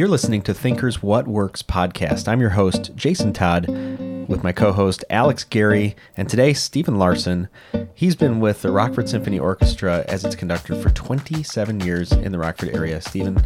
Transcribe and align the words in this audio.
You're 0.00 0.08
listening 0.08 0.40
to 0.44 0.54
Thinkers 0.54 1.02
What 1.02 1.28
Works 1.28 1.62
podcast. 1.62 2.26
I'm 2.26 2.40
your 2.40 2.48
host, 2.48 2.96
Jason 2.96 3.34
Todd, 3.34 3.68
with 3.68 4.42
my 4.42 4.50
co 4.50 4.72
host, 4.72 5.04
Alex 5.10 5.44
Gary, 5.44 5.94
and 6.16 6.26
today, 6.26 6.54
Steven 6.54 6.98
Larsen. 6.98 7.50
He's 7.92 8.16
been 8.16 8.40
with 8.40 8.62
the 8.62 8.72
Rockford 8.72 9.10
Symphony 9.10 9.38
Orchestra 9.38 10.06
as 10.08 10.24
its 10.24 10.34
conductor 10.34 10.74
for 10.74 10.88
27 10.88 11.80
years 11.80 12.12
in 12.12 12.32
the 12.32 12.38
Rockford 12.38 12.70
area. 12.70 13.02
Steven, 13.02 13.44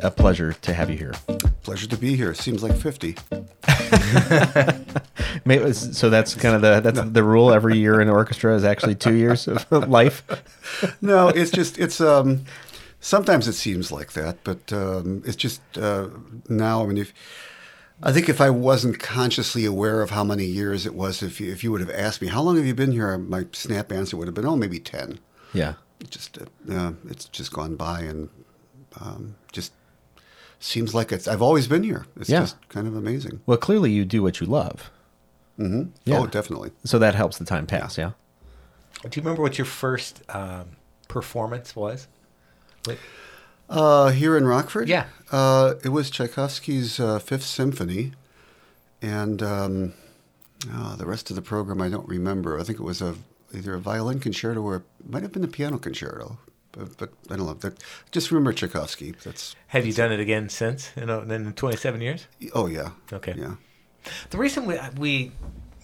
a 0.00 0.12
pleasure 0.12 0.52
to 0.52 0.72
have 0.72 0.90
you 0.90 0.96
here. 0.96 1.14
Pleasure 1.64 1.88
to 1.88 1.96
be 1.96 2.14
here. 2.14 2.34
Seems 2.34 2.62
like 2.62 2.76
50. 2.76 3.16
So 5.72 6.10
that's 6.10 6.34
kind 6.34 6.54
of 6.54 6.60
the 6.60 6.80
that's 6.80 7.10
the 7.10 7.22
rule 7.22 7.52
every 7.52 7.78
year 7.78 8.02
in 8.02 8.10
orchestra 8.10 8.54
is 8.54 8.64
actually 8.64 8.96
two 8.96 9.14
years 9.14 9.48
of 9.48 9.70
life. 9.88 10.22
No, 11.00 11.28
it's 11.28 11.50
just, 11.50 11.78
it's, 11.78 12.02
um, 12.02 12.44
sometimes 13.00 13.48
it 13.48 13.52
seems 13.54 13.90
like 13.92 14.12
that, 14.12 14.38
but 14.44 14.72
um, 14.72 15.22
it's 15.26 15.36
just 15.36 15.60
uh, 15.76 16.08
now, 16.48 16.82
I 16.82 16.86
mean, 16.86 16.98
if, 16.98 17.12
I 18.02 18.12
think 18.12 18.28
if 18.28 18.40
I 18.40 18.50
wasn't 18.50 18.98
consciously 18.98 19.64
aware 19.64 20.02
of 20.02 20.10
how 20.10 20.24
many 20.24 20.44
years 20.44 20.86
it 20.86 20.94
was, 20.94 21.22
if 21.22 21.40
you, 21.40 21.50
if 21.50 21.64
you 21.64 21.72
would 21.72 21.80
have 21.80 21.90
asked 21.90 22.20
me, 22.22 22.28
how 22.28 22.42
long 22.42 22.56
have 22.56 22.66
you 22.66 22.74
been 22.74 22.92
here? 22.92 23.16
My 23.18 23.46
snap 23.52 23.90
answer 23.92 24.16
would 24.16 24.28
have 24.28 24.34
been, 24.34 24.46
oh, 24.46 24.56
maybe 24.56 24.78
10. 24.78 25.18
Yeah. 25.52 25.74
It 26.00 26.10
just, 26.10 26.38
uh, 26.38 26.44
uh, 26.72 26.92
it's 27.08 27.24
just 27.26 27.52
gone 27.52 27.74
by 27.76 28.00
and 28.02 28.28
um, 29.00 29.34
just 29.52 29.72
seems 30.60 30.94
like 30.94 31.10
it's, 31.12 31.26
I've 31.26 31.42
always 31.42 31.66
been 31.66 31.82
here. 31.82 32.06
It's 32.20 32.28
Yeah. 32.30 32.40
just 32.40 32.68
kind 32.68 32.86
of 32.86 32.94
amazing. 32.96 33.40
Well, 33.46 33.58
clearly 33.58 33.90
you 33.90 34.04
do 34.04 34.22
what 34.22 34.40
you 34.40 34.46
love. 34.46 34.90
Mm-hmm. 35.58 35.90
Yeah. 36.04 36.18
Oh, 36.20 36.26
definitely. 36.26 36.70
So 36.84 37.00
that 37.00 37.16
helps 37.16 37.38
the 37.38 37.44
time 37.44 37.66
pass, 37.66 37.98
yeah? 37.98 38.12
Do 39.02 39.08
you 39.12 39.22
remember 39.22 39.42
what 39.42 39.58
your 39.58 39.64
first 39.64 40.22
um, 40.28 40.70
performance 41.08 41.74
was? 41.74 42.06
Uh, 43.68 44.10
here 44.10 44.36
in 44.36 44.46
Rockford? 44.46 44.88
Yeah. 44.88 45.06
Uh, 45.30 45.74
it 45.84 45.90
was 45.90 46.10
Tchaikovsky's 46.10 46.98
uh, 46.98 47.18
Fifth 47.18 47.44
Symphony. 47.44 48.12
And 49.02 49.42
um, 49.42 49.94
oh, 50.72 50.96
the 50.96 51.06
rest 51.06 51.30
of 51.30 51.36
the 51.36 51.42
program 51.42 51.80
I 51.82 51.88
don't 51.88 52.08
remember. 52.08 52.58
I 52.58 52.62
think 52.62 52.80
it 52.80 52.84
was 52.84 53.02
a 53.02 53.14
either 53.54 53.74
a 53.74 53.80
violin 53.80 54.20
concerto 54.20 54.60
or 54.60 54.76
it 54.76 54.82
might 55.08 55.22
have 55.22 55.32
been 55.32 55.44
a 55.44 55.48
piano 55.48 55.78
concerto. 55.78 56.38
But, 56.72 56.96
but 56.98 57.12
I 57.30 57.36
don't 57.36 57.46
know. 57.46 57.54
That, 57.54 57.82
just 58.10 58.30
remember 58.30 58.52
Tchaikovsky. 58.52 59.14
That's 59.24 59.56
have 59.68 59.86
you 59.86 59.92
done 59.92 60.12
it 60.12 60.20
again 60.20 60.48
since 60.48 60.90
in, 60.96 61.10
uh, 61.10 61.20
in 61.22 61.52
27 61.52 62.00
years? 62.00 62.26
oh 62.54 62.66
yeah. 62.66 62.90
Okay. 63.12 63.34
Yeah. 63.36 63.54
The 64.30 64.38
reason 64.38 64.66
we, 64.66 64.78
we 64.96 65.32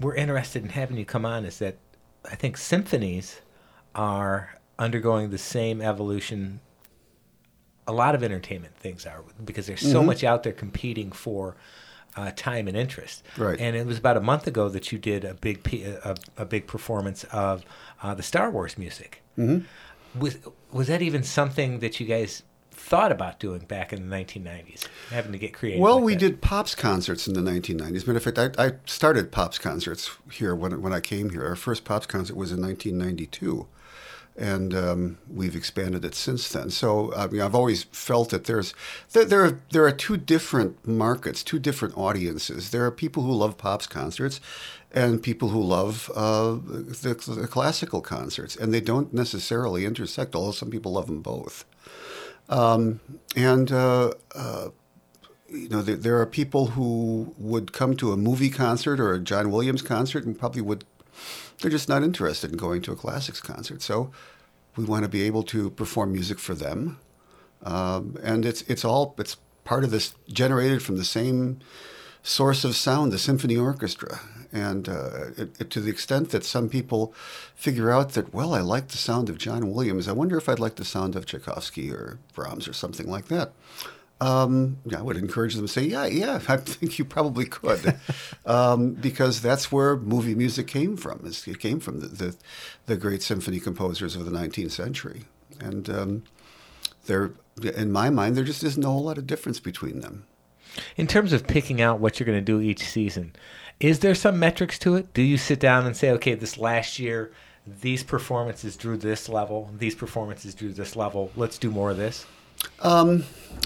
were 0.01 0.15
interested 0.15 0.63
in 0.63 0.71
having 0.71 0.97
you 0.97 1.05
come 1.05 1.27
on 1.27 1.45
is 1.45 1.59
that 1.59 1.79
I 2.31 2.37
think 2.37 2.57
symphonies 2.57 3.41
are 3.95 4.59
undergoing 4.79 5.31
the 5.31 5.39
same 5.39 5.81
evolution 5.81 6.61
a 7.87 7.93
lot 7.93 8.15
of 8.15 8.23
entertainment 8.23 8.77
things 8.77 9.07
are 9.07 9.23
because 9.45 9.67
there's 9.67 9.81
so 9.81 10.03
much 10.03 10.25
out 10.25 10.43
there 10.43 10.53
competing 10.53 11.13
for 11.13 11.57
uh, 12.17 12.31
time 12.37 12.69
and 12.69 12.77
interest. 12.77 13.23
Right. 13.37 13.59
And 13.61 13.77
it 13.77 13.87
was 13.87 13.99
about 13.99 14.17
a 14.17 14.21
month 14.21 14.47
ago 14.47 14.69
that 14.69 14.93
you 14.93 14.99
did 14.99 15.25
a 15.25 15.35
big 15.35 15.59
a 16.37 16.45
big 16.45 16.67
performance 16.67 17.25
of 17.25 17.65
uh, 18.03 18.15
the 18.15 18.23
Star 18.23 18.51
Wars 18.51 18.79
music. 18.79 19.23
Mm-hmm. 19.39 20.21
Was 20.21 20.39
was 20.73 20.89
that 20.89 21.03
even 21.03 21.23
something 21.23 21.81
that 21.81 21.99
you 21.99 22.07
guys 22.07 22.43
thought 22.71 23.13
about 23.13 23.41
doing 23.41 23.61
back 23.61 23.93
in 23.93 24.09
the 24.09 24.17
1990s, 24.17 24.87
having 25.11 25.33
to 25.33 25.39
get 25.39 25.55
creative? 25.55 25.81
Well, 25.81 25.97
like 25.97 26.05
we 26.05 26.13
that? 26.15 26.21
did 26.21 26.41
Pops 26.41 26.75
concerts 26.75 27.27
in 27.27 27.35
the 27.35 27.41
1990s. 27.41 28.07
Matter 28.07 28.17
of 28.17 28.23
fact, 28.23 28.39
I, 28.39 28.65
I 28.65 28.73
started 28.85 29.33
Pops 29.33 29.59
concerts 29.59 30.11
here 30.31 30.55
when, 30.55 30.83
when 30.83 30.93
I 30.93 31.01
came 31.01 31.31
here. 31.31 31.45
Our 31.45 31.57
first 31.57 31.85
Pops 31.85 32.07
concert 32.07 32.37
was 32.37 32.53
in 32.53 32.61
1992, 32.61 33.67
and 34.37 34.75
um, 34.75 35.19
we've 35.29 35.55
expanded 35.55 36.05
it 36.05 36.15
since 36.15 36.49
then. 36.49 36.71
So, 36.71 37.15
I 37.15 37.29
mean, 37.29 37.41
I've 37.41 37.55
always 37.55 37.85
felt 37.85 38.31
that 38.31 38.45
there's 38.45 38.75
there, 39.13 39.25
there 39.25 39.45
are 39.45 39.61
there 39.71 39.85
are 39.85 39.93
two 39.93 40.17
different 40.17 40.87
markets, 40.87 41.43
two 41.43 41.59
different 41.59 41.97
audiences. 41.97 42.71
There 42.71 42.85
are 42.85 42.91
people 42.91 43.23
who 43.23 43.33
love 43.33 43.57
Pops 43.59 43.87
concerts, 43.87 44.41
and 44.91 45.23
people 45.23 45.51
who 45.51 45.63
love 45.63 46.11
uh, 46.15 46.55
the, 46.55 47.15
the 47.39 47.49
classical 47.49 48.01
concerts, 48.01 48.57
and 48.57 48.75
they 48.75 48.81
don't 48.81 49.15
necessarily 49.15 49.85
intersect. 49.85 50.35
Although 50.35 50.53
some 50.53 50.71
people 50.71 50.93
love 50.93 51.07
them 51.07 51.23
both. 51.23 51.65
Um, 52.49 53.01
and 53.37 53.73
uh, 53.73 54.13
uh, 54.35 54.69
you 55.49 55.69
know, 55.69 55.83
there, 55.83 55.97
there 55.97 56.21
are 56.21 56.27
people 56.27 56.69
who 56.69 57.35
would 57.39 57.73
come 57.73 57.97
to 57.97 58.13
a 58.13 58.17
movie 58.17 58.51
concert 58.51 59.01
or 59.01 59.15
a 59.15 59.21
John 59.21 59.51
Williams 59.51 59.83
concert 59.83 60.25
and 60.25 60.39
probably 60.39 60.61
would, 60.61 60.85
they're 61.61 61.71
just 61.71 61.89
not 61.89 62.03
interested 62.03 62.51
in 62.51 62.57
going 62.57 62.83
to 62.83 62.93
a 62.93 62.97
classics 62.97 63.41
concert. 63.41 63.83
So 63.83 64.11
we 64.77 64.85
want 64.85 65.05
to 65.05 65.09
be 65.09 65.23
able 65.23 65.43
to 65.45 65.71
perform 65.71 66.13
music 66.13 66.39
for 66.39 66.55
them. 66.55 66.99
Um, 67.63 68.17
and 68.23 68.45
it's, 68.45 68.63
it's 68.63 68.85
all, 68.85 69.15
it's 69.19 69.37
part 69.65 69.85
of 69.85 69.91
this 69.91 70.15
generated 70.29 70.83
from 70.83 70.97
the 70.97 71.05
same 71.05 71.61
source 72.23 72.65
of 72.65 72.77
sound, 72.77 73.13
the 73.13 73.19
symphony 73.19 73.57
orchestra. 73.57 74.21
And 74.53 74.89
uh, 74.89 75.27
it, 75.37 75.61
it, 75.61 75.71
to 75.71 75.81
the 75.81 75.91
extent 75.91 76.31
that 76.31 76.45
some 76.45 76.69
people 76.69 77.13
figure 77.55 77.91
out 77.91 78.11
that, 78.11 78.33
well, 78.33 78.55
I 78.55 78.61
like 78.61 78.89
the 78.89 78.97
sound 78.97 79.29
of 79.29 79.39
John 79.39 79.73
Williams, 79.73 80.09
I 80.09 80.13
wonder 80.13 80.37
if 80.37 80.49
I'd 80.49 80.61
like 80.61 80.77
the 80.77 80.85
sound 80.85 81.17
of 81.17 81.27
Tchaikovsky 81.27 81.91
or 81.91 82.19
Brahms 82.35 82.69
or 82.69 82.73
something 82.73 83.09
like 83.09 83.27
that. 83.27 83.53
Um, 84.21 84.79
I 84.97 85.03
would 85.03 85.17
encourage 85.17 85.55
them 85.55 85.67
to 85.67 85.73
say, 85.73 85.83
yeah, 85.83 86.07
yeah, 86.07 86.41
I 86.49 86.57
think 86.57 86.99
you 86.99 87.05
probably 87.05 87.47
could, 87.47 87.99
um, 88.47 88.93
because 88.93 89.43
that's 89.43 89.73
where 89.73 89.97
movie 89.97 90.35
music 90.35 90.67
came 90.67 90.97
from. 90.97 91.21
It 91.25 91.59
came 91.59 91.81
from 91.81 92.01
the, 92.01 92.07
the, 92.07 92.37
the 92.87 92.97
great 92.97 93.23
symphony 93.23 93.61
composers 93.61 94.17
of 94.17 94.25
the 94.25 94.31
19th 94.31 94.71
century, 94.71 95.25
and 95.61 95.91
um, 95.91 96.23
there, 97.07 97.33
in 97.63 97.93
my 97.93 98.09
mind, 98.09 98.37
there 98.37 98.45
just 98.45 98.63
isn't 98.65 98.85
a 98.85 98.89
whole 98.89 99.05
lot 99.05 99.19
of 99.19 99.27
difference 99.27 99.61
between 99.61 100.01
them. 100.01 100.27
In 100.97 101.07
terms 101.07 101.33
of 101.33 101.47
picking 101.47 101.81
out 101.81 102.01
what 102.01 102.19
you're 102.19 102.27
going 102.27 102.39
to 102.39 102.45
do 102.45 102.61
each 102.61 102.85
season, 102.85 103.35
is 103.81 104.01
there 104.01 104.15
some 104.15 104.39
metrics 104.39 104.79
to 104.81 104.97
it? 104.97 105.13
Do 105.13 105.23
you 105.23 105.37
sit 105.37 105.61
down 105.61 105.87
and 105.87 105.97
say, 105.97 106.11
okay, 106.13 106.35
this 106.35 106.59
last 106.59 106.99
year, 106.99 107.33
these 107.67 108.03
performances 108.03 108.77
drew 108.77 108.97
this 108.97 109.29
level, 109.29 109.71
these 109.77 109.95
performances 109.95 110.55
drew 110.55 110.73
this 110.73 110.97
level, 110.97 111.31
let's 111.37 111.59
do 111.59 111.71
more 111.71 111.91
of 111.91 111.97
this? 111.97 112.27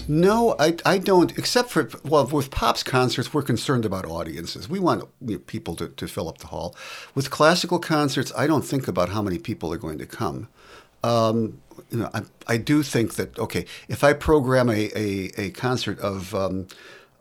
No, 0.07 0.55
I, 0.57 0.75
I 0.85 0.97
don't, 0.97 1.37
except 1.37 1.69
for, 1.69 1.87
well, 2.03 2.25
with 2.25 2.49
Pop's 2.49 2.81
concerts, 2.81 3.31
we're 3.31 3.43
concerned 3.43 3.85
about 3.85 4.05
audiences. 4.05 4.67
We 4.67 4.79
want 4.79 5.03
you 5.23 5.33
know, 5.33 5.39
people 5.39 5.75
to, 5.75 5.89
to 5.89 6.07
fill 6.07 6.27
up 6.27 6.39
the 6.39 6.47
hall. 6.47 6.75
With 7.13 7.29
classical 7.29 7.77
concerts, 7.77 8.31
I 8.35 8.47
don't 8.47 8.63
think 8.63 8.87
about 8.87 9.09
how 9.09 9.21
many 9.21 9.37
people 9.37 9.71
are 9.71 9.77
going 9.77 9.99
to 9.99 10.07
come. 10.07 10.47
Um, 11.03 11.61
you 11.91 11.99
know, 11.99 12.09
I, 12.11 12.21
I 12.47 12.57
do 12.57 12.81
think 12.81 13.15
that, 13.15 13.37
okay, 13.37 13.65
if 13.87 14.03
I 14.03 14.13
program 14.13 14.69
a, 14.69 14.89
a, 14.97 15.31
a 15.37 15.49
concert 15.51 15.99
of, 15.99 16.33
um, 16.33 16.67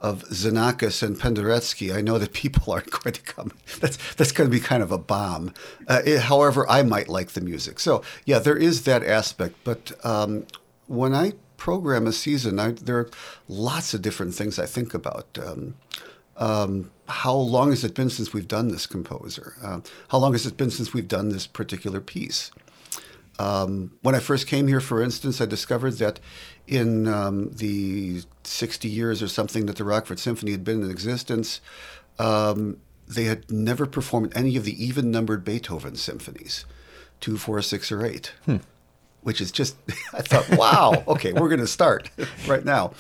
of 0.01 0.25
Xenakis 0.31 1.03
and 1.03 1.19
Penderecki, 1.21 1.95
I 1.95 2.01
know 2.01 2.17
that 2.19 2.33
people 2.45 2.73
aren't 2.73 2.91
going 2.91 3.13
to 3.13 3.23
come. 3.23 3.53
That's, 3.81 3.99
that's 4.15 4.33
going 4.33 4.49
to 4.51 4.57
be 4.57 4.61
kind 4.61 4.83
of 4.83 4.93
a 4.93 4.99
bomb. 4.99 5.53
Uh, 5.87 6.01
it- 6.07 6.23
however, 6.23 6.67
I 6.71 6.83
might 6.85 7.09
like 7.09 7.33
the 7.33 7.43
music. 7.43 7.81
So, 7.81 8.03
yeah, 8.25 8.39
there 8.39 8.57
is 8.57 8.85
that 8.85 9.05
aspect. 9.05 9.57
But 9.63 9.93
um, 10.05 10.47
when 10.87 11.15
I 11.15 11.35
program 11.59 12.07
a 12.07 12.13
season, 12.13 12.59
I, 12.59 12.71
there 12.71 12.99
are 12.99 13.11
lots 13.47 13.93
of 13.93 14.01
different 14.01 14.35
things 14.35 14.59
I 14.59 14.65
think 14.65 14.95
about. 14.95 15.39
Um, 15.45 15.75
um, 16.39 16.91
how 17.09 17.35
long 17.35 17.71
has 17.71 17.85
it 17.85 17.95
been 17.95 18.09
since 18.09 18.33
we've 18.33 18.49
done 18.49 18.69
this 18.69 18.87
composer? 18.87 19.57
Uh, 19.63 19.81
how 20.09 20.19
long 20.19 20.33
has 20.33 20.47
it 20.47 20.57
been 20.57 20.71
since 20.71 20.95
we've 20.95 21.09
done 21.09 21.29
this 21.29 21.47
particular 21.47 22.01
piece? 22.01 22.51
Um, 23.39 23.93
when 24.03 24.15
I 24.15 24.21
first 24.21 24.47
came 24.47 24.67
here, 24.67 24.81
for 24.81 25.03
instance, 25.03 25.41
I 25.41 25.47
discovered 25.47 25.99
that 25.99 26.19
in 26.67 27.07
um, 27.07 27.51
the 27.51 28.23
60 28.45 28.89
years 28.89 29.23
or 29.23 29.29
something 29.29 29.67
that 29.67 29.77
the 29.77 29.85
Rockford 29.85 30.19
Symphony 30.19 30.53
had 30.53 30.65
been 30.65 30.83
in 30.83 30.91
existence, 30.91 31.61
um, 32.19 32.79
they 33.07 33.25
had 33.25 33.51
never 33.51 33.87
performed 33.87 34.33
any 34.35 34.57
of 34.57 34.65
the 34.65 34.85
even 34.85 35.11
numbered 35.11 35.45
Beethoven 35.45 35.97
symphonies 35.97 36.65
two, 37.21 37.37
four, 37.37 37.61
six, 37.63 37.91
or 37.91 38.05
eight. 38.05 38.33
Which 39.29 39.43
is 39.43 39.53
just, 39.53 39.77
I 40.15 40.23
thought, 40.23 40.49
wow, 40.57 41.05
okay, 41.07 41.35
we're 41.35 41.51
going 41.51 41.61
to 41.61 41.67
start 41.67 42.11
right 42.47 42.65
now. 42.65 42.95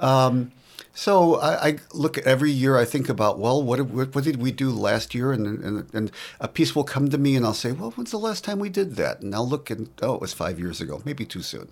Um, 0.00 0.50
so 0.92 1.36
I, 1.36 1.68
I 1.68 1.78
look 1.94 2.18
at 2.18 2.24
every 2.24 2.50
year. 2.50 2.76
I 2.76 2.84
think 2.84 3.08
about 3.08 3.38
well, 3.38 3.62
what, 3.62 3.80
what 3.82 4.12
what 4.12 4.24
did 4.24 4.42
we 4.42 4.50
do 4.50 4.70
last 4.70 5.14
year? 5.14 5.30
And, 5.30 5.46
and 5.46 5.94
and 5.94 6.10
a 6.40 6.48
piece 6.48 6.74
will 6.74 6.82
come 6.82 7.10
to 7.10 7.16
me, 7.16 7.36
and 7.36 7.46
I'll 7.46 7.54
say, 7.54 7.70
well, 7.70 7.92
when's 7.92 8.10
the 8.10 8.18
last 8.18 8.42
time 8.42 8.58
we 8.58 8.70
did 8.70 8.96
that? 8.96 9.20
And 9.20 9.32
I'll 9.32 9.48
look 9.48 9.70
and 9.70 9.88
oh, 10.02 10.14
it 10.16 10.20
was 10.20 10.32
five 10.32 10.58
years 10.58 10.80
ago, 10.80 11.00
maybe 11.04 11.24
too 11.24 11.42
soon. 11.42 11.68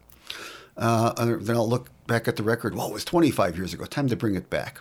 Uh, 0.77 1.13
then 1.39 1.57
I'll 1.57 1.69
look 1.69 1.89
back 2.07 2.29
at 2.29 2.37
the 2.37 2.45
record. 2.45 2.77
Well, 2.77 2.87
it 2.87 2.93
was 2.93 3.05
25 3.05 3.57
years 3.57 3.75
ago. 3.75 3.85
Time 3.87 4.07
to 4.07 4.15
bring 4.15 4.37
it 4.37 4.49
back. 4.49 4.79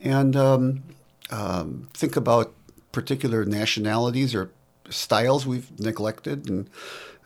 And 0.00 0.34
um, 0.34 0.82
um, 1.30 1.88
think 1.94 2.16
about 2.16 2.52
particular 2.90 3.44
nationalities 3.44 4.34
or 4.34 4.50
styles 4.90 5.46
we've 5.46 5.78
neglected, 5.80 6.48
and 6.48 6.68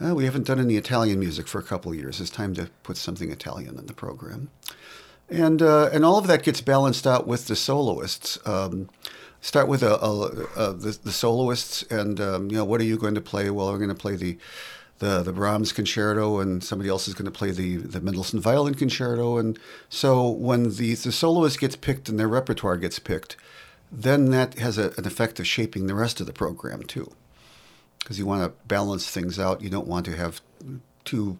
uh, 0.00 0.14
we 0.14 0.25
haven't 0.25 0.46
done 0.46 0.60
any 0.60 0.76
Italian 0.76 1.19
music 1.19 1.49
for 1.49 1.58
a 1.58 1.62
couple 1.62 1.93
of 1.93 1.99
years. 1.99 2.20
It's 2.20 2.31
time 2.31 2.55
to 2.55 2.70
put 2.82 2.96
something 2.96 3.31
Italian 3.31 3.78
in 3.78 3.87
the 3.87 3.94
program 3.94 4.50
and 5.28 5.60
uh, 5.62 5.90
and 5.93 6.05
all 6.05 6.19
of 6.19 6.26
that 6.26 6.43
gets 6.43 6.60
balanced 6.60 7.06
out 7.06 7.26
with 7.26 7.46
the 7.46 7.56
soloists. 7.56 8.38
Um, 8.46 8.88
start 9.40 9.69
with 9.69 9.82
a, 9.82 9.94
a, 10.02 10.26
a, 10.56 10.72
the, 10.72 10.99
the 11.02 11.12
soloists, 11.12 11.82
and 11.90 12.20
um, 12.20 12.50
you 12.50 12.56
know 12.56 12.64
what 12.64 12.81
are 12.81 12.84
you 12.84 12.96
going 12.96 13.14
to 13.14 13.20
play? 13.20 13.50
Well, 13.50 13.70
we're 13.70 13.78
going 13.78 13.88
to 13.88 13.94
play 13.94 14.16
the 14.16 14.38
the 14.99 15.22
the 15.22 15.32
Brahms 15.32 15.72
concerto, 15.72 16.40
and 16.40 16.64
somebody 16.64 16.88
else 16.88 17.08
is 17.08 17.14
going 17.14 17.26
to 17.26 17.31
play 17.31 17.50
the 17.50 17.76
the 17.76 18.00
Mendelssohn 18.00 18.40
violin 18.40 18.75
concerto, 18.75 19.38
and 19.38 19.58
so 19.88 20.28
when 20.28 20.75
the 20.76 20.94
the 20.94 21.12
soloist 21.12 21.61
gets 21.61 21.76
picked 21.76 22.08
and 22.08 22.19
their 22.19 22.28
repertoire 22.28 22.76
gets 22.76 22.99
picked, 22.99 23.37
then 23.93 24.31
that 24.31 24.58
has 24.58 24.78
a, 24.78 24.93
an 24.96 25.06
effect 25.06 25.38
of 25.38 25.46
shaping 25.46 25.87
the 25.87 25.94
rest 25.94 26.20
of 26.20 26.26
the 26.26 26.32
program 26.32 26.82
too, 26.82 27.12
because 28.08 28.19
you 28.19 28.25
want 28.25 28.43
to 28.43 28.66
balance 28.66 29.10
things 29.10 29.38
out. 29.38 29.60
You 29.60 29.69
don't 29.69 29.87
want 29.87 30.06
to 30.06 30.16
have 30.16 30.40
too 31.05 31.38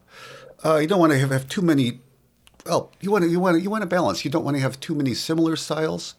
uh, 0.63 0.77
you 0.77 0.87
don't 0.87 1.01
want 1.01 1.13
to 1.13 1.19
have, 1.19 1.31
have 1.31 1.49
too 1.49 1.63
many. 1.63 2.01
Well, 2.67 2.93
you 3.01 3.11
want 3.11 3.25
to 3.25 3.31
you 3.31 3.41
want 3.41 3.57
to 3.57 3.63
you 3.63 3.71
want 3.71 3.83
to 3.83 3.87
balance. 3.87 4.23
You 4.23 4.31
don't 4.31 4.45
want 4.45 4.57
to 4.57 4.61
have 4.61 4.79
too 4.81 4.95
many 4.95 5.15
similar 5.15 5.57
styles, 5.57 6.15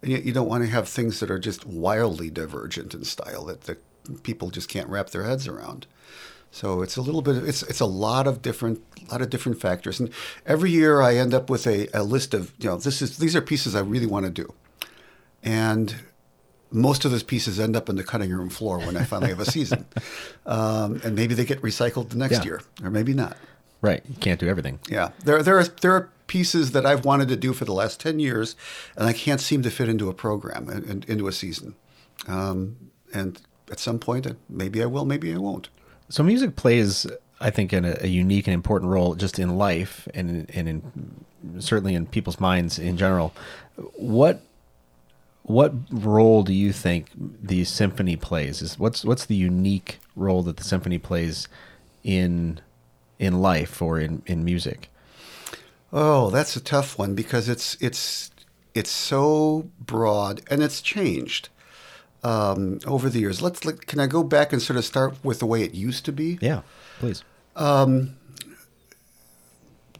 and 0.00 0.10
yet 0.10 0.24
you 0.24 0.32
don't 0.32 0.48
want 0.48 0.64
to 0.64 0.70
have 0.70 0.88
things 0.88 1.20
that 1.20 1.30
are 1.30 1.38
just 1.38 1.66
wildly 1.66 2.30
divergent 2.30 2.94
in 2.94 3.04
style 3.04 3.44
that 3.44 3.62
that 3.62 3.78
people 4.22 4.50
just 4.50 4.68
can't 4.68 4.88
wrap 4.88 5.10
their 5.10 5.24
heads 5.24 5.46
around. 5.46 5.86
So 6.50 6.82
it's 6.82 6.96
a 6.96 7.02
little 7.02 7.22
bit. 7.22 7.36
It's 7.36 7.62
it's 7.64 7.80
a 7.80 7.86
lot 7.86 8.26
of 8.26 8.40
different 8.40 8.82
lot 9.10 9.20
of 9.20 9.28
different 9.28 9.60
factors, 9.60 10.00
and 10.00 10.10
every 10.46 10.70
year 10.70 11.02
I 11.02 11.16
end 11.16 11.34
up 11.34 11.50
with 11.50 11.66
a, 11.66 11.88
a 11.92 12.02
list 12.02 12.32
of 12.32 12.54
you 12.58 12.70
know 12.70 12.76
this 12.76 13.02
is 13.02 13.18
these 13.18 13.36
are 13.36 13.42
pieces 13.42 13.74
I 13.74 13.80
really 13.80 14.06
want 14.06 14.24
to 14.24 14.32
do, 14.32 14.54
and 15.42 15.94
most 16.70 17.04
of 17.04 17.10
those 17.10 17.22
pieces 17.22 17.58
end 17.58 17.74
up 17.76 17.88
in 17.88 17.96
the 17.96 18.04
cutting 18.04 18.30
room 18.30 18.48
floor 18.48 18.78
when 18.78 18.96
I 18.96 19.04
finally 19.04 19.30
have 19.30 19.40
a 19.40 19.44
season, 19.50 19.86
um, 20.46 21.00
and 21.04 21.14
maybe 21.16 21.34
they 21.34 21.44
get 21.44 21.60
recycled 21.62 22.10
the 22.10 22.16
next 22.16 22.38
Yeah. 22.38 22.44
year, 22.44 22.62
or 22.82 22.90
maybe 22.90 23.12
not. 23.14 23.36
Right. 23.82 24.02
You 24.08 24.16
can't 24.16 24.38
do 24.38 24.46
everything. 24.48 24.78
Yeah, 24.88 25.10
there 25.24 25.42
there 25.42 25.58
are 25.58 25.64
there 25.64 25.92
are 25.94 26.10
pieces 26.26 26.72
that 26.72 26.84
I've 26.86 27.04
wanted 27.04 27.28
to 27.28 27.36
do 27.36 27.52
for 27.52 27.64
the 27.64 27.72
last 27.72 27.98
ten 27.98 28.18
years, 28.20 28.54
and 28.96 29.08
I 29.08 29.12
can't 29.12 29.40
seem 29.40 29.62
to 29.62 29.70
fit 29.70 29.88
into 29.88 30.08
a 30.08 30.14
program 30.14 30.68
and, 30.68 31.04
into 31.06 31.26
a 31.28 31.32
season. 31.32 31.74
Um, 32.28 32.76
and 33.12 33.40
at 33.70 33.78
some 33.80 33.98
point, 33.98 34.26
maybe 34.48 34.82
I 34.82 34.86
will, 34.86 35.04
maybe 35.04 35.32
I 35.34 35.38
won't. 35.38 35.70
So 36.10 36.22
music 36.22 36.56
plays, 36.56 37.06
I 37.40 37.50
think, 37.50 37.72
in 37.72 37.84
a, 37.84 37.96
a 38.02 38.06
unique 38.08 38.46
and 38.46 38.54
important 38.54 38.90
role 38.92 39.14
just 39.14 39.38
in 39.38 39.56
life 39.56 40.06
and 40.12 40.48
and 40.54 40.68
in 40.68 41.24
certainly 41.58 41.94
in 41.94 42.06
people's 42.06 42.38
minds 42.38 42.78
in 42.78 42.96
general. 42.98 43.34
What 43.96 44.42
what 45.42 45.72
role 45.90 46.42
do 46.42 46.52
you 46.52 46.72
think 46.72 47.08
the 47.16 47.64
symphony 47.64 48.16
plays? 48.16 48.62
Is 48.62 48.78
what's 48.78 49.04
what's 49.04 49.26
the 49.26 49.34
unique 49.34 49.98
role 50.14 50.42
that 50.44 50.56
the 50.56 50.64
symphony 50.64 50.98
plays 50.98 51.48
in 52.04 52.60
in 53.18 53.40
life 53.40 53.82
or 53.82 53.98
in, 53.98 54.22
in 54.26 54.44
music? 54.44 54.90
Oh, 55.92 56.30
that's 56.30 56.56
a 56.56 56.60
tough 56.60 56.98
one 56.98 57.14
because 57.14 57.48
it's 57.48 57.76
it's 57.80 58.30
it's 58.74 58.90
so 58.90 59.70
broad 59.80 60.42
and 60.50 60.62
it's 60.62 60.80
changed 60.80 61.48
um, 62.22 62.80
over 62.86 63.08
the 63.08 63.20
years. 63.20 63.42
Let's 63.42 63.64
let, 63.64 63.86
can 63.86 63.98
I 64.00 64.06
go 64.06 64.22
back 64.22 64.52
and 64.52 64.62
sort 64.62 64.76
of 64.76 64.84
start 64.84 65.16
with 65.24 65.40
the 65.40 65.46
way 65.46 65.62
it 65.62 65.74
used 65.74 66.04
to 66.04 66.12
be? 66.12 66.38
Yeah, 66.40 66.62
please. 66.98 67.24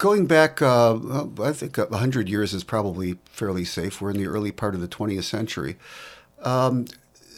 Going 0.00 0.25
back, 0.25 0.62
uh, 0.62 1.26
I 1.43 1.52
think 1.52 1.76
a 1.76 1.94
hundred 1.94 2.26
years 2.26 2.55
is 2.55 2.64
probably 2.64 3.19
fairly 3.26 3.67
safe. 3.67 4.00
We're 4.00 4.12
in 4.12 4.17
the 4.17 4.29
early 4.29 4.50
part 4.50 4.75
of 4.75 4.81
the 4.81 4.88
20th 4.88 5.25
century. 5.25 5.76
Um, 6.43 6.87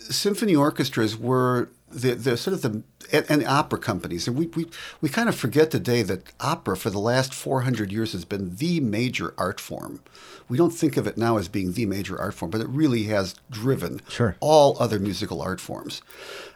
symphony 0.08 0.54
orchestras 0.54 1.18
were 1.18 1.70
the, 1.90 2.14
the 2.14 2.36
sort 2.36 2.54
of 2.54 2.62
the 2.62 2.84
and, 3.12 3.26
and 3.28 3.44
opera 3.48 3.80
companies, 3.80 4.28
and 4.28 4.38
we, 4.38 4.46
we 4.46 4.66
we 5.00 5.08
kind 5.08 5.28
of 5.28 5.34
forget 5.34 5.72
today 5.72 6.02
that 6.02 6.22
opera 6.38 6.76
for 6.76 6.88
the 6.88 7.00
last 7.00 7.34
400 7.34 7.90
years 7.90 8.12
has 8.12 8.24
been 8.24 8.54
the 8.54 8.78
major 8.78 9.34
art 9.36 9.58
form. 9.58 10.00
We 10.48 10.56
don't 10.56 10.70
think 10.70 10.96
of 10.96 11.08
it 11.08 11.18
now 11.18 11.38
as 11.38 11.48
being 11.48 11.72
the 11.72 11.86
major 11.86 12.16
art 12.16 12.34
form, 12.34 12.52
but 12.52 12.60
it 12.60 12.68
really 12.68 13.02
has 13.04 13.34
driven 13.50 14.02
Sure. 14.08 14.36
all 14.38 14.76
other 14.78 15.00
musical 15.00 15.42
art 15.42 15.60
forms. 15.60 16.00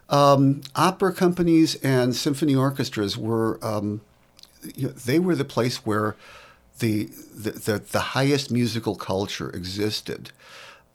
Um, 0.08 0.60
opera 0.76 1.12
companies 1.12 1.74
and 1.82 2.14
symphony 2.14 2.54
orchestras 2.54 3.18
were 3.18 3.58
um, 3.60 4.02
you 4.74 4.88
know, 4.88 4.92
they 4.92 5.18
were 5.18 5.34
the 5.34 5.44
place 5.44 5.86
where 5.86 6.16
the 6.78 7.04
the, 7.34 7.50
the, 7.52 7.78
the 7.78 8.00
highest 8.00 8.50
musical 8.50 8.96
culture 8.96 9.50
existed, 9.50 10.30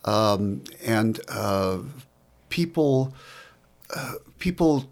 um, 0.05 0.63
and 0.85 1.19
uh, 1.29 1.79
people 2.49 3.13
uh, 3.95 4.13
people 4.39 4.89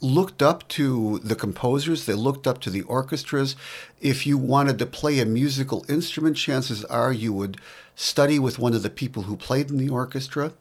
looked 0.00 0.42
up 0.42 0.66
to 0.68 1.18
the 1.20 1.34
composers. 1.34 2.06
They 2.06 2.14
looked 2.14 2.46
up 2.46 2.60
to 2.62 2.70
the 2.70 2.82
orchestras. 2.82 3.56
If 4.00 4.26
you 4.26 4.38
wanted 4.38 4.78
to 4.78 4.86
play 4.86 5.18
a 5.20 5.26
musical 5.26 5.84
instrument, 5.88 6.36
chances 6.36 6.84
are 6.84 7.12
you 7.12 7.32
would 7.32 7.58
study 7.94 8.38
with 8.38 8.58
one 8.58 8.74
of 8.74 8.82
the 8.82 8.90
people 8.90 9.24
who 9.24 9.36
played 9.36 9.70
in 9.70 9.78
the 9.78 9.88
orchestra. 9.88 10.52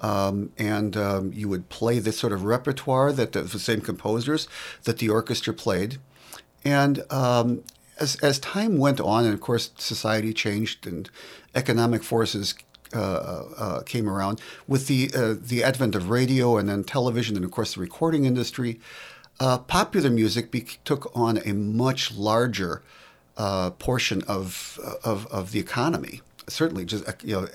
Um, 0.00 0.50
and 0.56 0.96
um, 0.96 1.32
you 1.34 1.48
would 1.48 1.68
play 1.68 1.98
the 1.98 2.12
sort 2.12 2.32
of 2.32 2.44
repertoire 2.44 3.12
that 3.12 3.32
the, 3.32 3.42
the 3.42 3.58
same 3.58 3.80
composers 3.80 4.48
that 4.84 4.98
the 4.98 5.10
orchestra 5.10 5.52
played. 5.52 5.98
And 6.64 7.04
um, 7.10 7.62
as, 7.98 8.16
as 8.16 8.38
time 8.38 8.78
went 8.78 9.00
on, 9.00 9.24
and 9.24 9.34
of 9.34 9.40
course 9.40 9.70
society 9.78 10.32
changed 10.32 10.86
and 10.86 11.08
economic 11.54 12.02
forces 12.02 12.54
uh, 12.94 13.44
uh, 13.56 13.82
came 13.82 14.08
around, 14.08 14.40
with 14.66 14.86
the 14.88 15.10
uh, 15.14 15.34
the 15.38 15.62
advent 15.62 15.94
of 15.94 16.10
radio 16.10 16.56
and 16.58 16.68
then 16.68 16.82
television 16.82 17.36
and 17.36 17.44
of 17.44 17.50
course 17.50 17.74
the 17.74 17.80
recording 17.80 18.24
industry, 18.24 18.80
uh, 19.38 19.58
popular 19.58 20.10
music 20.10 20.50
be- 20.50 20.66
took 20.84 21.10
on 21.16 21.38
a 21.44 21.52
much 21.52 22.12
larger 22.12 22.82
uh, 23.36 23.70
portion 23.70 24.22
of, 24.22 24.78
of 25.04 25.26
of 25.28 25.52
the 25.52 25.60
economy. 25.60 26.20
Certainly, 26.48 26.86
just 26.86 27.08
uh, 27.08 27.12
you 27.22 27.34
know, 27.34 27.48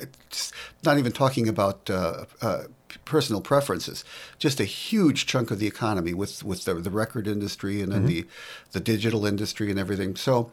not 0.84 0.98
even 0.98 1.12
talking 1.12 1.50
about 1.50 1.90
uh, 1.90 2.26
uh, 2.42 2.64
personal 3.04 3.42
preferences, 3.42 4.06
just 4.40 4.60
a 4.60 4.66
huge 4.66 5.26
chunk 5.26 5.52
of 5.52 5.60
the 5.60 5.68
economy 5.68 6.14
with 6.14 6.44
with 6.44 6.66
the, 6.66 6.76
the 6.76 6.90
record 6.90 7.28
industry 7.28 7.82
and 7.82 7.92
then 7.92 8.06
the 8.06 8.26
the 8.72 8.80
digital 8.80 9.26
industry 9.26 9.70
and 9.70 9.80
everything. 9.80 10.16
So. 10.16 10.52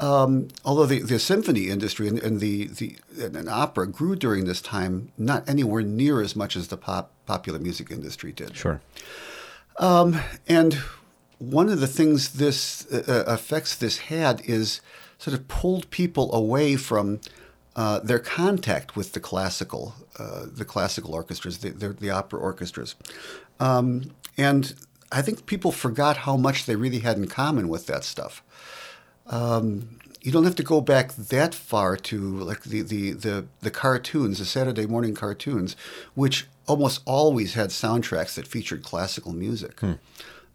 Um, 0.00 0.46
although 0.64 0.86
the, 0.86 1.00
the 1.00 1.18
symphony 1.18 1.68
industry 1.68 2.06
and, 2.06 2.20
and 2.20 2.38
the, 2.38 2.68
the 2.68 2.98
and 3.20 3.48
opera 3.48 3.88
grew 3.88 4.14
during 4.14 4.44
this 4.44 4.62
time, 4.62 5.10
not 5.18 5.48
anywhere 5.48 5.82
near 5.82 6.22
as 6.22 6.36
much 6.36 6.54
as 6.54 6.68
the 6.68 6.76
pop 6.76 7.10
popular 7.26 7.58
music 7.58 7.90
industry 7.90 8.30
did. 8.30 8.56
Sure. 8.56 8.80
And 10.46 10.74
one 11.38 11.68
of 11.68 11.80
the 11.80 11.88
things 11.88 12.34
this 12.34 12.86
uh, 12.92 13.24
effects 13.26 13.74
this 13.74 13.98
had 13.98 14.40
is 14.44 14.80
sort 15.18 15.34
of 15.34 15.48
pulled 15.48 15.90
people 15.90 16.32
away 16.34 16.76
from 16.76 17.20
uh, 17.78 18.00
their 18.00 18.18
contact 18.18 18.96
with 18.96 19.12
the 19.12 19.20
classical, 19.20 19.94
uh, 20.18 20.46
the 20.60 20.64
classical 20.64 21.14
orchestras, 21.14 21.58
the, 21.58 21.70
the, 21.70 21.88
the 21.90 22.10
opera 22.10 22.40
orchestras, 22.40 22.96
um, 23.60 24.10
and 24.36 24.74
I 25.12 25.22
think 25.22 25.46
people 25.46 25.72
forgot 25.72 26.18
how 26.18 26.36
much 26.36 26.66
they 26.66 26.76
really 26.76 26.98
had 26.98 27.16
in 27.16 27.28
common 27.28 27.68
with 27.68 27.86
that 27.86 28.04
stuff. 28.04 28.42
Um, 29.26 29.98
you 30.20 30.32
don't 30.32 30.44
have 30.44 30.56
to 30.56 30.62
go 30.62 30.80
back 30.80 31.14
that 31.14 31.54
far 31.54 31.96
to 31.96 32.18
like 32.50 32.62
the, 32.64 32.82
the, 32.82 33.12
the, 33.12 33.46
the 33.60 33.70
cartoons, 33.70 34.38
the 34.38 34.44
Saturday 34.44 34.86
morning 34.86 35.14
cartoons, 35.14 35.76
which 36.14 36.46
almost 36.66 37.00
always 37.04 37.54
had 37.54 37.70
soundtracks 37.70 38.34
that 38.34 38.46
featured 38.46 38.82
classical 38.82 39.32
music. 39.32 39.80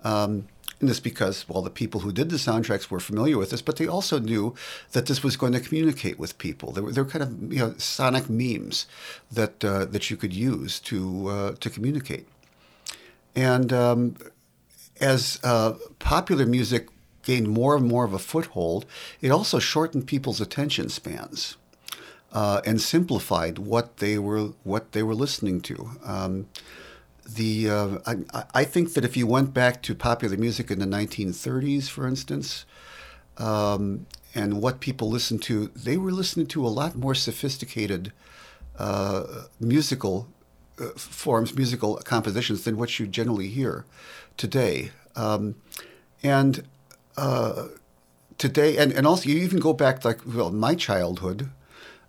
Um, 0.03 0.48
and 0.80 0.89
this 0.89 1.00
because, 1.00 1.48
well, 1.48 1.62
the 1.62 1.70
people 1.70 2.01
who 2.01 2.12
did 2.12 2.30
the 2.30 2.38
soundtracks 2.38 2.89
were 2.89 3.00
familiar 3.00 3.38
with 3.38 3.51
this, 3.51 3.62
but 3.62 3.77
they 3.77 3.88
also 3.88 4.20
knew 4.20 4.53
that 4.92 5.06
this 5.06 5.24
was 5.24 5.38
going 5.38 5.53
to 5.53 5.60
communicate 5.60 6.20
with 6.20 6.38
people. 6.38 6.72
They 6.72 6.82
were, 6.82 6.92
they 6.92 7.01
were 7.01 7.10
kind 7.10 7.24
of 7.24 7.53
you 7.53 7.60
know 7.60 7.75
sonic 7.77 8.30
memes 8.30 8.88
that 9.32 9.63
uh, 9.63 9.86
that 9.86 10.10
you 10.10 10.18
could 10.18 10.34
use 10.34 10.80
to 10.82 11.27
uh, 11.30 11.51
to 11.60 11.70
communicate. 11.70 12.27
And 13.36 13.74
um, 13.74 14.15
as 15.00 15.39
uh, 15.44 15.74
popular 16.00 16.46
music 16.46 16.88
gained 17.24 17.50
more 17.50 17.75
and 17.75 17.88
more 17.88 18.03
of 18.03 18.13
a 18.13 18.20
foothold, 18.20 18.86
it 19.22 19.32
also 19.32 19.60
shortened 19.60 20.08
people's 20.08 20.42
attention 20.42 20.89
spans 20.89 21.58
uh, 22.32 22.62
and 22.65 22.82
simplified 22.82 23.60
what 23.60 23.98
they 23.98 24.18
were 24.18 24.50
what 24.63 24.92
they 24.92 25.03
were 25.03 25.15
listening 25.15 25.62
to. 25.62 25.92
Um, 26.03 26.48
the 27.27 27.70
uh, 27.70 27.98
I, 28.06 28.44
I 28.53 28.63
think 28.63 28.94
that 28.94 29.06
if 29.06 29.15
you 29.15 29.27
went 29.27 29.53
back 29.53 29.82
to 29.84 29.96
popular 29.96 30.38
music 30.38 30.70
in 30.72 30.80
the 30.80 30.86
1930s, 30.86 31.89
for 31.89 32.08
instance, 32.08 32.65
um, 33.38 34.06
and 34.36 34.62
what 34.62 34.80
people 34.80 35.10
listened 35.10 35.42
to, 35.44 35.68
they 35.75 35.98
were 35.98 36.12
listening 36.12 36.48
to 36.48 36.65
a 36.65 36.70
lot 36.70 36.96
more 36.96 37.15
sophisticated 37.15 38.12
uh, 38.77 39.46
musical 39.60 40.27
uh, 40.80 40.89
forms, 40.96 41.56
musical 41.56 41.98
compositions 41.98 42.63
than 42.63 42.77
what 42.77 43.00
you 43.00 43.08
generally 43.08 43.48
hear 43.48 43.86
today. 44.38 44.92
Um, 45.15 45.56
and 46.24 46.63
uh, 47.18 47.68
today, 48.38 48.77
and, 48.77 48.92
and 48.92 49.06
also 49.06 49.30
you 49.30 49.38
even 49.38 49.60
go 49.60 49.74
back 49.74 50.03
like 50.03 50.22
well, 50.25 50.51
my 50.51 50.75
childhood. 50.75 51.50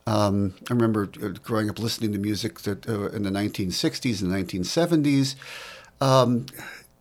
Um, 0.06 0.54
I 0.70 0.74
remember 0.74 1.08
uh, 1.22 1.28
growing 1.42 1.70
up 1.70 1.78
listening 1.78 2.12
to 2.12 2.18
music 2.18 2.60
that 2.60 2.88
uh, 2.88 3.08
in 3.08 3.22
the 3.22 3.30
1960s 3.30 4.22
and 4.22 4.30
1970s. 4.30 5.34
Um, 6.00 6.46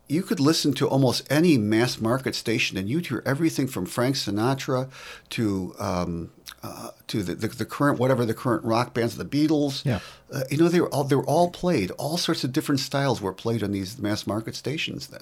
you 0.07 0.21
could 0.21 0.39
listen 0.39 0.73
to 0.73 0.87
almost 0.87 1.25
any 1.31 1.57
mass 1.57 1.99
market 1.99 2.35
station, 2.35 2.77
and 2.77 2.89
you'd 2.89 3.07
hear 3.07 3.23
everything 3.25 3.67
from 3.67 3.85
Frank 3.85 4.15
Sinatra 4.15 4.89
to 5.31 5.75
um, 5.79 6.31
uh, 6.61 6.91
to 7.07 7.23
the, 7.23 7.35
the, 7.35 7.47
the 7.47 7.65
current 7.65 7.99
whatever 7.99 8.25
the 8.25 8.33
current 8.33 8.63
rock 8.63 8.93
bands, 8.93 9.17
the 9.17 9.25
Beatles. 9.25 9.83
Yeah. 9.85 9.99
Uh, 10.31 10.43
you 10.49 10.57
know 10.57 10.67
they 10.67 10.81
were 10.81 10.89
all 10.89 11.03
they 11.03 11.15
were 11.15 11.25
all 11.25 11.49
played. 11.49 11.91
All 11.91 12.17
sorts 12.17 12.43
of 12.43 12.53
different 12.53 12.79
styles 12.79 13.21
were 13.21 13.33
played 13.33 13.63
on 13.63 13.71
these 13.71 13.97
mass 13.97 14.27
market 14.27 14.55
stations 14.55 15.07
then. 15.07 15.21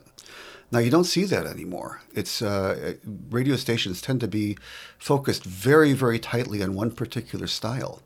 Now 0.72 0.80
you 0.80 0.90
don't 0.90 1.04
see 1.04 1.26
that 1.26 1.46
anymore. 1.46 2.02
It's 2.14 2.42
uh, 2.42 2.94
radio 3.30 3.56
stations 3.58 4.02
tend 4.02 4.22
to 4.22 4.28
be 4.28 4.58
focused 4.98 5.44
very 5.44 5.94
very 5.94 6.20
tightly 6.20 6.64
on 6.64 6.74
one 6.74 6.92
particular 6.92 7.48
style 7.48 8.02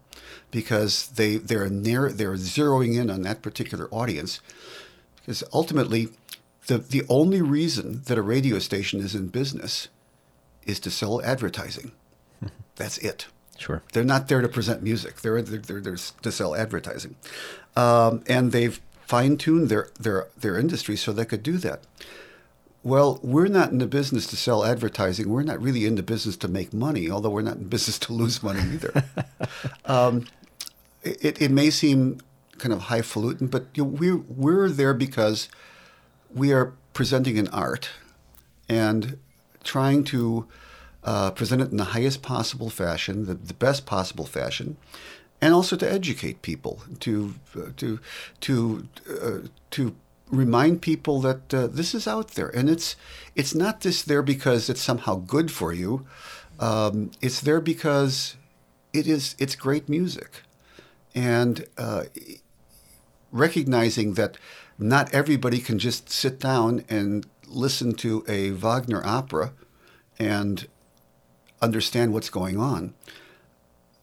because 0.51 1.09
they 1.09 1.37
they're 1.37 1.69
near 1.69 2.09
they're 2.09 2.35
zeroing 2.35 2.99
in 2.99 3.09
on 3.09 3.21
that 3.21 3.41
particular 3.41 3.87
audience 3.91 4.39
because 5.17 5.43
ultimately 5.53 6.09
the 6.67 6.79
the 6.79 7.03
only 7.09 7.41
reason 7.41 8.01
that 8.05 8.17
a 8.17 8.21
radio 8.21 8.59
station 8.59 8.99
is 8.99 9.15
in 9.15 9.27
business 9.27 9.87
is 10.65 10.79
to 10.79 10.89
sell 10.89 11.21
advertising. 11.21 11.91
That's 12.75 12.97
it. 12.99 13.27
Sure. 13.57 13.83
They're 13.93 14.03
not 14.03 14.27
there 14.27 14.41
to 14.41 14.49
present 14.49 14.83
music. 14.83 15.21
They're 15.21 15.41
they're, 15.41 15.59
they're 15.59 15.81
there 15.81 15.97
to 16.23 16.31
sell 16.31 16.55
advertising, 16.55 17.15
um, 17.75 18.23
and 18.27 18.51
they've 18.51 18.81
fine 19.05 19.37
tuned 19.37 19.69
their 19.69 19.89
their 19.99 20.27
their 20.37 20.57
industry 20.57 20.95
so 20.95 21.13
they 21.13 21.25
could 21.25 21.43
do 21.43 21.57
that. 21.59 21.83
Well, 22.85 23.19
we're 23.23 23.47
not 23.47 23.71
in 23.71 23.79
the 23.79 23.87
business 23.87 24.27
to 24.27 24.35
sell 24.35 24.63
advertising. 24.63 25.27
We're 25.27 25.41
not 25.41 25.59
really 25.59 25.87
in 25.87 25.95
the 25.95 26.03
business 26.03 26.37
to 26.37 26.47
make 26.47 26.71
money, 26.71 27.09
although 27.09 27.31
we're 27.31 27.41
not 27.41 27.57
in 27.57 27.63
business 27.67 27.97
to 27.97 28.13
lose 28.13 28.43
money 28.43 28.59
either. 28.59 29.03
um, 29.85 30.27
it, 31.01 31.41
it 31.41 31.49
may 31.49 31.71
seem 31.71 32.19
kind 32.59 32.71
of 32.71 32.81
highfalutin, 32.81 33.47
but 33.47 33.65
you 33.73 33.83
know, 33.83 33.89
we're, 33.89 34.17
we're 34.17 34.69
there 34.69 34.93
because 34.93 35.49
we 36.31 36.53
are 36.53 36.73
presenting 36.93 37.39
an 37.39 37.47
art 37.47 37.89
and 38.69 39.17
trying 39.63 40.03
to 40.03 40.45
uh, 41.03 41.31
present 41.31 41.63
it 41.63 41.71
in 41.71 41.77
the 41.77 41.85
highest 41.85 42.21
possible 42.21 42.69
fashion, 42.69 43.25
the, 43.25 43.33
the 43.33 43.55
best 43.55 43.87
possible 43.87 44.27
fashion, 44.27 44.77
and 45.41 45.55
also 45.55 45.75
to 45.75 45.91
educate 45.91 46.43
people, 46.43 46.83
to 46.99 47.33
uh, 47.57 47.69
to 47.77 47.99
to 48.41 48.87
uh, 49.09 49.47
to 49.71 49.95
remind 50.29 50.81
people 50.81 51.21
that 51.21 51.53
uh, 51.53 51.67
this 51.67 51.93
is 51.93 52.07
out 52.07 52.31
there, 52.31 52.49
and 52.49 52.69
it's 52.69 52.95
it's 53.35 53.53
not 53.55 53.79
just 53.79 54.07
there 54.07 54.21
because 54.21 54.69
it's 54.69 54.81
somehow 54.81 55.15
good 55.15 55.51
for 55.51 55.73
you. 55.73 56.05
Um, 56.59 57.11
it's 57.21 57.41
there 57.41 57.61
because 57.61 58.35
it 58.93 59.07
is 59.07 59.35
it's 59.39 59.55
great 59.55 59.89
music, 59.89 60.43
and 61.13 61.65
uh, 61.77 62.05
recognizing 63.31 64.13
that 64.13 64.37
not 64.77 65.13
everybody 65.13 65.59
can 65.59 65.79
just 65.79 66.09
sit 66.09 66.39
down 66.39 66.83
and 66.89 67.25
listen 67.47 67.93
to 67.93 68.25
a 68.27 68.51
Wagner 68.51 69.05
opera 69.05 69.53
and 70.19 70.67
understand 71.61 72.13
what's 72.13 72.29
going 72.29 72.57
on. 72.57 72.93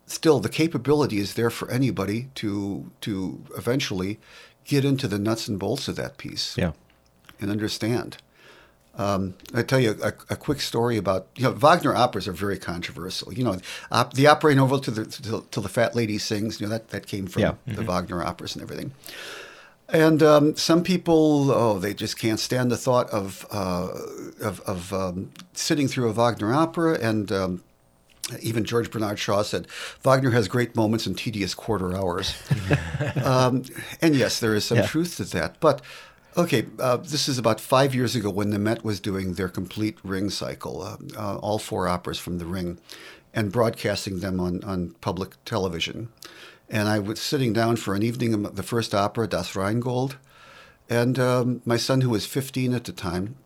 Still, 0.07 0.41
the 0.41 0.49
capability 0.49 1.19
is 1.19 1.35
there 1.35 1.50
for 1.50 1.71
anybody 1.71 2.29
to 2.37 2.91
to 3.00 3.45
eventually 3.57 4.19
get 4.64 4.85
into 4.85 5.09
the 5.09 5.19
nuts 5.19 5.49
and 5.49 5.59
bolts 5.59 5.88
of 5.88 5.97
that 5.97 6.16
piece 6.19 6.57
Yeah. 6.57 6.73
and 7.40 7.50
understand. 7.50 8.16
Um, 8.99 9.35
I 9.54 9.62
tell 9.62 9.81
you 9.81 9.97
a, 10.02 10.12
a 10.28 10.37
quick 10.37 10.61
story 10.61 10.99
about 10.99 11.26
you 11.37 11.45
know 11.45 11.52
Wagner 11.52 11.95
operas 11.97 12.28
are 12.28 12.33
very 12.33 12.59
controversial. 12.59 13.33
You 13.33 13.45
know, 13.45 13.57
op, 13.90 14.12
the 14.12 14.26
operating 14.26 14.61
over 14.62 14.78
to 14.78 14.90
the 14.90 15.04
to, 15.07 15.47
to 15.50 15.61
the 15.62 15.69
fat 15.71 15.97
lady 15.97 16.19
sings. 16.19 16.61
You 16.61 16.66
know 16.66 16.71
that 16.73 16.88
that 16.90 17.07
came 17.07 17.26
from 17.26 17.40
Yeah. 17.42 17.54
the 17.66 17.83
Wagner 17.85 18.23
operas 18.23 18.54
and 18.54 18.62
everything. 18.62 18.92
And 19.88 20.23
um, 20.23 20.57
some 20.57 20.83
people, 20.83 21.50
oh, 21.50 21.78
they 21.78 21.92
just 21.95 22.19
can't 22.19 22.38
stand 22.40 22.71
the 22.71 22.76
thought 22.76 23.09
of 23.11 23.47
uh, 23.50 23.88
of, 24.42 24.61
of 24.66 24.92
um, 24.92 25.31
sitting 25.54 25.88
through 25.88 26.09
a 26.11 26.12
Wagner 26.12 26.52
opera. 26.52 26.99
And 27.00 27.33
um, 27.33 27.62
even 28.41 28.64
George 28.64 28.91
Bernard 28.91 29.19
Shaw 29.19 29.43
said, 29.43 29.67
Wagner 30.02 30.31
has 30.31 30.49
great 30.49 30.76
moments 30.76 31.07
and 31.07 31.17
tedious 31.19 31.55
quarter 31.55 31.97
hours. 31.97 32.35
um, 33.25 33.64
and 34.00 34.14
yes, 34.14 34.41
there 34.41 34.55
is 34.55 34.64
some 34.64 34.79
Yeah. 34.79 34.87
truth 34.87 35.17
to 35.17 35.25
that. 35.25 35.59
But 35.61 35.83
okay, 36.37 36.67
uh, 36.79 36.99
this 36.99 37.29
is 37.29 37.38
about 37.38 37.61
five 37.61 37.95
years 37.95 38.14
ago 38.14 38.31
when 38.31 38.50
the 38.50 38.59
Met 38.59 38.85
was 38.85 39.00
doing 39.00 39.35
their 39.35 39.49
complete 39.49 39.99
Ring 40.05 40.31
cycle, 40.31 40.83
uh, 40.83 40.97
uh, 41.17 41.37
all 41.38 41.59
four 41.59 41.88
operas 41.88 42.19
from 42.19 42.38
the 42.38 42.47
Ring, 42.47 42.79
and 43.35 43.50
broadcasting 43.52 44.21
them 44.21 44.41
on, 44.41 44.62
on 44.64 44.95
public 45.00 45.43
television. 45.45 46.09
And 46.71 46.88
I 46.88 47.00
was 47.00 47.21
sitting 47.21 47.52
down 47.52 47.76
for 47.76 47.95
an 47.95 48.02
evening 48.02 48.33
of 48.35 48.57
the 48.57 48.62
first 48.62 48.95
opera, 48.95 49.26
Das 49.26 49.55
Rheingold. 49.55 50.17
And 50.88 51.19
um, 51.19 51.61
my 51.64 51.76
son, 51.76 52.00
who 52.02 52.11
was 52.11 52.25
15 52.26 52.73
at 52.73 52.85
the 52.85 52.93
time, 52.93 53.37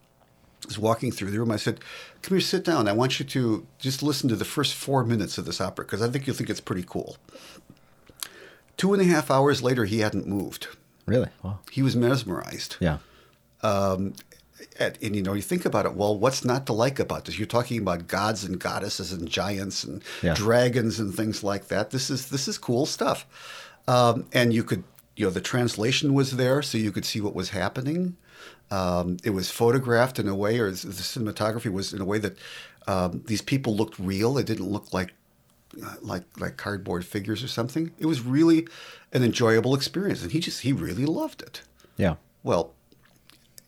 was 0.64 0.78
walking 0.78 1.12
through 1.12 1.30
the 1.30 1.38
room. 1.38 1.50
I 1.50 1.56
said, 1.56 1.80
Come 2.22 2.36
here, 2.36 2.40
sit 2.40 2.64
down. 2.64 2.88
I 2.88 2.92
want 2.92 3.18
you 3.20 3.26
to 3.26 3.66
just 3.78 4.02
listen 4.02 4.28
to 4.30 4.36
the 4.36 4.44
first 4.44 4.74
four 4.74 5.04
minutes 5.04 5.38
of 5.38 5.44
this 5.44 5.60
opera 5.60 5.84
because 5.84 6.02
I 6.02 6.08
think 6.08 6.26
you'll 6.26 6.36
think 6.36 6.50
it's 6.50 6.60
pretty 6.60 6.84
cool. 6.86 7.16
Two 8.76 8.92
and 8.92 9.00
a 9.00 9.04
half 9.06 9.30
hours 9.30 9.62
later, 9.62 9.84
he 9.84 10.00
hadn't 10.00 10.26
moved. 10.26 10.68
Really? 11.06 11.28
Wow. 11.42 11.60
He 11.70 11.82
was 11.82 11.94
mesmerized. 11.96 12.76
Yeah. 12.80 12.98
And, 13.62 14.98
and 15.00 15.16
you 15.16 15.22
know, 15.22 15.32
you 15.32 15.42
think 15.42 15.64
about 15.64 15.86
it. 15.86 15.94
Well, 15.94 16.18
what's 16.18 16.44
not 16.44 16.66
to 16.66 16.72
like 16.72 16.98
about 16.98 17.24
this? 17.24 17.38
You're 17.38 17.46
talking 17.46 17.78
about 17.80 18.08
gods 18.08 18.44
and 18.44 18.58
goddesses 18.58 19.12
and 19.12 19.28
giants 19.28 19.84
and 19.84 20.02
Yeah. 20.22 20.34
dragons 20.34 20.98
and 20.98 21.14
things 21.14 21.42
like 21.42 21.68
that. 21.68 21.90
This 21.90 22.10
is 22.10 22.28
this 22.28 22.48
is 22.48 22.58
cool 22.58 22.84
stuff. 22.86 23.26
Um, 23.88 24.26
and 24.32 24.52
you 24.52 24.64
could, 24.64 24.82
you 25.16 25.24
know, 25.26 25.30
the 25.30 25.40
translation 25.40 26.12
was 26.12 26.32
there, 26.32 26.60
so 26.62 26.76
you 26.76 26.90
could 26.92 27.04
see 27.04 27.20
what 27.20 27.34
was 27.34 27.50
happening. 27.50 28.16
Um, 28.70 29.18
it 29.22 29.30
was 29.30 29.50
photographed 29.50 30.18
in 30.18 30.28
a 30.28 30.34
way, 30.34 30.58
or 30.58 30.70
the 30.70 30.76
cinematography 30.76 31.72
was 31.72 31.92
in 31.92 32.00
a 32.00 32.04
way 32.04 32.18
that 32.18 32.36
um, 32.86 33.22
these 33.26 33.42
people 33.42 33.76
looked 33.76 33.98
real. 33.98 34.38
It 34.38 34.46
didn't 34.46 34.68
look 34.68 34.92
like 34.92 35.14
uh, 35.82 35.94
like 36.00 36.24
like 36.38 36.56
cardboard 36.56 37.04
figures 37.04 37.42
or 37.42 37.48
something. 37.48 37.92
It 37.98 38.06
was 38.06 38.22
really 38.22 38.66
an 39.12 39.22
enjoyable 39.22 39.74
experience, 39.74 40.22
and 40.22 40.32
he 40.32 40.40
just 40.40 40.62
he 40.62 40.72
really 40.72 41.06
loved 41.06 41.42
it. 41.42 41.62
Yeah. 41.96 42.16
Well, 42.42 42.72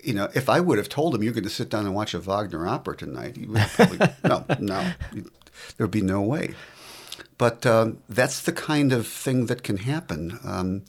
you 0.03 0.15
know, 0.15 0.29
if 0.35 0.49
I 0.49 0.61
would 0.61 0.79
have 0.79 0.89
told 0.89 1.15
him 1.15 1.23
you're 1.23 1.33
going 1.33 1.45
to 1.45 1.51
sit 1.51 1.69
down 1.69 1.87
and 1.87 1.95
watch 1.95 2.15
a 2.15 2.21
Wagner 2.21 2.67
opera 2.67 2.97
tonight, 2.97 3.37
he 3.37 3.47
would 3.47 3.59
have 3.59 3.73
probably 3.73 4.09
no, 4.25 4.45
no, 4.59 4.93
there'd 5.77 5.91
be 5.91 6.03
no 6.03 6.23
way. 6.23 6.55
But 7.37 7.67
um, 7.67 7.99
that's 8.09 8.41
the 8.41 8.53
kind 8.53 8.93
of 8.93 9.07
thing 9.07 9.47
that 9.47 9.63
can 9.63 9.79
happen. 9.79 10.39
Um, 10.45 10.83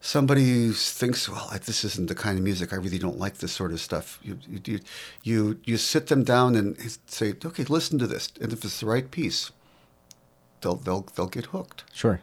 somebody 0.00 0.44
who 0.44 0.72
thinks, 0.72 1.28
well, 1.28 1.50
this 1.66 1.84
isn't 1.84 2.08
the 2.08 2.14
kind 2.14 2.38
of 2.38 2.44
music. 2.44 2.72
I 2.72 2.76
really 2.76 2.98
don't 2.98 3.18
like 3.18 3.38
this 3.38 3.52
sort 3.52 3.72
of 3.72 3.80
stuff. 3.80 4.18
You, 4.22 4.38
you, 4.48 4.60
you, 4.64 4.80
you, 5.22 5.60
you 5.64 5.76
sit 5.76 6.06
them 6.06 6.24
down 6.24 6.56
and 6.56 6.76
say, 7.06 7.34
okay, 7.44 7.64
listen 7.64 7.98
to 7.98 8.06
this, 8.06 8.32
and 8.40 8.52
if 8.52 8.64
it's 8.64 8.80
the 8.80 8.86
right 8.86 9.10
piece, 9.10 9.52
they'll 10.60 10.76
they'll 10.76 11.06
they'll 11.14 11.26
get 11.26 11.46
hooked. 11.46 11.84
Sure. 11.92 12.20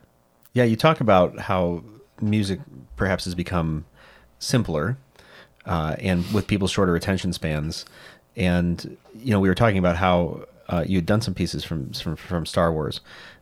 Yeah, 0.54 0.64
you 0.64 0.76
talk 0.76 1.00
about 1.02 1.40
how 1.40 1.84
music 2.20 2.60
perhaps 2.96 3.26
has 3.26 3.36
become 3.36 3.86
simpler, 4.40 4.98
uh, 5.66 5.96
and 6.00 6.26
with 6.34 6.48
people's 6.48 6.72
shorter 6.72 6.96
attention 6.96 7.32
spans. 7.34 7.86
And 8.36 8.98
you 9.16 9.32
know, 9.32 9.40
we 9.40 9.50
were 9.50 9.56
talking 9.56 9.78
about 9.78 9.98
how 9.98 10.46
uh, 10.68 10.84
you 10.88 10.98
had 10.98 11.06
done 11.06 11.22
some 11.22 11.34
pieces 11.34 11.64
from 11.64 11.92
from, 11.94 12.16
from 12.16 12.46
Star 12.46 12.72
Wars, 12.72 13.02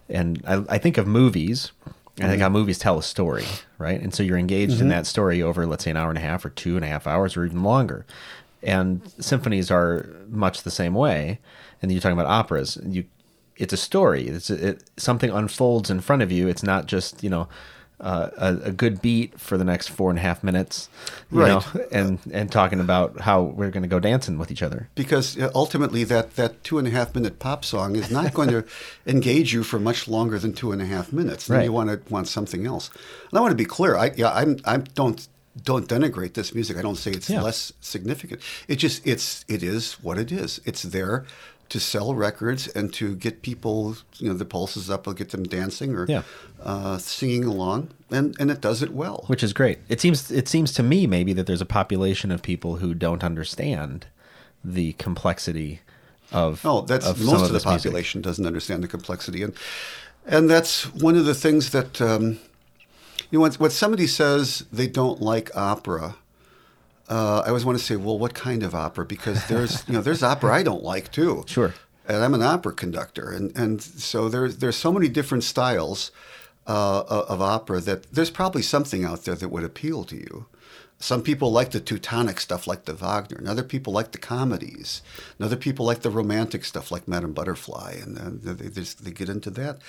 and 0.10 0.42
I, 0.46 0.64
I 0.70 0.78
think 0.78 0.98
of 0.98 1.08
movies. 1.08 1.72
And 2.18 2.28
I 2.28 2.30
think 2.30 2.42
how 2.42 2.50
movies 2.50 2.80
tell 2.80 2.98
a 2.98 3.04
story, 3.04 3.46
right? 3.78 4.00
And 4.00 4.14
so 4.14 4.24
you're 4.24 4.38
engaged 4.38 4.74
in 4.74 4.80
mm-hmm. 4.80 4.90
that 4.90 5.06
story 5.06 5.42
over, 5.42 5.66
let's 5.66 5.84
say, 5.84 5.92
an 5.92 5.98
hour 5.98 6.10
and 6.10 6.18
a 6.18 6.22
half, 6.22 6.46
or 6.46 6.50
two 6.50 6.76
and 6.78 6.86
a 6.86 6.88
half 6.88 7.08
hours, 7.08 7.36
or 7.36 7.46
even 7.46 7.62
longer. 7.62 8.06
And 8.64 9.02
symphonies 9.20 9.70
are 9.70 10.10
much 10.30 10.64
the 10.64 10.72
same 10.72 10.94
way. 10.94 11.40
And 11.82 11.92
you're 11.92 12.02
talking 12.02 12.18
about 12.18 12.32
operas. 12.32 12.78
You 12.86 13.06
it's 13.58 13.74
a 13.74 13.78
story. 13.78 14.28
It's 14.28 14.50
it, 14.50 14.84
something 14.98 15.30
unfolds 15.30 15.90
in 15.90 16.02
front 16.02 16.22
of 16.22 16.32
you. 16.32 16.48
It's 16.48 16.64
not 16.64 16.88
just 16.88 17.24
you 17.24 17.30
know 17.30 17.48
uh, 18.02 18.30
a, 18.38 18.56
a 18.70 18.72
good 18.72 19.02
beat 19.02 19.40
for 19.40 19.58
the 19.58 19.64
next 19.64 19.88
four 19.90 20.10
and 20.10 20.20
a 20.20 20.22
half 20.22 20.44
minutes, 20.44 20.90
you 21.32 21.40
Right. 21.40 21.48
know, 21.48 21.82
and 21.92 22.20
and 22.32 22.52
talking 22.52 22.80
about 22.80 23.22
how 23.22 23.42
we're 23.44 23.70
going 23.72 23.84
to 23.84 23.90
go 23.90 24.00
dancing 24.00 24.38
with 24.38 24.52
each 24.52 24.62
other. 24.62 24.90
because 24.96 25.38
uh, 25.38 25.50
ultimately 25.56 26.04
that, 26.04 26.36
that 26.36 26.64
two 26.64 26.78
and 26.78 26.88
a 26.88 26.92
half 26.92 27.16
minute 27.16 27.40
pop 27.40 27.64
song 27.64 27.96
is 27.96 28.12
not 28.12 28.34
going 28.34 28.50
to 28.50 28.66
engage 29.08 29.54
you 29.54 29.64
for 29.64 29.80
much 29.80 30.08
longer 30.08 30.38
than 30.40 30.52
two 30.54 30.72
and 30.74 30.82
a 30.82 30.86
half 30.86 31.14
minutes. 31.14 31.48
Then 31.48 31.58
Right. 31.58 31.64
you 31.66 31.72
want 31.72 31.90
to 31.90 32.14
want 32.14 32.28
something 32.28 32.66
else. 32.66 32.90
And 33.32 33.38
I 33.38 33.42
want 33.42 33.52
to 33.52 33.56
be 33.56 33.66
clear. 33.66 33.96
I 33.96 34.12
yeah 34.18 34.32
I'm 34.34 34.58
I 34.66 34.78
don't 34.78 35.28
don't 35.64 35.88
denigrate 35.88 36.34
this 36.34 36.54
music. 36.54 36.76
I 36.78 36.82
don't 36.82 36.98
say 36.98 37.12
it's 37.12 37.30
Yeah. 37.30 37.42
less 37.42 37.72
significant. 37.80 38.42
It 38.68 38.76
just 38.76 39.08
it's 39.08 39.46
it 39.48 39.64
is 39.64 39.94
what 40.04 40.18
it 40.18 40.32
is. 40.34 40.60
It's 40.66 40.82
there 40.84 41.24
to 41.70 41.80
sell 41.80 42.14
records 42.14 42.68
and 42.68 42.94
to 42.94 43.16
get 43.16 43.42
people 43.42 43.98
you 44.18 44.28
know 44.30 44.36
the 44.36 44.46
pulses 44.46 44.90
up, 44.90 45.06
get 45.16 45.30
them 45.30 45.44
dancing 45.44 45.94
or 45.96 46.06
Yeah. 46.08 46.22
uh, 46.64 46.98
singing 46.98 47.44
along, 47.46 47.90
and 48.12 48.36
and 48.40 48.52
it 48.52 48.62
does 48.62 48.82
it 48.82 48.92
well. 48.94 49.24
which 49.28 49.44
is 49.44 49.54
great. 49.54 49.80
It 49.90 50.00
seems 50.02 50.30
it 50.32 50.48
seems 50.48 50.72
to 50.74 50.84
me 50.84 51.08
maybe 51.08 51.34
that 51.34 51.48
there's 51.48 51.62
a 51.62 51.66
population 51.66 52.32
of 52.32 52.42
people 52.42 52.78
who 52.78 52.94
don't 52.94 53.24
understand 53.24 54.06
the 54.64 54.94
complexity 54.94 55.82
of 56.32 56.62
Oh, 56.66 56.82
that's 56.82 57.06
of 57.08 57.20
most 57.24 57.42
of, 57.42 57.48
the 57.48 57.54
this 57.54 57.66
music. 57.66 57.84
population 57.84 58.22
doesn't 58.22 58.46
understand 58.46 58.84
the 58.84 58.88
complexity, 58.88 59.44
and 59.44 59.54
and 60.26 60.50
that's 60.50 60.86
one 60.94 61.16
of 61.16 61.26
the 61.26 61.36
things 61.36 61.70
that 61.72 62.02
um, 62.02 62.40
you 63.32 63.38
know 63.38 63.42
when, 63.42 63.52
when 63.54 63.72
somebody 63.72 64.08
says 64.08 64.66
they 64.72 64.88
don't 64.88 65.22
like 65.22 65.50
opera. 65.56 66.16
Uh, 67.08 67.44
I 67.46 67.50
always 67.50 67.66
want 67.66 67.78
to 67.78 67.84
say, 67.84 67.96
well, 67.96 68.18
what 68.18 68.34
kind 68.34 68.64
of 68.64 68.74
opera? 68.74 69.06
Because 69.06 69.48
there's, 69.48 69.84
you 69.88 69.94
know, 69.94 70.02
there's 70.02 70.24
opera 70.24 70.54
I 70.54 70.64
don't 70.64 70.84
like 70.84 71.12
too. 71.12 71.44
Sure. 71.48 71.74
and 72.08 72.24
I'm 72.24 72.34
an 72.34 72.42
opera 72.42 72.74
conductor, 72.74 73.32
and 73.32 73.56
and 73.58 73.82
so 73.82 74.30
there's 74.30 74.58
there's 74.58 74.76
so 74.76 74.92
many 74.92 75.08
different 75.08 75.44
styles 75.44 76.12
uh, 76.68 77.04
of 77.08 77.42
opera 77.42 77.80
that 77.82 78.12
there's 78.12 78.32
probably 78.32 78.62
something 78.62 79.04
out 79.04 79.26
there 79.26 79.36
that 79.36 79.50
would 79.50 79.64
appeal 79.64 80.04
to 80.06 80.16
you. 80.16 80.48
Some 80.98 81.22
people 81.22 81.52
like 81.52 81.72
the 81.72 81.82
Teutonic 81.82 82.40
stuff 82.40 82.68
like 82.68 82.86
the 82.86 82.94
Wagner, 82.94 83.38
and 83.38 83.48
other 83.48 83.64
people 83.64 83.92
like 83.94 84.12
the 84.12 84.18
comedies, 84.18 85.02
and 85.38 85.46
other 85.46 85.58
people 85.58 85.86
like 85.86 86.02
the 86.02 86.10
romantic 86.10 86.64
stuff 86.66 86.90
like 86.90 87.08
Madame 87.08 87.34
Butterfly, 87.34 87.98
and 88.02 88.18
uh, 88.18 88.54
they, 88.54 88.70
they, 88.70 88.82
they 88.82 89.12
get 89.12 89.30
into 89.30 89.50
that. 89.52 89.80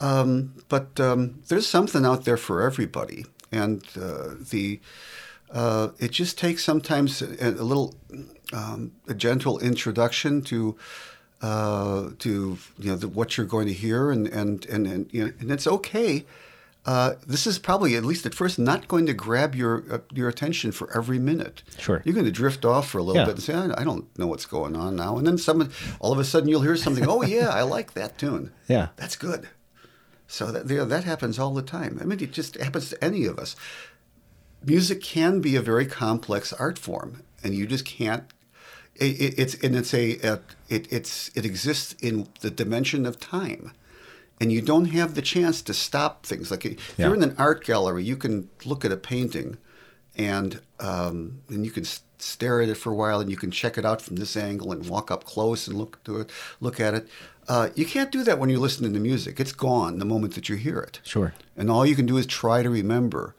Um, 0.00 0.54
but 0.68 0.98
um, 0.98 1.42
there's 1.48 1.66
something 1.66 2.04
out 2.04 2.24
there 2.24 2.36
for 2.38 2.62
everybody, 2.62 3.26
and 3.52 3.82
uh, 4.00 4.34
the 4.50 4.80
uh, 5.50 5.88
it 5.98 6.10
just 6.10 6.38
takes 6.38 6.64
sometimes 6.64 7.22
a, 7.22 7.50
a 7.50 7.62
little 7.62 7.94
um, 8.52 8.92
a 9.08 9.14
gentle 9.14 9.58
introduction 9.58 10.42
to 10.42 10.76
uh, 11.42 12.10
to 12.18 12.58
you 12.78 12.90
know 12.90 12.96
the, 12.96 13.08
what 13.08 13.36
you're 13.36 13.46
going 13.46 13.66
to 13.66 13.72
hear, 13.72 14.10
and 14.10 14.26
and 14.26 14.66
and 14.66 14.86
and, 14.86 15.12
you 15.12 15.24
know, 15.24 15.32
and 15.38 15.50
it's 15.50 15.66
okay. 15.66 16.24
Uh, 16.84 17.14
this 17.26 17.48
is 17.48 17.58
probably 17.58 17.96
at 17.96 18.04
least 18.04 18.24
at 18.26 18.34
first 18.34 18.60
not 18.60 18.86
going 18.86 19.06
to 19.06 19.12
grab 19.12 19.54
your 19.54 19.84
uh, 19.90 19.98
your 20.12 20.28
attention 20.28 20.70
for 20.72 20.96
every 20.96 21.18
minute. 21.18 21.62
Sure, 21.78 22.00
you're 22.04 22.14
going 22.14 22.26
to 22.26 22.32
drift 22.32 22.64
off 22.64 22.88
for 22.88 22.98
a 22.98 23.02
little 23.02 23.20
yeah. 23.20 23.26
bit 23.26 23.34
and 23.34 23.42
say, 23.42 23.54
I, 23.54 23.80
I, 23.80 23.84
don't 23.84 24.16
know 24.18 24.28
what's 24.28 24.46
going 24.46 24.76
on 24.76 24.94
now," 24.96 25.18
and 25.18 25.26
then 25.26 25.36
someone 25.36 25.72
all 26.00 26.12
of 26.12 26.18
a 26.18 26.24
sudden 26.24 26.48
you'll 26.48 26.62
hear 26.62 26.76
something. 26.76 27.06
oh 27.08 27.22
yeah, 27.22 27.48
I 27.48 27.62
like 27.62 27.94
that 27.94 28.18
tune. 28.18 28.52
Yeah, 28.68 28.88
that's 28.96 29.14
good. 29.14 29.48
So 30.28 30.50
that 30.50 30.68
you 30.68 30.78
know, 30.78 30.84
that 30.86 31.04
happens 31.04 31.38
all 31.38 31.54
the 31.54 31.62
time. 31.62 31.98
I 32.00 32.04
mean, 32.04 32.20
it 32.20 32.32
just 32.32 32.56
happens 32.56 32.90
to 32.90 33.04
any 33.04 33.26
of 33.26 33.38
us. 33.38 33.54
Music 34.66 35.00
can 35.00 35.40
be 35.40 35.56
a 35.56 35.62
very 35.62 35.86
complex 35.86 36.52
art 36.52 36.78
form, 36.78 37.22
and 37.42 37.54
you 37.54 37.66
just 37.66 37.84
can't 37.84 38.24
it, 38.98 39.38
it's 39.38 39.54
and 39.62 39.76
it's 39.76 39.94
a, 39.94 40.18
a, 40.18 40.40
it 40.68 40.90
it's 40.92 41.30
it 41.34 41.44
exists 41.44 41.94
in 42.00 42.28
the 42.40 42.50
dimension 42.50 43.06
of 43.06 43.18
time. 43.18 43.72
And 44.38 44.52
you 44.52 44.60
don't 44.60 44.86
have 44.86 45.14
the 45.14 45.22
chance 45.22 45.62
to 45.62 45.72
stop 45.72 46.26
things. 46.26 46.50
Like 46.50 46.66
if 46.66 46.98
yeah. 46.98 47.06
you're 47.06 47.14
in 47.14 47.22
an 47.22 47.34
art 47.38 47.64
gallery 47.64 48.04
you 48.04 48.16
can 48.16 48.50
look 48.64 48.84
at 48.84 48.92
a 48.92 48.96
painting 48.96 49.58
and 50.16 50.60
um, 50.80 51.40
and 51.48 51.64
you 51.64 51.70
can 51.70 51.84
stare 52.18 52.62
at 52.62 52.68
it 52.68 52.76
for 52.76 52.92
a 52.92 52.94
while 52.94 53.20
and 53.20 53.30
you 53.30 53.36
can 53.36 53.50
check 53.50 53.76
it 53.76 53.84
out 53.84 54.00
from 54.00 54.16
this 54.16 54.36
angle 54.36 54.72
and 54.72 54.88
walk 54.88 55.10
up 55.10 55.24
close 55.24 55.68
and 55.68 55.76
look 55.76 56.02
to 56.04 56.20
it 56.20 56.30
look 56.60 56.80
at 56.80 56.94
it. 56.94 57.08
Uh, 57.48 57.68
you 57.76 57.86
can't 57.86 58.10
do 58.10 58.24
that 58.24 58.40
when 58.40 58.50
you're 58.50 58.58
listening 58.58 58.92
to 58.92 58.98
music. 58.98 59.38
It's 59.38 59.52
gone 59.52 60.00
the 60.00 60.04
moment 60.04 60.34
that 60.34 60.48
you 60.48 60.56
hear 60.56 60.80
it. 60.80 61.00
Sure. 61.04 61.32
And 61.56 61.70
all 61.70 61.86
you 61.86 61.94
can 61.94 62.06
do 62.06 62.16
is 62.16 62.26
try 62.26 62.62
to 62.62 62.68
remember 62.70 63.35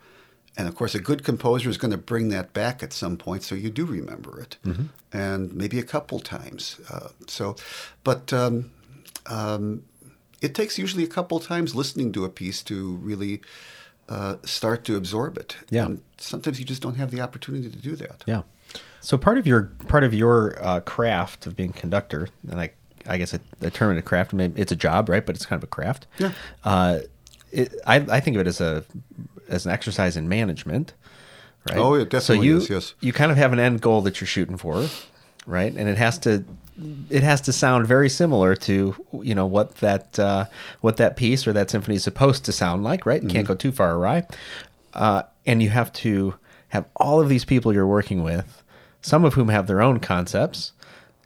and 0.57 0.67
of 0.67 0.75
course, 0.75 0.95
a 0.95 0.99
good 0.99 1.23
composer 1.23 1.69
is 1.69 1.77
going 1.77 1.91
to 1.91 1.97
bring 1.97 2.29
that 2.29 2.53
back 2.53 2.83
at 2.83 2.91
some 2.91 3.15
point, 3.15 3.43
so 3.43 3.55
you 3.55 3.69
do 3.69 3.85
remember 3.85 4.41
it, 4.41 4.57
mm-hmm. 4.65 4.85
and 5.13 5.53
maybe 5.53 5.79
a 5.79 5.83
couple 5.83 6.19
times. 6.19 6.81
Uh, 6.91 7.09
so, 7.27 7.55
but 8.03 8.33
um, 8.33 8.71
um, 9.27 9.83
it 10.41 10.55
takes 10.55 10.77
usually 10.77 11.03
a 11.03 11.07
couple 11.07 11.39
times 11.39 11.75
listening 11.75 12.11
to 12.13 12.25
a 12.25 12.29
piece 12.29 12.63
to 12.63 12.95
really 12.97 13.41
uh, 14.09 14.37
start 14.43 14.83
to 14.85 14.95
absorb 14.95 15.37
it. 15.37 15.57
Yeah. 15.69 15.85
And 15.85 16.01
sometimes 16.17 16.59
you 16.59 16.65
just 16.65 16.81
don't 16.81 16.95
have 16.95 17.11
the 17.11 17.21
opportunity 17.21 17.69
to 17.69 17.77
do 17.77 17.95
that. 17.97 18.23
Yeah. 18.25 18.41
So 19.01 19.17
part 19.17 19.37
of 19.37 19.47
your 19.47 19.63
part 19.87 20.03
of 20.03 20.13
your 20.13 20.57
uh, 20.61 20.79
craft 20.81 21.45
of 21.45 21.55
being 21.55 21.71
conductor, 21.71 22.27
and 22.49 22.59
I 22.59 22.71
I 23.05 23.17
guess 23.17 23.33
I, 23.33 23.69
term 23.69 23.95
it 23.95 23.99
a 23.99 24.01
craft. 24.01 24.33
Maybe 24.33 24.59
it's 24.59 24.71
a 24.71 24.75
job, 24.75 25.07
right? 25.07 25.25
But 25.25 25.35
it's 25.35 25.45
kind 25.45 25.59
of 25.59 25.63
a 25.63 25.67
craft. 25.67 26.07
Yeah. 26.17 26.31
Uh, 26.63 26.99
it, 27.51 27.73
I, 27.85 27.95
I 28.09 28.19
think 28.19 28.35
of 28.35 28.41
it 28.41 28.47
as 28.47 28.59
a 28.59 28.83
as 29.49 29.65
an 29.65 29.71
exercise 29.71 30.17
in 30.17 30.27
management, 30.29 30.93
right? 31.69 31.77
Oh, 31.77 31.93
it 31.95 32.09
definitely 32.09 32.37
so 32.37 32.41
you, 32.43 32.57
is. 32.57 32.69
Yes, 32.69 32.93
you 32.99 33.13
kind 33.13 33.31
of 33.31 33.37
have 33.37 33.53
an 33.53 33.59
end 33.59 33.81
goal 33.81 34.01
that 34.01 34.19
you're 34.21 34.27
shooting 34.27 34.57
for, 34.57 34.87
right? 35.45 35.73
And 35.73 35.89
it 35.89 35.97
has 35.97 36.17
to 36.19 36.45
it 37.09 37.23
has 37.23 37.41
to 37.41 37.53
sound 37.53 37.87
very 37.87 38.09
similar 38.09 38.55
to 38.55 38.95
you 39.21 39.35
know 39.35 39.45
what 39.45 39.75
that 39.75 40.17
uh, 40.19 40.45
what 40.81 40.97
that 40.97 41.15
piece 41.15 41.47
or 41.47 41.53
that 41.53 41.69
symphony 41.69 41.95
is 41.95 42.03
supposed 42.03 42.45
to 42.45 42.51
sound 42.51 42.83
like, 42.83 43.05
right? 43.05 43.21
You 43.21 43.27
mm-hmm. 43.27 43.35
can't 43.35 43.47
go 43.47 43.55
too 43.55 43.71
far 43.71 43.95
awry, 43.95 44.25
uh, 44.93 45.23
and 45.45 45.61
you 45.61 45.69
have 45.69 45.91
to 45.93 46.35
have 46.69 46.85
all 46.95 47.19
of 47.19 47.29
these 47.29 47.45
people 47.45 47.73
you're 47.73 47.87
working 47.87 48.23
with, 48.23 48.63
some 49.01 49.25
of 49.25 49.33
whom 49.33 49.49
have 49.49 49.67
their 49.67 49.81
own 49.81 49.99
concepts, 49.99 50.73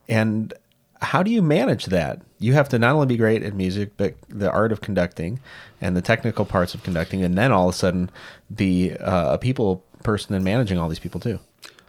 and 0.08 0.54
how 1.02 1.24
do 1.24 1.32
you 1.32 1.42
manage 1.42 1.86
that? 1.88 2.22
You 2.40 2.54
have 2.54 2.70
to 2.70 2.80
not 2.80 2.94
only 2.94 3.08
be 3.08 3.18
great 3.18 3.44
at 3.44 3.54
music, 3.54 3.92
but 3.98 4.16
the 4.30 4.52
art 4.52 4.72
of 4.72 4.82
conducting 4.82 5.40
and 5.80 5.96
the 5.96 6.02
technical 6.02 6.46
parts 6.46 6.74
of 6.74 6.84
conducting, 6.84 7.24
and 7.24 7.38
then 7.38 7.52
all 7.52 7.70
of 7.70 7.76
a 7.76 7.78
sudden 7.78 8.10
be 8.54 8.94
uh, 8.94 9.34
a 9.34 9.38
people 9.38 9.84
person 10.04 10.36
and 10.36 10.44
managing 10.44 10.78
all 10.78 10.90
these 10.90 11.00
people 11.00 11.20
too. 11.20 11.40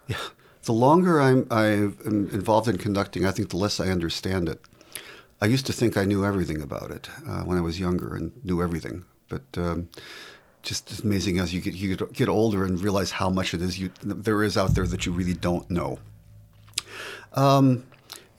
Yeah, 0.07 0.17
the 0.63 0.73
longer 0.73 1.21
I'm 1.21 1.47
I'm 1.51 1.97
involved 2.31 2.67
in 2.67 2.77
conducting, 2.77 3.25
I 3.25 3.31
think 3.31 3.49
the 3.49 3.57
less 3.57 3.79
I 3.79 3.87
understand 3.87 4.49
it. 4.49 4.59
I 5.41 5.45
used 5.45 5.65
to 5.67 5.73
think 5.73 5.97
I 5.97 6.05
knew 6.05 6.25
everything 6.25 6.61
about 6.61 6.89
it 6.89 7.09
uh, 7.27 7.41
when 7.41 7.57
I 7.57 7.61
was 7.61 7.79
younger 7.79 8.15
and 8.15 8.31
knew 8.43 8.61
everything, 8.61 9.05
but 9.27 9.43
um, 9.57 9.89
just 10.63 11.03
amazing 11.03 11.37
as 11.39 11.53
you 11.53 11.61
get 11.61 11.75
you 11.75 11.95
get 11.95 12.29
older 12.29 12.63
and 12.63 12.81
realize 12.81 13.11
how 13.11 13.29
much 13.29 13.53
it 13.53 13.61
is 13.61 13.77
you 13.77 13.91
there 14.01 14.41
is 14.41 14.57
out 14.57 14.73
there 14.73 14.87
that 14.87 15.05
you 15.05 15.11
really 15.11 15.33
don't 15.33 15.69
know. 15.69 15.99
Um, 17.33 17.83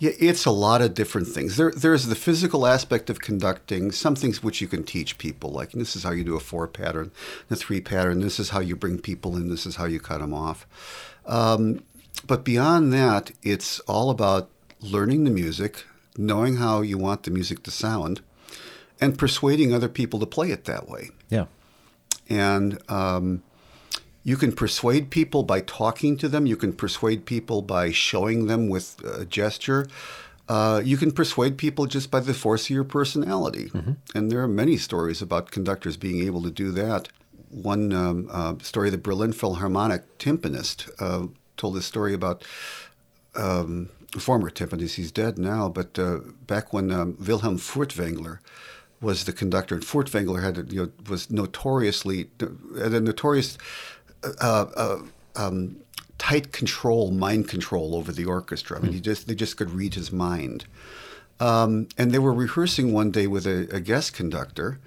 yeah, 0.05 0.11
it's 0.19 0.45
a 0.45 0.51
lot 0.51 0.83
of 0.83 0.93
different 0.93 1.29
things. 1.29 1.57
There, 1.57 1.71
there's 1.71 2.07
the 2.07 2.15
physical 2.15 2.67
aspect 2.67 3.09
of 3.09 3.21
conducting, 3.21 3.91
some 3.91 4.15
things 4.15 4.43
which 4.43 4.61
you 4.61 4.69
can 4.69 4.85
teach 4.85 5.17
people, 5.17 5.51
like 5.51 5.73
this 5.73 5.97
is 5.97 6.03
how 6.03 6.11
you 6.11 6.25
do 6.25 6.37
a 6.37 6.41
four 6.41 6.69
pattern, 6.69 7.11
the 7.49 7.57
three 7.57 7.81
pattern, 7.81 8.21
this 8.21 8.39
is 8.39 8.51
how 8.51 8.61
you 8.61 8.77
bring 8.77 8.99
people 8.99 9.35
in, 9.35 9.49
this 9.49 9.65
is 9.65 9.77
how 9.77 9.87
you 9.87 9.99
cut 9.99 10.21
them 10.21 10.35
off. 10.35 10.67
Um, 11.25 11.83
but 12.27 12.45
beyond 12.45 12.93
that, 12.93 13.33
it's 13.43 13.81
all 13.81 14.11
about 14.11 14.51
learning 14.83 15.25
the 15.25 15.31
music, 15.31 15.87
knowing 16.19 16.57
how 16.57 16.83
you 16.83 16.99
want 16.99 17.23
the 17.23 17.31
music 17.31 17.63
to 17.63 17.71
sound, 17.71 18.21
and 19.01 19.19
persuading 19.19 19.73
other 19.73 19.89
people 19.89 20.21
to 20.21 20.27
play 20.27 20.51
it 20.51 20.67
that 20.67 20.87
way. 20.87 21.11
Yeah. 21.31 21.47
And 22.29 22.79
um, 22.91 23.43
you 24.25 24.37
can 24.37 24.53
persuade 24.53 25.11
people 25.11 25.43
by 25.43 25.61
talking 25.61 26.17
to 26.17 26.29
them. 26.29 26.47
You 26.47 26.57
can 26.57 26.73
persuade 26.73 27.27
people 27.27 27.61
by 27.61 27.93
showing 27.93 28.47
them 28.47 28.69
with 28.71 29.03
a 29.05 29.27
gesture. 29.27 29.87
Uh, 30.49 30.81
you 30.85 30.97
can 30.97 31.13
persuade 31.13 31.57
people 31.59 31.87
just 31.87 32.11
by 32.11 32.21
the 32.21 32.35
force 32.35 32.65
of 32.65 32.71
your 32.71 32.85
personality. 32.85 33.71
Mm-hmm. 33.71 33.93
And 34.15 34.33
there 34.33 34.43
are 34.43 34.49
many 34.49 34.79
stories 34.79 35.23
about 35.23 35.51
conductors 35.51 35.97
being 35.97 36.27
able 36.27 36.43
to 36.43 36.51
do 36.51 36.71
that. 36.73 37.09
One 37.51 37.93
um, 37.93 38.29
uh, 38.33 38.55
story, 38.63 38.91
the 38.91 38.99
Berlin 38.99 39.33
Philharmonic 39.33 40.19
timpanist 40.19 40.91
uh, 40.99 41.29
told 41.57 41.77
a 41.77 41.83
story 41.83 42.15
about 42.15 42.45
um, 43.35 43.91
former 44.19 44.51
timpanist. 44.51 44.95
He's 44.95 45.13
dead 45.13 45.39
now, 45.39 45.69
but 45.69 45.99
uh, 45.99 46.21
back 46.47 46.73
when 46.73 46.91
um, 46.91 47.17
Wilhelm 47.21 47.59
Furtwängler 47.59 48.39
was 49.01 49.25
the 49.25 49.33
conductor, 49.33 49.75
and 49.75 49.85
Furtwängler 49.85 50.43
had 50.43 50.73
you 50.73 50.83
know, 50.83 50.91
was 51.09 51.31
notoriously 51.31 52.31
had 52.41 52.95
a 52.95 53.01
notorious 53.01 53.59
uh, 54.41 54.67
uh, 54.77 54.99
um, 55.37 55.77
tight 56.19 56.53
control, 56.53 57.11
mind 57.11 57.49
control 57.49 57.95
over 57.95 58.13
the 58.13 58.25
orchestra. 58.25 58.79
I 58.79 58.83
mean, 58.83 58.93
he 58.93 59.01
just 59.01 59.29
they 59.29 59.35
just 59.35 59.57
could 59.57 59.71
read 59.71 59.95
his 59.95 60.13
mind. 60.13 60.67
Um, 61.41 61.89
and 61.99 62.13
they 62.13 62.19
were 62.19 62.33
rehearsing 62.33 62.93
one 62.93 63.11
day 63.11 63.27
with 63.27 63.47
a, 63.47 63.69
a 63.75 63.81
guest 63.81 64.15
conductor, 64.15 64.79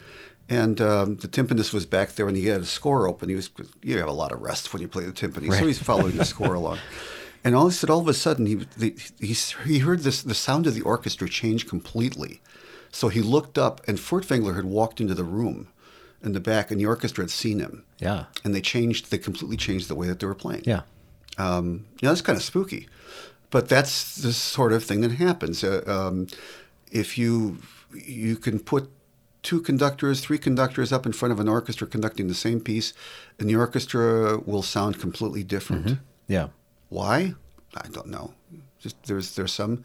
and 0.48 0.80
um, 0.80 1.18
the 1.18 1.28
timpanist 1.28 1.74
was 1.74 1.86
back 1.86 2.14
there, 2.14 2.28
and 2.28 2.38
he 2.38 2.48
had 2.48 2.62
a 2.62 2.66
score 2.66 3.08
open. 3.08 3.30
He 3.30 3.36
was 3.36 3.50
you 3.84 3.98
have 3.98 4.08
a 4.08 4.14
lot 4.14 4.32
of 4.32 4.42
rest 4.42 4.72
when 4.74 4.82
you 4.82 4.88
play 4.88 5.04
the 5.04 5.12
timpani, 5.12 5.50
right. 5.50 5.60
so 5.60 5.68
he's 5.68 5.80
following 5.80 6.16
the 6.16 6.26
score 6.26 6.54
along. 6.62 6.80
And 7.44 7.56
all, 7.56 7.70
said, 7.72 7.90
all 7.90 8.02
of 8.02 8.08
a 8.08 8.14
sudden, 8.14 8.46
he, 8.46 8.56
the, 8.56 8.96
he, 9.20 9.34
he 9.66 9.80
heard 9.80 10.02
this, 10.02 10.22
the 10.22 10.34
sound 10.34 10.68
of 10.68 10.74
the 10.74 10.82
orchestra 10.82 11.30
change 11.30 11.68
completely. 11.68 12.42
So 12.92 13.10
he 13.10 13.22
looked 13.22 13.58
up, 13.58 13.80
and 13.88 13.98
Furtwängler 13.98 14.56
had 14.56 14.66
walked 14.66 15.00
into 15.00 15.14
the 15.14 15.24
room 15.24 15.68
in 16.24 16.34
the 16.34 16.40
back, 16.40 16.72
and 16.72 16.80
the 16.80 16.86
orchestra 16.86 17.24
had 17.24 17.32
seen 17.32 17.60
him. 17.60 17.84
Yeah. 18.00 18.26
And 18.44 18.54
they 18.54 18.62
changed, 18.62 19.12
they 19.12 19.18
completely 19.18 19.58
changed 19.58 19.88
the 19.88 19.96
way 19.96 20.08
that 20.08 20.20
they 20.20 20.28
were 20.28 20.36
playing. 20.36 20.64
Yeah. 20.66 20.82
Um, 21.38 21.86
you 22.02 22.08
know, 22.08 22.10
that's 22.10 22.22
kind 22.22 22.38
of 22.38 22.44
spooky. 22.44 22.88
But 23.50 23.70
that's 23.70 24.16
the 24.16 24.34
sort 24.34 24.74
of 24.74 24.84
thing 24.84 25.02
that 25.02 25.12
happens. 25.12 25.64
Uh, 25.64 25.84
um, 25.88 26.28
if 26.92 27.18
you 27.18 27.60
you 27.94 28.36
can 28.36 28.60
put 28.60 28.90
two 29.42 29.62
conductors, 29.62 30.20
three 30.20 30.38
conductors 30.38 30.92
up 30.92 31.06
in 31.06 31.14
front 31.14 31.32
of 31.32 31.40
an 31.40 31.48
orchestra 31.48 31.88
conducting 31.88 32.28
the 32.28 32.34
same 32.34 32.60
piece, 32.60 32.94
and 33.40 33.50
the 33.50 33.56
orchestra 33.56 34.38
will 34.40 34.64
sound 34.64 35.00
completely 35.00 35.44
different. 35.44 35.86
Mm-hmm. 35.86 36.04
Yeah. 36.28 36.48
Why? 36.90 37.36
I 37.76 37.88
don't 37.90 38.08
know. 38.08 38.34
Just 38.80 39.02
there's 39.04 39.36
there's 39.36 39.54
some 39.54 39.84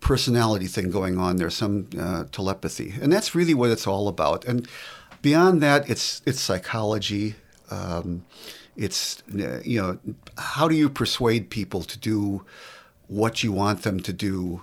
personality 0.00 0.66
thing 0.66 0.90
going 0.90 1.18
on. 1.18 1.36
There's 1.36 1.56
some 1.56 1.88
uh, 1.98 2.24
telepathy, 2.30 2.94
and 3.00 3.10
that's 3.10 3.34
really 3.34 3.54
what 3.54 3.70
it's 3.70 3.86
all 3.86 4.08
about. 4.08 4.44
And 4.44 4.68
beyond 5.26 5.60
that, 5.60 5.90
it's 5.90 6.22
it's 6.24 6.40
psychology. 6.40 7.34
Um, 7.68 8.24
it's 8.76 9.24
you 9.64 9.82
know 9.82 9.98
how 10.38 10.68
do 10.68 10.76
you 10.76 10.88
persuade 10.88 11.50
people 11.50 11.82
to 11.82 11.98
do 11.98 12.44
what 13.08 13.42
you 13.42 13.50
want 13.50 13.82
them 13.82 13.98
to 13.98 14.12
do, 14.12 14.62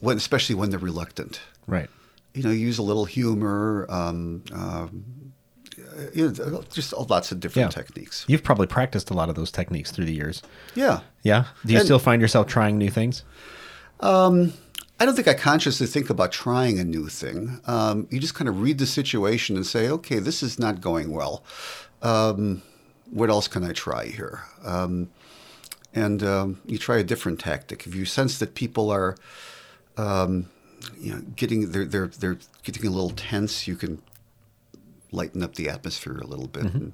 when 0.00 0.18
especially 0.18 0.54
when 0.54 0.68
they're 0.68 0.78
reluctant. 0.78 1.40
Right. 1.66 1.88
You 2.34 2.42
know, 2.42 2.50
use 2.50 2.78
a 2.78 2.82
little 2.82 3.06
humor. 3.06 3.86
Um, 3.88 4.44
um, 4.52 5.04
you 6.12 6.30
know, 6.32 6.64
just 6.70 6.92
lots 6.92 7.32
of 7.32 7.40
different 7.40 7.74
yeah. 7.74 7.82
techniques. 7.82 8.26
You've 8.28 8.42
probably 8.42 8.66
practiced 8.66 9.08
a 9.08 9.14
lot 9.14 9.30
of 9.30 9.36
those 9.36 9.50
techniques 9.50 9.90
through 9.90 10.04
the 10.04 10.14
years. 10.14 10.42
Yeah. 10.74 11.00
Yeah. 11.22 11.44
Do 11.64 11.72
you 11.72 11.78
and, 11.78 11.86
still 11.86 11.98
find 11.98 12.20
yourself 12.20 12.46
trying 12.46 12.76
new 12.76 12.90
things? 12.90 13.24
Um, 14.00 14.52
I 15.00 15.04
don't 15.04 15.16
think 15.16 15.26
I 15.28 15.34
consciously 15.34 15.86
think 15.86 16.10
about 16.10 16.30
trying 16.30 16.78
a 16.78 16.84
new 16.84 17.08
thing. 17.08 17.60
Um, 17.66 18.06
you 18.10 18.20
just 18.20 18.34
kind 18.34 18.48
of 18.48 18.60
read 18.60 18.78
the 18.78 18.86
situation 18.86 19.56
and 19.56 19.66
say, 19.66 19.88
okay, 19.88 20.20
this 20.20 20.42
is 20.42 20.58
not 20.58 20.80
going 20.80 21.10
well. 21.10 21.42
Um, 22.02 22.62
what 23.10 23.28
else 23.28 23.48
can 23.48 23.64
I 23.64 23.72
try 23.72 24.06
here? 24.06 24.44
Um, 24.64 25.10
and 25.94 26.22
um, 26.22 26.60
you 26.66 26.78
try 26.78 26.98
a 26.98 27.04
different 27.04 27.40
tactic. 27.40 27.86
If 27.86 27.94
you 27.94 28.04
sense 28.04 28.38
that 28.38 28.54
people 28.54 28.90
are, 28.90 29.16
um, 29.96 30.48
you 30.98 31.12
know, 31.14 31.20
getting 31.36 31.70
they're 31.72 31.84
they're 31.84 32.06
they're 32.06 32.38
getting 32.62 32.86
a 32.86 32.90
little 32.90 33.10
tense, 33.10 33.66
you 33.68 33.76
can 33.76 34.00
lighten 35.10 35.42
up 35.42 35.56
the 35.56 35.68
atmosphere 35.68 36.16
a 36.16 36.26
little 36.26 36.48
bit 36.48 36.64
and 36.74 36.92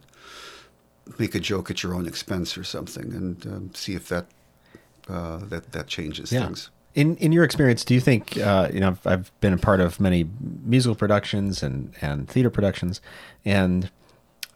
make 1.18 1.34
a 1.34 1.40
joke 1.40 1.70
at 1.70 1.82
your 1.82 1.94
own 1.94 2.06
expense 2.06 2.58
or 2.58 2.64
something, 2.64 3.12
and 3.14 3.46
um, 3.46 3.70
see 3.74 3.94
if 3.94 4.08
that 4.08 4.26
uh, 5.08 5.38
that 5.44 5.72
that 5.72 5.86
changes 5.86 6.32
things. 6.46 6.70
In 6.94 7.16
in 7.16 7.32
your 7.32 7.44
experience, 7.44 7.84
do 7.84 7.94
you 7.94 8.00
think 8.00 8.36
uh, 8.38 8.68
you 8.72 8.80
know 8.80 8.88
I've, 8.88 9.06
I've 9.06 9.40
been 9.40 9.52
a 9.52 9.58
part 9.58 9.80
of 9.80 10.00
many 10.00 10.28
musical 10.64 10.94
productions 10.96 11.62
and 11.62 11.92
and 12.00 12.28
theater 12.28 12.50
productions, 12.50 13.00
and 13.44 13.90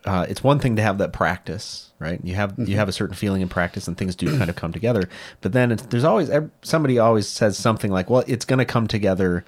uh, 0.05 0.27
it's 0.29 0.43
one 0.43 0.59
thing 0.59 0.75
to 0.77 0.83
have 0.83 0.99
that 0.99 1.13
practice, 1.13 1.93
right? 2.01 2.19
You 2.25 2.35
have 2.35 2.55
you 2.59 2.77
have 2.77 2.89
a 2.89 2.93
certain 2.93 3.15
feeling 3.15 3.43
in 3.43 3.49
practice, 3.49 3.87
and 3.87 3.97
things 3.97 4.17
do 4.17 4.37
kind 4.39 4.51
of 4.51 4.57
come 4.57 4.73
together. 4.73 5.09
But 5.41 5.53
then 5.53 5.71
it's, 5.71 5.83
there's 5.85 6.05
always 6.05 6.31
somebody 6.63 6.99
always 6.99 7.29
says 7.29 7.57
something 7.57 7.93
like, 7.93 8.11
"Well, 8.11 8.25
it's 8.27 8.45
going 8.45 8.59
to 8.59 8.65
come 8.65 8.89
together 8.89 9.45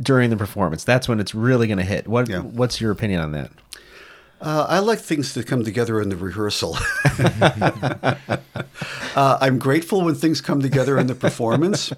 during 0.00 0.30
the 0.30 0.36
performance. 0.36 0.84
That's 0.84 1.08
when 1.08 1.18
it's 1.20 1.34
really 1.34 1.66
going 1.66 1.78
to 1.78 1.84
hit." 1.84 2.06
What 2.06 2.28
Yeah. 2.28 2.40
what's 2.40 2.80
your 2.80 2.92
opinion 2.92 3.20
on 3.22 3.32
that? 3.32 3.50
Uh, 4.40 4.64
I 4.68 4.78
like 4.78 5.00
things 5.00 5.34
to 5.34 5.42
come 5.42 5.64
together 5.64 6.00
in 6.00 6.08
the 6.08 6.16
rehearsal. 6.16 6.78
uh, 9.14 9.38
I'm 9.40 9.58
grateful 9.58 10.02
when 10.02 10.14
things 10.14 10.40
come 10.40 10.62
together 10.62 10.98
in 10.98 11.08
the 11.08 11.14
performance. 11.14 11.92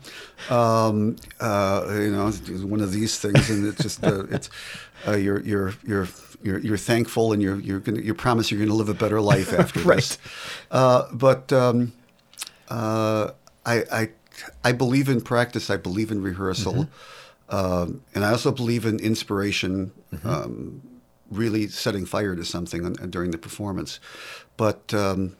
Um, 0.50 1.16
uh, 1.38 1.86
you 1.92 2.10
know, 2.10 2.26
it's 2.26 2.40
one 2.50 2.80
of 2.80 2.92
these 2.92 3.16
things, 3.18 3.48
and 3.48 3.66
it's 3.66 3.80
just 3.80 4.04
uh, 4.04 4.24
it's 4.24 4.50
uh, 5.06 5.12
you're 5.12 5.40
you're 5.42 5.74
you're 5.86 6.08
you're 6.42 6.58
you're 6.58 6.76
thankful, 6.76 7.32
and 7.32 7.40
you're 7.40 7.60
you're 7.60 7.78
gonna 7.78 8.00
you 8.00 8.12
promise 8.12 8.50
you're 8.50 8.58
going 8.58 8.70
to 8.70 8.74
live 8.74 8.88
a 8.88 8.94
better 8.94 9.20
life 9.20 9.52
after 9.58 9.78
this. 9.80 10.18
Uh, 10.72 11.06
but 11.12 11.52
um, 11.52 11.92
uh, 12.68 13.30
I 13.64 13.84
I 13.92 14.08
I 14.64 14.72
believe 14.72 15.08
in 15.08 15.20
practice. 15.20 15.70
I 15.70 15.76
believe 15.76 16.10
in 16.10 16.20
rehearsal, 16.22 16.88
um, 17.50 18.00
and 18.16 18.24
I 18.24 18.30
also 18.30 18.50
believe 18.50 18.84
in 18.84 18.98
inspiration. 18.98 19.92
Um, 20.24 20.82
really 21.36 21.66
setting 21.68 22.04
fire 22.06 22.34
to 22.36 22.44
something 22.44 22.92
during 23.10 23.30
the 23.30 23.38
performance. 23.38 23.98
But 24.56 24.92
um, 24.94 25.36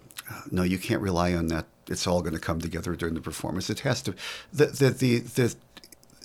no, 0.51 0.63
you 0.63 0.79
can't 0.79 1.03
rely 1.03 1.35
on 1.35 1.49
that. 1.49 1.67
It's 1.89 2.07
all 2.07 2.21
going 2.23 2.35
to 2.35 2.41
come 2.41 2.61
together 2.61 2.95
during 2.97 3.15
the 3.15 3.21
performance. 3.21 3.69
It 3.71 3.81
has 3.81 4.03
to. 4.03 4.15
The 4.53 4.67
the 4.67 4.91
the 4.91 5.19
the, 5.19 5.57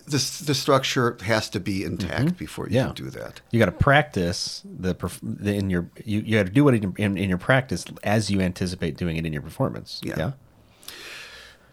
the, 0.06 0.44
the 0.46 0.54
structure 0.56 1.18
has 1.24 1.50
to 1.50 1.60
be 1.60 1.84
intact 1.84 2.38
before 2.38 2.70
you 2.70 2.76
Yeah. 2.76 2.86
can 2.88 2.96
do 2.96 3.10
that. 3.10 3.42
You 3.52 3.60
got 3.60 3.66
to 3.66 3.72
practice 3.74 4.62
the, 4.64 4.94
the 5.22 5.54
in 5.56 5.70
your 5.70 5.90
you, 6.06 6.20
you 6.22 6.38
got 6.38 6.46
to 6.46 6.52
do 6.52 6.68
it 6.70 6.82
in, 6.84 6.94
in, 6.98 7.18
in 7.18 7.28
your 7.30 7.38
practice 7.40 7.84
as 8.04 8.30
you 8.30 8.40
anticipate 8.40 8.96
doing 8.98 9.18
it 9.18 9.26
in 9.26 9.34
your 9.34 9.42
performance. 9.42 10.00
Yeah. 10.04 10.32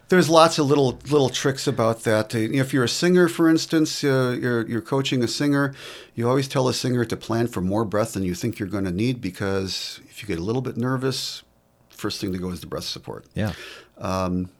There's 0.09 0.29
lots 0.29 0.59
of 0.59 0.67
little 0.67 0.99
little 1.11 1.31
tricks 1.31 1.67
about 1.67 2.03
that. 2.05 2.35
Uh, 2.35 2.39
If 2.39 2.73
you're 2.73 2.85
a 2.85 2.89
singer, 2.89 3.29
for 3.29 3.49
instance, 3.49 4.05
uh, 4.05 4.37
you're 4.41 4.69
you're 4.69 4.83
coaching 4.83 5.23
a 5.23 5.29
singer, 5.29 5.75
you 6.15 6.29
always 6.29 6.47
tell 6.47 6.69
a 6.69 6.75
singer 6.75 7.05
to 7.07 7.17
plan 7.17 7.47
for 7.47 7.61
more 7.61 7.85
breath 7.85 8.13
than 8.13 8.23
you 8.23 8.35
think 8.35 8.59
you're 8.59 8.69
going 8.69 8.85
to 8.85 8.91
need 8.93 9.21
because 9.21 10.01
if 10.11 10.23
you 10.23 10.29
get 10.29 10.39
a 10.39 10.43
little 10.43 10.63
bit 10.63 10.77
nervous, 10.77 11.43
first 11.89 12.21
thing 12.21 12.33
to 12.33 12.39
go 12.39 12.51
is 12.51 12.61
the 12.61 12.67
breath 12.67 12.85
support. 12.85 13.25
Yeah. 13.35 13.53
Um, 13.99 14.51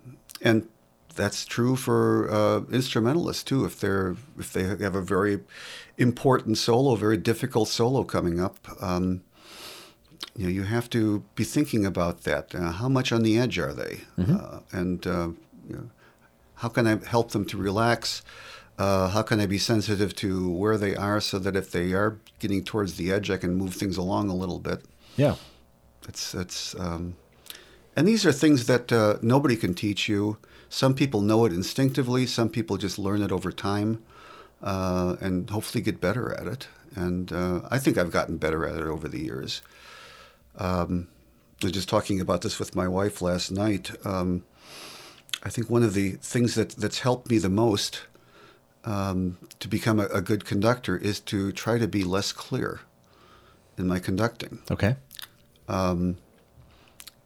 and 0.41 0.67
that's 1.15 1.45
true 1.45 1.77
for 1.77 2.31
uh, 2.31 2.61
instrumentalists 2.73 3.45
too. 3.45 3.65
If 3.65 3.79
they're 3.81 4.17
if 4.39 4.53
they 4.53 4.65
have 4.65 4.95
a 4.95 5.03
very 5.03 5.41
important 5.99 6.59
solo, 6.59 6.97
very 6.97 7.17
difficult 7.17 7.69
solo 7.69 8.05
coming 8.05 8.41
up, 8.41 8.59
um, 8.81 9.23
you 10.37 10.45
know, 10.45 10.51
you 10.51 10.65
have 10.65 10.91
to 10.91 11.25
be 11.35 11.45
thinking 11.45 11.87
about 11.87 12.23
that. 12.23 12.55
Uh, 12.55 12.73
how 12.73 12.89
much 12.89 13.13
on 13.13 13.23
the 13.23 13.39
edge 13.39 13.59
are 13.59 13.73
they? 13.73 14.01
Uh, 14.35 14.61
and 14.73 15.07
uh, 15.07 15.29
you 15.69 15.77
know, 15.77 15.91
how 16.57 16.69
can 16.69 16.87
I 16.87 17.05
help 17.07 17.31
them 17.31 17.45
to 17.47 17.57
relax? 17.57 18.23
Uh, 18.77 19.09
how 19.09 19.23
can 19.23 19.39
I 19.39 19.47
be 19.47 19.59
sensitive 19.59 20.17
to 20.17 20.51
where 20.51 20.77
they 20.77 20.97
are 20.97 21.21
so 21.21 21.39
that 21.39 21.55
if 21.55 21.71
they 21.71 21.93
are 21.93 22.19
getting 22.41 22.65
towards 22.65 22.97
the 22.97 23.13
edge, 23.13 23.31
I 23.31 23.37
can 23.37 23.55
move 23.55 23.75
things 23.75 23.97
along 23.97 24.29
a 24.29 24.35
little 24.35 24.59
bit. 24.59 24.85
Yeah. 25.17 25.37
It's 26.09 26.35
it's 26.35 26.75
um, 26.79 27.17
and 27.97 28.09
these 28.09 28.27
are 28.27 28.33
things 28.33 28.67
that 28.67 28.93
uh, 28.93 29.17
nobody 29.23 29.57
can 29.57 29.75
teach 29.75 30.09
you. 30.09 30.39
Some 30.69 30.95
people 30.95 31.21
know 31.21 31.45
it 31.45 31.53
instinctively. 31.53 32.27
Some 32.27 32.49
people 32.49 32.77
just 32.77 32.99
learn 32.99 33.23
it 33.23 33.31
over 33.31 33.53
time, 33.53 34.03
uh, 34.63 35.17
and 35.21 35.49
hopefully 35.49 35.83
get 35.83 36.01
better 36.01 36.35
at 36.35 36.47
it. 36.47 36.69
And 36.97 37.33
uh, 37.33 37.61
I 37.71 37.79
think 37.79 37.97
I've 37.97 38.11
gotten 38.11 38.37
better 38.37 38.67
at 38.67 38.77
it 38.77 38.87
over 38.87 39.09
the 39.09 39.21
years. 39.21 39.63
Um, 40.59 41.09
I 41.63 41.67
was 41.67 41.73
just 41.73 41.89
talking 41.89 42.21
about 42.21 42.43
this 42.43 42.59
with 42.59 42.77
my 42.77 42.89
wife 42.89 43.23
last 43.23 43.51
night. 43.51 43.93
Um, 44.07 44.45
I 45.43 45.51
think 45.51 45.71
one 45.71 45.83
of 45.83 45.95
the 45.95 46.13
things 46.13 46.55
that 46.55 46.71
that's 46.71 47.01
helped 47.01 47.31
me 47.31 47.39
the 47.39 47.49
most 47.49 48.03
um, 48.85 49.39
to 49.61 49.69
become 49.69 50.01
a, 50.01 50.07
a 50.07 50.21
good 50.21 50.45
conductor 50.45 50.97
is 50.97 51.21
to 51.21 51.53
try 51.53 51.79
to 51.79 51.89
be 51.89 52.05
less 52.05 52.33
clear 52.33 52.81
in 53.79 53.87
my 53.87 53.99
conducting. 53.99 54.61
Okay. 54.71 54.97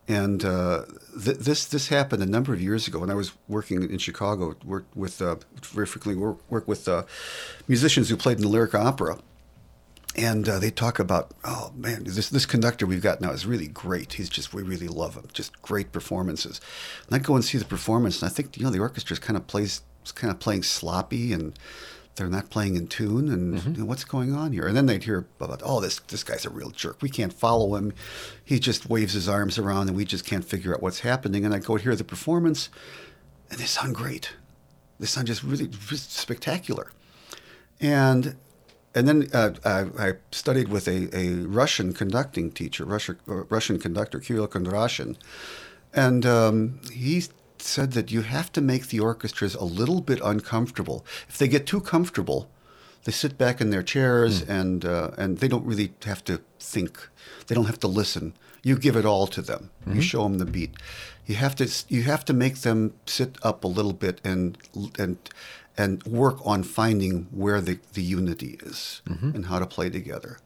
And 0.08 0.44
uh, 0.44 0.84
th- 1.22 1.36
this 1.38 1.66
this 1.66 1.88
happened 1.88 2.22
a 2.22 2.26
number 2.26 2.54
of 2.54 2.62
years 2.62 2.88
ago 2.88 3.00
when 3.00 3.10
I 3.10 3.14
was 3.14 3.32
working 3.46 3.82
in 3.82 3.98
Chicago. 3.98 4.56
Worked 4.64 4.96
with 4.96 5.20
uh, 5.20 5.36
very 5.62 5.86
frequently 5.86 6.22
work, 6.22 6.38
work 6.50 6.66
with 6.66 6.88
uh, 6.88 7.02
musicians 7.68 8.08
who 8.08 8.16
played 8.16 8.38
in 8.38 8.42
the 8.42 8.48
lyric 8.48 8.74
opera, 8.74 9.18
and 10.16 10.48
uh, 10.48 10.58
they 10.58 10.70
talk 10.70 10.98
about, 10.98 11.32
oh 11.44 11.72
man, 11.76 12.04
this 12.04 12.30
this 12.30 12.46
conductor 12.46 12.86
we've 12.86 13.02
got 13.02 13.20
now 13.20 13.30
is 13.30 13.46
really 13.46 13.68
great. 13.68 14.14
He's 14.14 14.28
just 14.28 14.52
we 14.52 14.62
really 14.62 14.88
love 14.88 15.14
him. 15.14 15.28
Just 15.32 15.60
great 15.62 15.92
performances. 15.92 16.60
And 17.06 17.14
I 17.14 17.18
go 17.18 17.34
and 17.34 17.44
see 17.44 17.58
the 17.58 17.64
performance, 17.64 18.20
and 18.20 18.30
I 18.30 18.34
think 18.34 18.56
you 18.56 18.64
know 18.64 18.70
the 18.70 18.80
orchestra 18.80 19.14
is 19.14 19.18
kind 19.18 19.36
of 19.36 19.46
plays 19.46 19.82
kind 20.14 20.30
of 20.30 20.38
playing 20.40 20.62
sloppy 20.62 21.32
and. 21.32 21.58
They're 22.14 22.26
not 22.26 22.50
playing 22.50 22.74
in 22.74 22.88
tune, 22.88 23.28
and 23.28 23.62
you 23.76 23.82
know, 23.82 23.84
what's 23.84 24.02
going 24.02 24.34
on 24.34 24.52
here? 24.52 24.66
And 24.66 24.76
then 24.76 24.86
they'd 24.86 25.04
hear 25.04 25.28
about, 25.38 25.62
oh, 25.64 25.80
this 25.80 26.00
this 26.00 26.24
guy's 26.24 26.44
a 26.44 26.50
real 26.50 26.70
jerk. 26.70 27.00
We 27.00 27.08
can't 27.08 27.32
follow 27.32 27.76
him. 27.76 27.92
He 28.44 28.58
just 28.58 28.90
waves 28.90 29.12
his 29.12 29.28
arms 29.28 29.56
around, 29.56 29.86
and 29.86 29.96
we 29.96 30.04
just 30.04 30.26
can't 30.26 30.44
figure 30.44 30.74
out 30.74 30.82
what's 30.82 30.98
happening. 30.98 31.44
And 31.44 31.54
I 31.54 31.60
go 31.60 31.76
hear 31.76 31.94
the 31.94 32.02
performance, 32.02 32.70
and 33.52 33.60
they 33.60 33.66
sound 33.66 33.94
great. 33.94 34.32
They 34.98 35.06
sound 35.06 35.28
just 35.28 35.44
really, 35.44 35.68
just 35.68 36.10
spectacular. 36.10 36.90
And 37.80 38.34
and 38.94 39.06
then 39.06 39.28
uh, 39.32 39.50
I, 39.64 40.08
I 40.08 40.12
studied 40.32 40.68
with 40.68 40.88
a, 40.88 41.14
a 41.16 41.46
Russian 41.46 41.92
conducting 41.92 42.50
teacher, 42.50 42.84
Russia, 42.84 43.16
uh, 43.28 43.44
Russian 43.44 43.78
conductor, 43.78 44.18
Kirill 44.18 44.48
Kondrashin, 44.48 45.16
and 45.92 46.24
um, 46.26 46.80
he 46.92 47.22
said 47.58 47.92
that 47.92 48.10
you 48.10 48.22
have 48.22 48.52
to 48.52 48.60
make 48.60 48.88
the 48.88 49.00
orchestras 49.00 49.54
a 49.54 49.64
little 49.64 50.00
bit 50.00 50.20
uncomfortable. 50.22 51.04
If 51.28 51.38
they 51.38 51.48
get 51.48 51.66
too 51.66 51.80
comfortable, 51.80 52.48
they 53.04 53.12
sit 53.12 53.38
back 53.38 53.60
in 53.60 53.70
their 53.70 53.82
chairs 53.82 54.42
and 54.42 54.84
uh, 54.84 55.10
and 55.16 55.38
they 55.38 55.48
don't 55.48 55.64
really 55.64 55.92
have 56.04 56.24
to 56.24 56.40
think. 56.58 57.08
They 57.46 57.54
don't 57.54 57.66
have 57.66 57.80
to 57.80 57.88
listen. 57.88 58.34
You 58.62 58.76
give 58.76 58.96
it 58.96 59.06
all 59.06 59.26
to 59.28 59.40
them. 59.40 59.70
You 59.86 60.02
show 60.02 60.24
them 60.24 60.38
the 60.38 60.44
beat. 60.44 60.74
You 61.26 61.36
have 61.36 61.54
to 61.56 61.68
you 61.88 62.02
have 62.02 62.24
to 62.26 62.32
make 62.32 62.58
them 62.58 62.94
sit 63.06 63.38
up 63.42 63.64
a 63.64 63.68
little 63.68 63.92
bit 63.92 64.20
and 64.24 64.58
and 64.98 65.16
and 65.78 66.02
work 66.04 66.44
on 66.44 66.62
finding 66.62 67.28
where 67.30 67.60
the, 67.60 67.78
the 67.94 68.02
unity 68.02 68.58
is 68.60 69.00
and 69.06 69.46
how 69.46 69.58
to 69.58 69.66
play 69.66 69.88
together. 69.88 70.38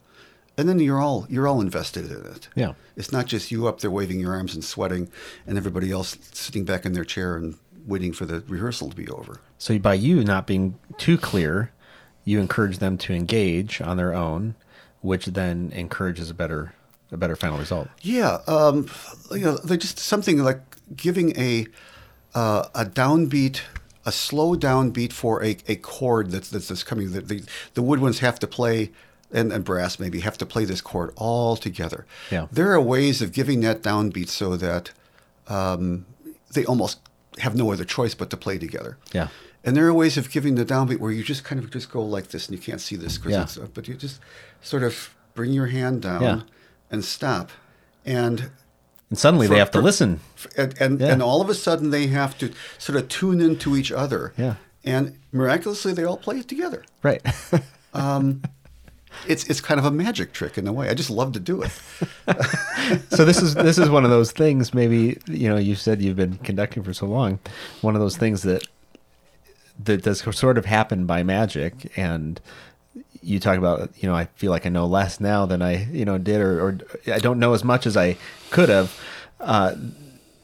And 0.59 0.69
then 0.69 0.79
you're 0.79 1.01
all 1.01 1.27
you're 1.31 1.49
all 1.49 1.63
invested 1.63 2.11
in 2.11 2.27
it. 2.27 2.49
Yeah. 2.55 2.75
It's 2.95 3.11
not 3.11 3.27
just 3.27 3.51
you 3.51 3.67
up 3.67 3.81
there 3.81 3.91
waving 3.91 4.21
your 4.21 4.33
arms 4.33 4.55
and 4.55 4.63
sweating, 4.63 5.11
and 5.47 5.57
everybody 5.57 5.91
else 5.91 6.19
sitting 6.33 6.65
back 6.65 6.85
in 6.85 6.93
their 6.93 7.07
chair 7.07 7.37
and 7.37 7.57
waiting 7.87 8.13
for 8.13 8.27
the 8.27 8.41
rehearsal 8.47 8.91
to 8.91 8.97
be 8.97 9.09
over. 9.09 9.41
So 9.59 9.79
by 9.79 9.95
you 9.95 10.23
not 10.23 10.47
being 10.47 10.79
too 10.99 11.17
clear, 11.17 11.73
you 12.25 12.39
encourage 12.39 12.79
them 12.79 12.99
to 12.99 13.15
engage 13.15 13.81
on 13.81 13.97
their 13.97 14.13
own, 14.13 14.55
which 15.01 15.27
then 15.27 15.73
encourages 15.75 16.29
a 16.29 16.35
better 16.35 16.75
a 17.11 17.17
better 17.17 17.37
final 17.37 17.59
result. 17.59 17.89
Yeah, 18.03 18.39
um, 18.47 18.89
you 19.31 19.41
know, 19.41 19.57
they 19.57 19.79
just 19.79 19.99
something 19.99 20.39
like 20.39 20.61
giving 20.95 21.37
a 21.39 21.67
uh, 22.35 22.69
a 22.75 22.85
downbeat, 22.85 23.61
a 24.05 24.13
slow 24.13 24.55
downbeat 24.57 25.13
for 25.13 25.43
a, 25.45 25.57
a 25.69 25.77
chord 25.77 26.31
that's 26.31 26.51
that's, 26.51 26.69
that's 26.69 26.83
coming. 26.83 27.13
The, 27.13 27.21
the 27.21 27.45
the 27.75 27.83
woodwinds 27.83 28.19
have 28.19 28.39
to 28.41 28.47
play, 28.47 28.91
and, 29.33 29.53
and 29.53 29.65
brass 29.65 29.99
maybe 29.99 30.21
have 30.21 30.37
to 30.39 30.47
play 30.47 30.65
this 30.65 30.81
chord 30.81 31.13
all 31.17 31.57
together. 31.57 32.05
Yeah. 32.31 32.47
there 32.53 32.73
are 32.73 32.81
ways 32.81 33.23
of 33.23 33.33
giving 33.33 33.61
that 33.63 33.83
downbeat 33.83 34.29
so 34.29 34.57
that 34.57 34.91
um, 35.49 36.07
they 36.53 36.65
almost 36.65 36.99
have 37.39 37.57
no 37.57 37.73
other 37.73 37.85
choice 37.85 38.15
but 38.15 38.31
to 38.31 38.37
play 38.37 38.59
together. 38.59 38.97
Yeah. 39.13 39.29
And 39.65 39.77
there 39.77 39.87
are 39.87 39.95
ways 39.95 40.17
of 40.19 40.31
giving 40.31 40.57
the 40.57 40.65
downbeat 40.65 40.99
where 40.99 41.13
you 41.13 41.23
just 41.23 41.45
kind 41.45 41.63
of 41.63 41.71
just 41.71 41.91
go 41.91 42.03
like 42.03 42.29
this, 42.29 42.49
and 42.49 42.57
you 42.59 42.63
can't 42.63 42.81
see 42.81 42.97
this, 42.97 43.17
'cause 43.19 43.33
Yeah. 43.33 43.43
it's, 43.43 43.57
uh, 43.57 43.69
but 43.73 43.87
you 43.89 43.95
just 43.95 44.21
sort 44.61 44.83
of 44.83 45.15
bring 45.35 45.53
your 45.53 45.67
hand 45.69 46.03
down 46.03 46.23
Yeah. 46.23 46.41
and 46.91 47.05
stop, 47.05 47.51
and 48.05 48.51
And 49.13 49.19
suddenly 49.19 49.47
For- 49.47 49.53
they 49.53 49.59
have 49.59 49.71
to 49.73 49.79
for- 49.79 49.83
listen. 49.85 50.21
and 50.57 50.75
and, 50.81 50.99
Yeah. 50.99 51.09
and 51.13 51.23
all 51.23 51.43
of 51.43 51.51
a 51.51 51.55
sudden 51.55 51.91
they 51.91 52.07
have 52.07 52.39
to 52.39 52.51
sort 52.79 52.97
of 52.97 53.09
tune 53.09 53.43
into 53.43 53.77
each 53.77 53.93
other. 53.93 54.33
Yeah. 54.39 54.55
and 54.85 55.19
miraculously 55.33 55.93
they 55.93 56.03
all 56.05 56.17
play 56.17 56.39
it 56.39 56.49
together. 56.49 56.83
Right. 57.03 57.21
um, 57.95 58.41
It's 59.29 59.45
it's 59.51 59.61
kind 59.61 59.79
of 59.79 59.85
a 59.85 59.91
magic 59.91 60.33
trick 60.33 60.57
in 60.57 60.67
a 60.67 60.73
way. 60.73 60.89
I 60.89 60.95
just 60.95 61.11
love 61.11 61.33
to 61.35 61.41
do 61.41 61.61
it. 61.63 61.71
so 63.11 63.27
this 63.27 63.43
is 63.43 63.55
this 63.55 63.77
is 63.77 63.91
one 63.91 64.05
of 64.05 64.11
those 64.11 64.33
things. 64.33 64.73
Maybe 64.73 65.19
you 65.27 65.49
know 65.51 65.59
you 65.59 65.75
said 65.75 66.01
you've 66.01 66.17
been 66.17 66.39
conducting 66.39 66.83
for 66.83 66.95
so 66.95 67.05
long. 67.07 67.39
One 67.83 67.95
of 67.95 68.01
those 68.01 68.17
things 68.17 68.41
that 68.43 68.67
that 69.85 70.03
does 70.05 70.21
sort 70.37 70.57
of 70.57 70.65
happen 70.65 71.05
by 71.05 71.23
magic, 71.23 71.93
and 71.99 72.41
you 73.23 73.39
talk 73.41 73.59
about 73.59 73.91
you 73.97 74.09
know 74.09 74.15
I 74.15 74.27
feel 74.37 74.51
like 74.51 74.67
I 74.67 74.69
know 74.69 74.87
less 74.87 75.21
now 75.21 75.47
than 75.47 75.63
I 75.63 75.85
you 75.85 76.05
know 76.05 76.19
did, 76.19 76.41
or, 76.41 76.61
or 76.61 76.79
I 77.13 77.19
don't 77.19 77.39
know 77.39 77.55
as 77.55 77.65
much 77.65 77.87
as 77.87 77.97
I 77.97 78.17
could 78.51 78.69
have. 78.69 78.99
Uh, 79.41 79.75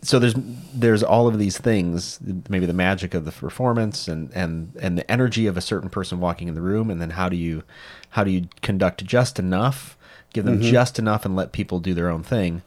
so 0.02 0.18
there's 0.18 0.34
there's 0.72 1.02
all 1.02 1.26
of 1.26 1.38
these 1.38 1.58
things 1.58 2.18
maybe 2.48 2.66
the 2.66 2.72
magic 2.72 3.14
of 3.14 3.24
the 3.24 3.32
performance 3.32 4.06
and 4.06 4.30
and 4.32 4.72
and 4.80 4.96
the 4.96 5.10
energy 5.10 5.46
of 5.46 5.56
a 5.56 5.60
certain 5.60 5.90
person 5.90 6.20
walking 6.20 6.48
in 6.48 6.54
the 6.54 6.62
room. 6.62 6.90
And 6.90 7.00
then 7.00 7.10
how 7.10 7.28
do 7.28 7.36
you 7.36 7.64
how 8.10 8.24
do 8.24 8.30
you 8.30 8.48
conduct 8.62 9.04
just 9.04 9.38
enough 9.38 9.96
give 10.32 10.44
them 10.44 10.60
just 10.60 10.98
enough 10.98 11.24
and 11.24 11.34
let 11.34 11.52
people 11.52 11.80
do 11.80 11.94
their 11.94 12.10
own 12.10 12.22
thing 12.22 12.62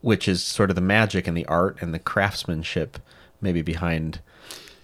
which 0.00 0.26
is 0.26 0.42
sort 0.42 0.70
of 0.70 0.76
the 0.76 0.80
magic 0.82 1.26
and 1.26 1.36
the 1.36 1.44
art 1.46 1.76
and 1.80 1.92
the 1.92 1.98
craftsmanship 1.98 2.98
maybe 3.40 3.62
behind 3.62 4.20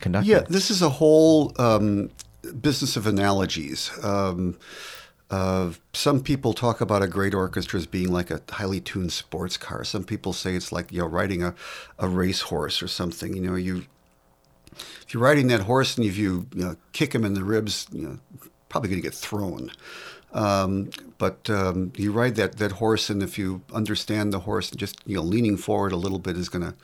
conducting 0.01 0.31
Yeah, 0.31 0.41
this 0.49 0.71
is 0.71 0.83
a 0.83 0.91
whole 0.91 1.53
um, 1.59 2.11
business 2.61 2.97
of 2.97 3.07
analogies. 3.07 3.91
Um, 4.03 4.59
uh, 5.31 5.73
some 5.95 6.21
people 6.21 6.53
talk 6.53 6.83
about 6.83 7.03
a 7.03 7.09
great 7.09 7.33
orchestra 7.33 7.79
as 7.81 7.87
being 7.87 8.13
like 8.13 8.31
a 8.31 8.41
highly 8.51 8.81
tuned 8.81 9.13
sports 9.13 9.57
car. 9.57 9.83
Some 9.83 10.05
people 10.05 10.35
say 10.35 10.55
it's 10.55 10.73
like 10.73 10.93
you 10.93 11.01
know 11.01 11.07
riding 11.07 11.43
a, 11.43 11.55
a 11.99 12.09
racehorse 12.09 12.83
or 12.83 12.89
something. 12.89 13.35
You 13.35 13.43
know, 13.43 13.55
you 13.55 13.87
if 14.77 15.15
you're 15.15 15.23
riding 15.23 15.49
that 15.49 15.61
horse 15.61 15.97
and 15.97 16.07
if 16.07 16.17
you, 16.17 16.47
you 16.55 16.65
know, 16.65 16.77
kick 16.93 17.15
him 17.15 17.25
in 17.25 17.35
the 17.35 17.45
ribs, 17.45 17.87
you 17.93 18.03
know, 18.07 18.19
probably 18.69 18.91
going 18.91 19.03
to 19.03 19.07
get 19.07 19.15
thrown. 19.15 19.71
Um, 20.33 20.91
but 21.19 21.51
um, 21.51 21.93
you 21.97 22.13
ride 22.13 22.37
that, 22.37 22.57
that 22.57 22.73
horse, 22.73 23.11
and 23.11 23.23
if 23.23 23.39
you 23.39 23.63
understand 23.73 24.33
the 24.33 24.41
horse, 24.41 24.71
just 24.71 24.99
you 25.05 25.17
know, 25.17 25.23
leaning 25.23 25.59
forward 25.59 25.93
a 25.93 25.97
little 25.97 26.19
bit 26.19 26.37
is 26.37 26.49
going 26.49 26.65
to. 26.65 26.75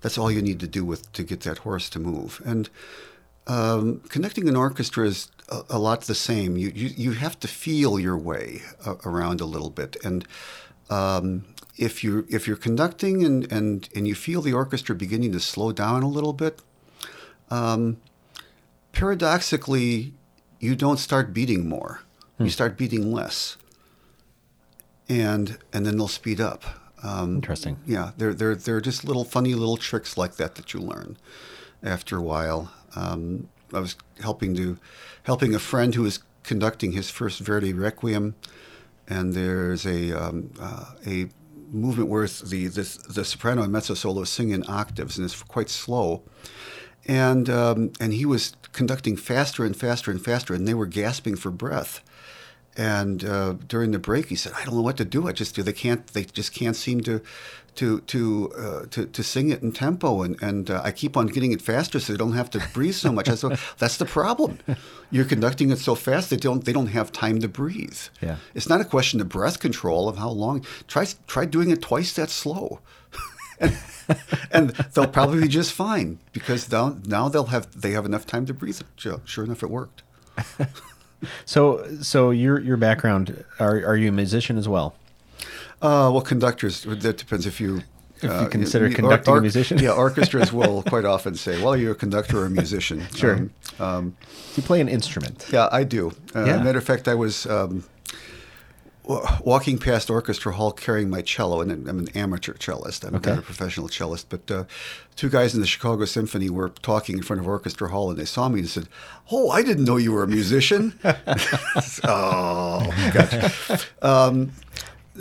That's 0.00 0.18
all 0.18 0.30
you 0.30 0.42
need 0.42 0.60
to 0.60 0.68
do 0.68 0.84
with 0.84 1.12
to 1.12 1.22
get 1.22 1.40
that 1.40 1.58
horse 1.58 1.88
to 1.90 1.98
move. 1.98 2.40
And 2.44 2.68
um, 3.46 4.00
connecting 4.08 4.48
an 4.48 4.56
orchestra 4.56 5.06
is 5.06 5.28
a, 5.48 5.62
a 5.70 5.78
lot 5.78 6.02
the 6.02 6.14
same. 6.14 6.56
You, 6.56 6.72
you 6.74 6.88
you 6.96 7.12
have 7.12 7.38
to 7.40 7.48
feel 7.48 7.98
your 7.98 8.16
way 8.16 8.62
uh, 8.86 8.96
around 9.04 9.40
a 9.40 9.44
little 9.44 9.70
bit, 9.70 9.96
and 10.04 10.26
um, 10.90 11.44
if 11.76 12.04
you 12.04 12.26
if 12.28 12.46
you're 12.46 12.56
conducting 12.56 13.24
and, 13.24 13.50
and 13.52 13.88
and 13.94 14.06
you 14.06 14.14
feel 14.14 14.42
the 14.42 14.52
orchestra 14.52 14.94
beginning 14.94 15.32
to 15.32 15.40
slow 15.40 15.72
down 15.72 16.02
a 16.02 16.08
little 16.08 16.32
bit, 16.32 16.62
um, 17.50 17.98
paradoxically, 18.92 20.14
you 20.60 20.76
don't 20.76 20.98
start 20.98 21.32
beating 21.32 21.68
more. 21.68 22.02
You 22.38 22.50
start 22.50 22.76
beating 22.76 23.12
less, 23.12 23.56
and 25.08 25.58
and 25.72 25.86
then 25.86 25.96
they'll 25.96 26.08
speed 26.08 26.40
up. 26.40 26.64
Um, 27.04 27.36
Interesting. 27.36 27.78
yeah, 27.86 28.12
they're 28.16 28.34
they're 28.34 28.56
they're 28.56 28.80
just 28.80 29.04
little 29.04 29.24
funny 29.24 29.54
little 29.54 29.76
tricks 29.76 30.16
like 30.16 30.36
that 30.36 30.56
that 30.56 30.74
you 30.74 30.80
learn 30.80 31.16
after 31.82 32.16
a 32.16 32.22
while. 32.22 32.72
Um, 32.96 33.48
I 33.72 33.80
was 33.80 33.96
helping 34.20 34.54
to 34.56 34.78
helping 35.24 35.54
a 35.54 35.58
friend 35.58 35.94
who 35.94 36.02
was 36.02 36.20
conducting 36.42 36.92
his 36.92 37.10
first 37.10 37.40
Verdi 37.40 37.72
Requiem, 37.72 38.34
and 39.08 39.32
there's 39.32 39.86
a 39.86 40.12
um, 40.12 40.50
uh, 40.60 40.92
a 41.06 41.28
movement 41.70 42.10
where 42.10 42.26
the, 42.26 42.68
the 42.68 42.98
the 43.08 43.24
soprano 43.24 43.62
and 43.62 43.72
mezzo 43.72 43.94
solo 43.94 44.24
sing 44.24 44.50
in 44.50 44.64
octaves, 44.68 45.16
and 45.16 45.24
it's 45.24 45.42
quite 45.42 45.70
slow. 45.70 46.22
And 47.06 47.48
um, 47.50 47.92
and 48.00 48.12
he 48.12 48.24
was 48.24 48.54
conducting 48.72 49.16
faster 49.16 49.64
and 49.64 49.76
faster 49.76 50.10
and 50.10 50.22
faster, 50.22 50.54
and 50.54 50.68
they 50.68 50.74
were 50.74 50.86
gasping 50.86 51.36
for 51.36 51.50
breath. 51.50 52.02
And 52.76 53.24
uh, 53.24 53.54
during 53.68 53.90
the 53.90 53.98
break, 53.98 54.26
he 54.26 54.36
said, 54.36 54.52
"I 54.56 54.64
don't 54.64 54.74
know 54.74 54.82
what 54.82 54.96
to 54.96 55.04
do. 55.04 55.28
I 55.28 55.32
just 55.32 55.54
do. 55.54 55.62
they 55.62 55.74
can't 55.74 56.06
they 56.08 56.24
just 56.24 56.54
can't 56.54 56.76
seem 56.76 57.02
to 57.02 57.20
to 57.74 58.00
to 58.00 58.52
uh, 58.56 58.86
to, 58.90 59.06
to 59.06 59.22
sing 59.22 59.50
it 59.50 59.62
in 59.62 59.72
tempo, 59.72 60.22
and 60.22 60.42
and 60.42 60.70
uh, 60.70 60.80
I 60.82 60.90
keep 60.90 61.16
on 61.16 61.26
getting 61.26 61.52
it 61.52 61.60
faster, 61.60 62.00
so 62.00 62.12
they 62.12 62.16
don't 62.16 62.32
have 62.32 62.50
to 62.50 62.62
breathe 62.72 62.94
so 62.94 63.12
much." 63.12 63.28
I 63.28 63.34
said, 63.34 63.58
"That's 63.78 63.98
the 63.98 64.06
problem. 64.06 64.58
You're 65.10 65.26
conducting 65.26 65.70
it 65.70 65.78
so 65.78 65.94
fast 65.94 66.30
they 66.30 66.36
don't 66.36 66.64
they 66.64 66.72
don't 66.72 66.88
have 66.88 67.12
time 67.12 67.40
to 67.40 67.48
breathe. 67.48 67.98
Yeah. 68.22 68.36
It's 68.54 68.68
not 68.68 68.80
a 68.80 68.86
question 68.86 69.20
of 69.20 69.28
breath 69.28 69.60
control 69.60 70.08
of 70.08 70.16
how 70.16 70.30
long. 70.30 70.64
Try 70.86 71.06
try 71.26 71.44
doing 71.44 71.70
it 71.70 71.82
twice 71.82 72.12
that 72.14 72.30
slow." 72.30 72.80
and, 73.60 73.78
and 74.50 74.70
they'll 74.94 75.06
probably 75.06 75.42
be 75.42 75.48
just 75.48 75.72
fine 75.72 76.18
because 76.32 76.70
now, 76.70 76.98
now 77.04 77.28
they'll 77.28 77.46
have 77.46 77.80
they 77.80 77.92
have 77.92 78.06
enough 78.06 78.26
time 78.26 78.46
to 78.46 78.54
breathe. 78.54 78.80
Sure, 78.96 79.20
sure 79.24 79.44
enough, 79.44 79.62
it 79.62 79.70
worked. 79.70 80.02
so 81.44 81.84
so 82.00 82.30
your 82.30 82.60
your 82.60 82.76
background 82.76 83.44
are 83.58 83.76
are 83.86 83.96
you 83.96 84.08
a 84.08 84.12
musician 84.12 84.58
as 84.58 84.68
well 84.68 84.94
Uh, 85.82 86.08
well, 86.12 86.20
conductors. 86.22 86.82
That 86.84 87.16
depends 87.18 87.44
if 87.46 87.60
you. 87.60 87.82
If 88.18 88.30
you 88.30 88.30
uh, 88.30 88.48
consider 88.48 88.86
or- 88.86 88.94
conducting 88.94 89.36
a 89.36 89.40
musician? 89.40 89.78
Yeah, 89.78 89.96
orchestras 89.98 90.52
will 90.58 90.82
quite 90.84 91.04
often 91.04 91.34
say, 91.34 91.60
"Well, 91.60 91.76
you're 91.76 91.90
a 91.92 91.98
conductor 92.04 92.38
or 92.38 92.46
a 92.46 92.50
musician." 92.50 93.02
Sure. 93.16 93.34
Um, 93.34 93.50
um, 93.80 94.16
you 94.56 94.62
play 94.62 94.80
an 94.80 94.88
instrument 94.88 95.46
yeah, 95.52 95.68
I 95.80 95.84
do. 95.84 96.12
Uh, 96.36 96.44
Yeah. 96.46 96.62
Matter 96.62 96.78
of 96.78 96.84
fact, 96.84 97.08
I 97.08 97.14
was 97.14 97.46
um, 97.46 97.82
walking 99.04 99.78
past 99.78 100.10
Orchestra 100.10 100.52
Hall 100.52 100.70
carrying 100.72 101.10
my 101.10 101.22
cello, 101.22 101.60
and 101.60 101.70
I'm 101.88 101.98
an 101.98 102.08
amateur 102.14 102.54
cellist. 102.54 103.04
I'm 103.04 103.16
Okay. 103.16 103.30
not 103.30 103.38
a 103.40 103.42
professional 103.42 103.88
cellist, 103.88 104.26
but 104.28 104.48
uh, 104.50 104.64
two 105.16 105.28
guys 105.28 105.54
in 105.54 105.60
the 105.60 105.66
Chicago 105.66 106.04
Symphony 106.04 106.48
were 106.50 106.68
talking 106.68 107.16
in 107.16 107.22
front 107.22 107.40
of 107.40 107.48
Orchestra 107.48 107.88
Hall, 107.88 108.10
and 108.10 108.18
they 108.18 108.24
saw 108.24 108.48
me 108.48 108.60
and 108.60 108.68
said, 108.68 108.88
"Oh, 109.30 109.50
I 109.50 109.62
didn't 109.62 109.84
know 109.84 109.96
you 109.96 110.12
were 110.12 110.22
a 110.22 110.28
musician." 110.28 110.98
oh, 112.04 113.10
gotcha. 113.12 113.50
Um, 114.02 114.52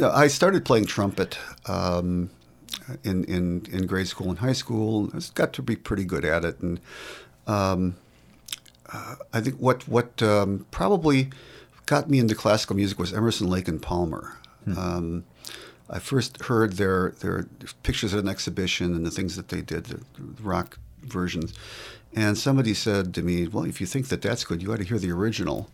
I 0.01 0.27
started 0.27 0.63
playing 0.63 0.85
trumpet 0.85 1.37
um, 1.65 2.29
in, 3.03 3.23
in 3.25 3.65
in 3.71 3.87
grade 3.87 4.07
school 4.07 4.29
and 4.29 4.39
high 4.39 4.53
school. 4.53 5.09
I 5.13 5.19
got 5.33 5.53
to 5.53 5.61
be 5.61 5.75
pretty 5.75 6.05
good 6.05 6.23
at 6.25 6.45
it, 6.45 6.59
and 6.61 6.79
um, 7.47 7.95
uh, 8.93 9.15
I 9.33 9.41
think 9.41 9.55
what 9.57 9.87
what 9.87 10.21
um, 10.21 10.65
probably 10.71 11.29
got 11.91 12.09
me 12.09 12.19
into 12.19 12.33
classical 12.33 12.73
music 12.73 12.97
was 12.97 13.13
Emerson, 13.13 13.49
Lake, 13.49 13.67
and 13.67 13.81
Palmer. 13.81 14.37
Um, 14.77 15.25
I 15.89 15.99
first 15.99 16.41
heard 16.43 16.73
their 16.73 17.11
their 17.19 17.47
pictures 17.83 18.13
at 18.13 18.19
an 18.19 18.29
exhibition 18.29 18.95
and 18.95 19.05
the 19.05 19.11
things 19.11 19.35
that 19.35 19.49
they 19.49 19.61
did, 19.61 19.83
the 19.87 19.99
rock 20.41 20.79
versions, 21.03 21.53
and 22.15 22.37
somebody 22.37 22.73
said 22.73 23.13
to 23.15 23.21
me, 23.21 23.45
"Well, 23.47 23.65
if 23.65 23.81
you 23.81 23.87
think 23.87 24.07
that 24.07 24.21
that's 24.21 24.45
good, 24.45 24.61
you 24.61 24.71
ought 24.71 24.77
to 24.77 24.85
hear 24.85 24.99
the 24.99 25.11
original." 25.11 25.69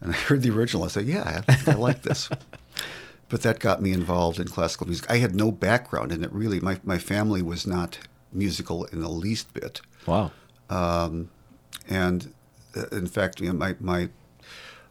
And 0.00 0.12
I 0.12 0.16
heard 0.16 0.40
the 0.40 0.50
original. 0.50 0.84
I 0.84 0.88
said, 0.88 1.04
"Yeah, 1.04 1.42
I, 1.46 1.70
I 1.72 1.74
like 1.74 2.00
this." 2.00 2.30
but 3.28 3.42
that 3.42 3.58
got 3.58 3.82
me 3.82 3.92
involved 3.92 4.40
in 4.40 4.48
classical 4.48 4.86
music. 4.86 5.10
I 5.10 5.18
had 5.18 5.34
no 5.34 5.52
background 5.52 6.12
in 6.12 6.24
it 6.24 6.32
really. 6.32 6.60
My 6.60 6.80
my 6.82 6.96
family 6.96 7.42
was 7.42 7.66
not 7.66 7.98
musical 8.32 8.86
in 8.86 9.02
the 9.02 9.10
least 9.10 9.52
bit. 9.52 9.82
wow 10.06 10.30
Um, 10.70 11.28
and 11.90 12.32
uh, 12.74 12.86
in 13.00 13.06
fact, 13.06 13.40
you 13.40 13.48
know, 13.48 13.58
my 13.64 13.76
my 13.80 14.08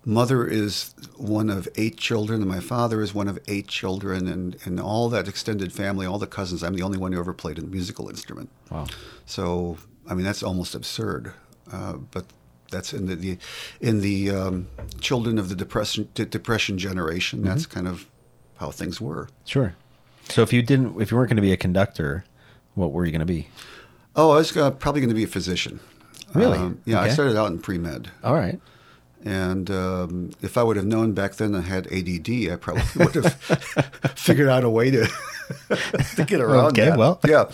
mother 0.06 0.46
is 0.46 0.94
one 1.18 1.50
of 1.50 1.68
eight 1.76 1.98
children, 1.98 2.42
and 2.42 2.50
my 2.50 2.60
father 2.60 3.02
is 3.02 3.14
one 3.14 3.28
of 3.28 3.40
eight 3.48 3.68
children, 3.68 4.28
and 4.28 4.58
and 4.66 4.80
all 4.80 5.10
that 5.10 5.28
extended 5.28 5.72
family, 5.74 6.06
all 6.06 6.20
the 6.20 6.28
cousins. 6.28 6.64
I'm 6.64 6.74
the 6.74 6.84
only 6.84 6.98
one 6.98 7.12
who 7.14 7.20
ever 7.20 7.34
played 7.34 7.58
a 7.60 7.62
musical 7.62 8.10
instrument. 8.10 8.50
wow 8.70 8.88
So 9.26 9.78
I 10.10 10.14
mean, 10.14 10.26
that's 10.26 10.44
almost 10.44 10.76
absurd. 10.76 11.34
Uh, 11.72 11.94
but 11.94 12.26
that's 12.72 12.94
in 12.94 13.06
the, 13.06 13.16
the 13.16 13.38
in 13.80 14.02
the 14.02 14.30
um, 14.30 14.68
children 15.00 15.38
of 15.38 15.50
the 15.50 15.56
depression 15.56 16.10
de- 16.14 16.26
depression 16.26 16.78
generation. 16.78 17.44
That's 17.44 17.66
kind 17.66 17.88
of 17.88 18.08
how 18.58 18.72
things 18.72 19.02
were. 19.02 19.28
sure 19.46 19.76
so 20.30 20.44
if 20.44 20.54
you 20.54 20.62
didn't 20.62 21.02
if 21.02 21.12
you 21.12 21.18
weren't 21.18 21.30
going 21.30 21.36
to 21.36 21.42
be 21.42 21.52
a 21.52 21.58
conductor 21.58 22.24
what 22.76 22.92
were 22.92 23.06
you 23.06 23.12
going 23.12 23.20
to 23.20 23.26
be 23.26 23.48
Oh, 24.16 24.32
I 24.32 24.36
was 24.38 24.56
uh, 24.56 24.72
probably 24.72 25.02
going 25.02 25.10
to 25.10 25.16
be 25.16 25.24
a 25.24 25.28
physician. 25.28 25.80
Really? 26.36 26.58
Um, 26.60 26.82
yeah, 26.86 27.00
I 27.00 27.08
started 27.10 27.38
out 27.38 27.50
in 27.50 27.60
pre 27.60 27.78
med. 27.78 28.12
all 28.24 28.36
right 28.36 28.60
And 29.24 29.70
um, 29.70 30.32
if 30.42 30.58
I 30.58 30.64
would 30.64 30.78
have 30.78 30.86
known 30.86 31.14
back 31.14 31.36
then 31.36 31.54
I 31.56 31.62
had 31.62 31.88
ADD, 31.88 32.30
I 32.52 32.56
probably 32.60 32.84
would 33.06 33.16
have 33.16 33.34
figured 34.16 34.50
out 34.50 34.64
a 34.64 34.70
way 34.70 34.92
to 34.92 35.06
to 36.16 36.26
get 36.26 36.42
around 36.42 36.68
Okay, 36.78 36.90
that. 36.90 36.98
well. 36.98 37.20
yeah. 37.28 37.46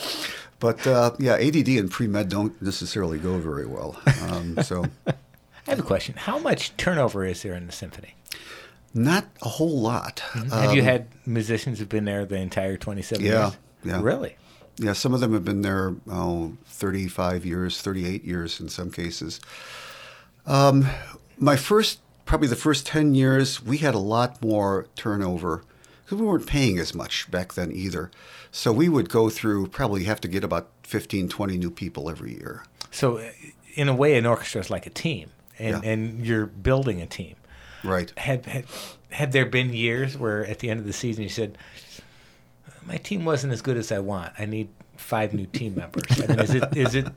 But 0.59 0.87
uh, 0.87 1.11
yeah, 1.19 1.33
ADD 1.35 1.67
and 1.69 1.91
pre 1.91 2.07
med 2.07 2.29
don't 2.29 2.59
necessarily 2.61 3.19
go 3.19 3.37
very 3.37 3.67
well. 3.67 3.99
Um, 4.23 4.57
so 4.63 4.85
I 5.05 5.13
have 5.67 5.79
a 5.79 5.83
question. 5.83 6.15
How 6.17 6.39
much 6.39 6.75
turnover 6.77 7.25
is 7.25 7.43
there 7.43 7.53
in 7.53 7.65
the 7.67 7.73
symphony? 7.73 8.13
not 8.93 9.25
a 9.43 9.49
whole 9.49 9.79
lot. 9.79 10.21
have 10.33 10.73
you 10.73 10.81
Um, 10.81 10.85
had 10.87 11.07
musicians 11.25 11.77
who've 11.77 11.89
been 11.89 12.05
there 12.05 12.25
the 12.25 12.37
entire 12.37 12.77
27 12.77 13.23
Yeah, 13.23 13.31
years? 13.49 13.57
yeah. 13.83 14.01
Really? 14.01 14.37
Yeah, 14.79 14.93
some 14.93 15.13
of 15.13 15.19
them 15.19 15.33
have 15.33 15.45
been 15.45 15.61
there 15.61 15.93
oh, 16.09 16.53
35 16.65 17.45
years, 17.45 17.79
38 17.79 18.23
years 18.23 18.59
in 18.59 18.69
some 18.69 18.89
cases. 18.89 19.39
Um, 20.47 20.87
my 21.39 21.55
first, 21.55 21.99
probably 22.25 22.47
the 22.47 22.55
first 22.55 22.85
10 22.87 23.15
years, 23.15 23.63
we 23.63 23.77
had 23.77 23.95
a 23.95 23.99
lot 23.99 24.41
more 24.41 24.87
turnover 24.95 25.63
because 26.03 26.19
we 26.19 26.25
weren't 26.25 26.47
paying 26.47 26.77
as 26.79 26.93
much 26.95 27.29
back 27.29 27.53
then 27.53 27.71
either. 27.71 28.11
So 28.51 28.71
we 28.71 28.89
would 28.89 29.09
go 29.09 29.29
through, 29.29 29.67
probably 29.67 30.05
have 30.05 30.21
to 30.21 30.27
get 30.27 30.43
about 30.43 30.69
15, 30.83 31.29
20 31.29 31.57
new 31.57 31.69
people 31.71 32.09
every 32.09 32.33
year. 32.33 32.63
So 32.91 33.17
uh, 33.17 33.29
in 33.75 33.87
a 33.89 33.93
way, 33.95 34.17
an 34.17 34.25
orchestra 34.25 34.61
is 34.61 34.69
like 34.69 34.85
a 34.87 34.89
team, 34.89 35.29
and 35.59 35.83
Yeah. 35.83 35.89
and 35.91 36.25
you're 36.25 36.45
building 36.47 37.01
a 37.01 37.05
team. 37.05 37.35
Right. 37.83 38.11
Had, 38.17 38.45
had 38.45 38.65
had 39.11 39.31
there 39.33 39.45
been 39.45 39.73
years 39.73 40.17
where 40.17 40.45
at 40.45 40.59
the 40.59 40.69
end 40.69 40.79
of 40.79 40.85
the 40.85 40.93
season 40.93 41.23
you 41.23 41.29
said, 41.29 41.57
"My 42.85 42.97
team 42.97 43.23
wasn't 43.25 43.53
as 43.53 43.61
good 43.61 43.77
as 43.77 43.91
I 43.91 43.99
want. 43.99 44.33
I 44.39 44.45
need 44.45 44.69
five 45.07 45.33
new 45.33 45.47
team 45.47 45.75
members." 45.75 46.03
I 46.21 46.27
mean, 46.27 46.39
is 46.39 46.53
it 46.53 46.77
is 46.77 46.95
it 46.95 47.07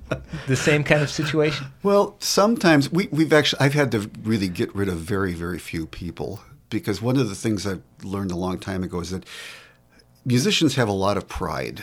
the 0.47 0.57
same 0.57 0.83
kind 0.85 1.03
of 1.03 1.11
situation? 1.11 1.67
Well, 1.83 2.17
sometimes 2.21 2.91
we, 2.91 3.09
we've 3.11 3.33
actually, 3.33 3.61
I've 3.65 3.75
had 3.75 3.91
to 3.93 4.11
really 4.23 4.49
get 4.49 4.75
rid 4.75 4.89
of 4.89 4.99
very, 4.99 5.35
very 5.35 5.59
few 5.59 5.87
people 5.87 6.41
because 6.71 7.03
one 7.03 7.17
of 7.17 7.29
the 7.29 7.35
things 7.35 7.67
I've 7.67 7.83
learned 8.03 8.31
a 8.31 8.37
long 8.37 8.59
time 8.59 8.83
ago 8.83 9.01
is 9.01 9.11
that 9.11 9.25
musicians 10.25 10.77
have 10.77 10.89
a 10.89 10.93
lot 11.07 11.17
of 11.17 11.29
pride. 11.29 11.83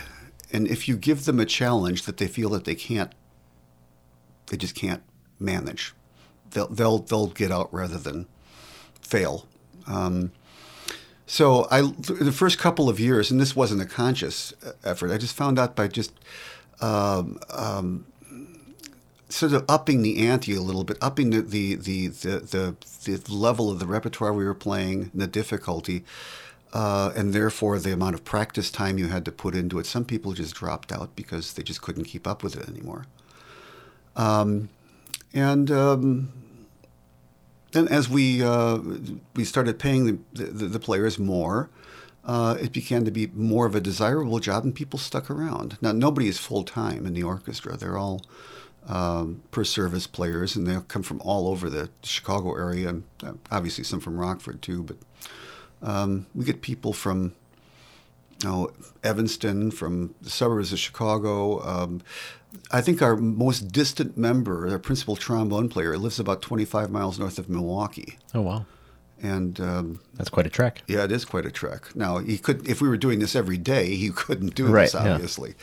And 0.52 0.68
if 0.68 0.88
you 0.88 0.96
give 0.96 1.26
them 1.26 1.40
a 1.40 1.46
challenge 1.46 2.04
that 2.04 2.18
they 2.18 2.28
feel 2.28 2.50
that 2.52 2.64
they 2.64 2.76
can't, 2.76 3.12
they 4.48 4.58
just 4.58 4.76
can't 4.76 5.04
manage, 5.40 5.94
they'll, 6.52 6.70
they'll, 6.70 7.00
they'll 7.00 7.28
get 7.28 7.52
out 7.52 7.72
rather 7.74 7.98
than 7.98 8.28
fail. 9.02 9.46
Um, 9.88 10.32
so 11.28 11.68
I, 11.70 11.82
the 11.82 12.32
first 12.32 12.58
couple 12.58 12.88
of 12.88 13.02
years, 13.02 13.30
and 13.30 13.40
this 13.40 13.54
wasn't 13.54 13.82
a 13.82 13.86
conscious 13.86 14.54
uh, 14.66 14.72
effort, 14.86 15.12
I 15.12 15.18
just 15.18 15.36
found 15.36 15.60
out 15.60 15.76
by 15.76 15.90
just 15.90 16.14
um, 16.80 17.38
um, 17.52 18.06
sort 19.28 19.52
of 19.52 19.66
upping 19.68 20.04
the 20.04 20.26
ante 20.26 20.56
a 20.56 20.62
little 20.62 20.86
bit, 20.86 20.98
upping 21.02 21.32
the 21.32 21.42
the 21.42 21.76
the 21.76 22.08
the, 22.08 22.76
the, 23.04 23.18
the 23.18 23.34
level 23.34 23.70
of 23.70 23.80
the 23.80 23.86
repertoire 23.86 24.32
we 24.32 24.46
were 24.46 24.54
playing, 24.54 25.10
and 25.12 25.22
the 25.22 25.28
difficulty, 25.28 26.06
uh, 26.72 27.12
and 27.14 27.34
therefore 27.34 27.78
the 27.78 27.92
amount 27.92 28.16
of 28.16 28.24
practice 28.24 28.72
time 28.72 28.98
you 28.98 29.10
had 29.10 29.26
to 29.26 29.32
put 29.32 29.54
into 29.54 29.80
it. 29.80 29.86
Some 29.86 30.06
people 30.06 30.32
just 30.32 30.56
dropped 30.56 30.94
out 30.94 31.14
because 31.18 31.54
they 31.54 31.64
just 31.64 31.82
couldn't 31.82 32.06
keep 32.06 32.26
up 32.26 32.42
with 32.42 32.56
it 32.56 32.70
anymore. 32.70 33.06
Um, 34.16 34.70
and 35.34 35.70
um, 35.70 36.32
then 37.78 37.88
as 37.88 38.10
we 38.10 38.44
uh, 38.44 38.80
we 39.36 39.44
started 39.44 39.78
paying 39.78 40.24
the, 40.34 40.44
the, 40.44 40.66
the 40.66 40.80
players 40.80 41.20
more, 41.20 41.70
uh, 42.26 42.58
it 42.60 42.74
began 42.74 43.06
to 43.06 43.12
be 43.12 43.28
more 43.28 43.66
of 43.66 43.76
a 43.76 43.82
desirable 43.82 44.40
job, 44.40 44.64
and 44.64 44.74
people 44.74 44.98
stuck 45.00 45.30
around. 45.30 45.78
Now 45.82 45.92
nobody 45.92 46.28
is 46.28 46.40
full 46.40 46.64
time 46.64 47.06
in 47.06 47.14
the 47.14 47.24
orchestra; 47.24 47.78
they're 47.78 47.98
all 47.98 48.22
um, 48.88 49.44
per 49.52 49.64
service 49.64 50.08
players, 50.08 50.56
and 50.56 50.66
they 50.66 50.80
come 50.88 51.04
from 51.04 51.22
all 51.22 51.48
over 51.48 51.70
the 51.70 51.90
Chicago 52.04 52.56
area, 52.56 52.90
and 52.90 53.04
uh, 53.24 53.34
obviously 53.52 53.84
some 53.84 54.00
from 54.00 54.18
Rockford 54.18 54.62
too. 54.62 54.84
But 54.84 54.98
um, 55.82 56.26
we 56.34 56.46
get 56.46 56.62
people 56.62 56.94
from 56.94 57.34
you 58.42 58.50
know, 58.50 58.72
Evanston, 59.04 59.72
from 59.72 60.16
the 60.22 60.30
suburbs 60.30 60.74
of 60.74 60.80
Chicago. 60.80 61.62
Um, 61.64 62.02
I 62.72 62.82
think 62.82 63.02
our 63.02 63.16
most 63.16 63.72
distant 63.72 64.18
member, 64.18 64.68
our 64.70 64.80
principal 64.80 65.16
trombone 65.16 65.70
player, 65.70 65.98
lives 65.98 66.20
about 66.20 66.42
25 66.42 66.90
miles 66.92 67.18
north 67.20 67.40
of 67.40 67.50
Milwaukee. 67.50 68.18
Oh 68.34 68.42
wow, 68.42 68.66
And 69.22 69.60
um, 69.60 70.00
that's 70.16 70.30
quite 70.30 70.46
a 70.46 70.50
trek. 70.50 70.82
yeah, 70.88 71.04
it 71.04 71.12
is 71.12 71.26
quite 71.26 71.46
a 71.46 71.52
trek. 71.52 71.96
Now 71.96 72.18
he 72.20 72.38
could, 72.38 72.68
if 72.68 72.82
we 72.82 72.88
were 72.90 72.98
doing 72.98 73.20
this 73.20 73.36
every 73.36 73.58
day, 73.58 73.96
he 73.96 74.10
couldn't 74.16 74.56
do 74.56 74.68
Right, 74.68 74.84
this, 74.84 74.94
yeah. 74.94 75.14
obviously. 75.14 75.56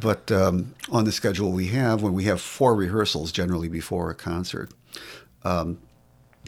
But 0.00 0.30
um, 0.32 0.74
on 0.90 1.04
the 1.04 1.12
schedule 1.12 1.52
we 1.52 1.66
have, 1.68 2.02
when 2.02 2.12
we 2.14 2.24
have 2.24 2.40
four 2.40 2.74
rehearsals 2.74 3.32
generally 3.32 3.68
before 3.68 4.10
a 4.10 4.14
concert, 4.14 4.70
um, 5.44 5.78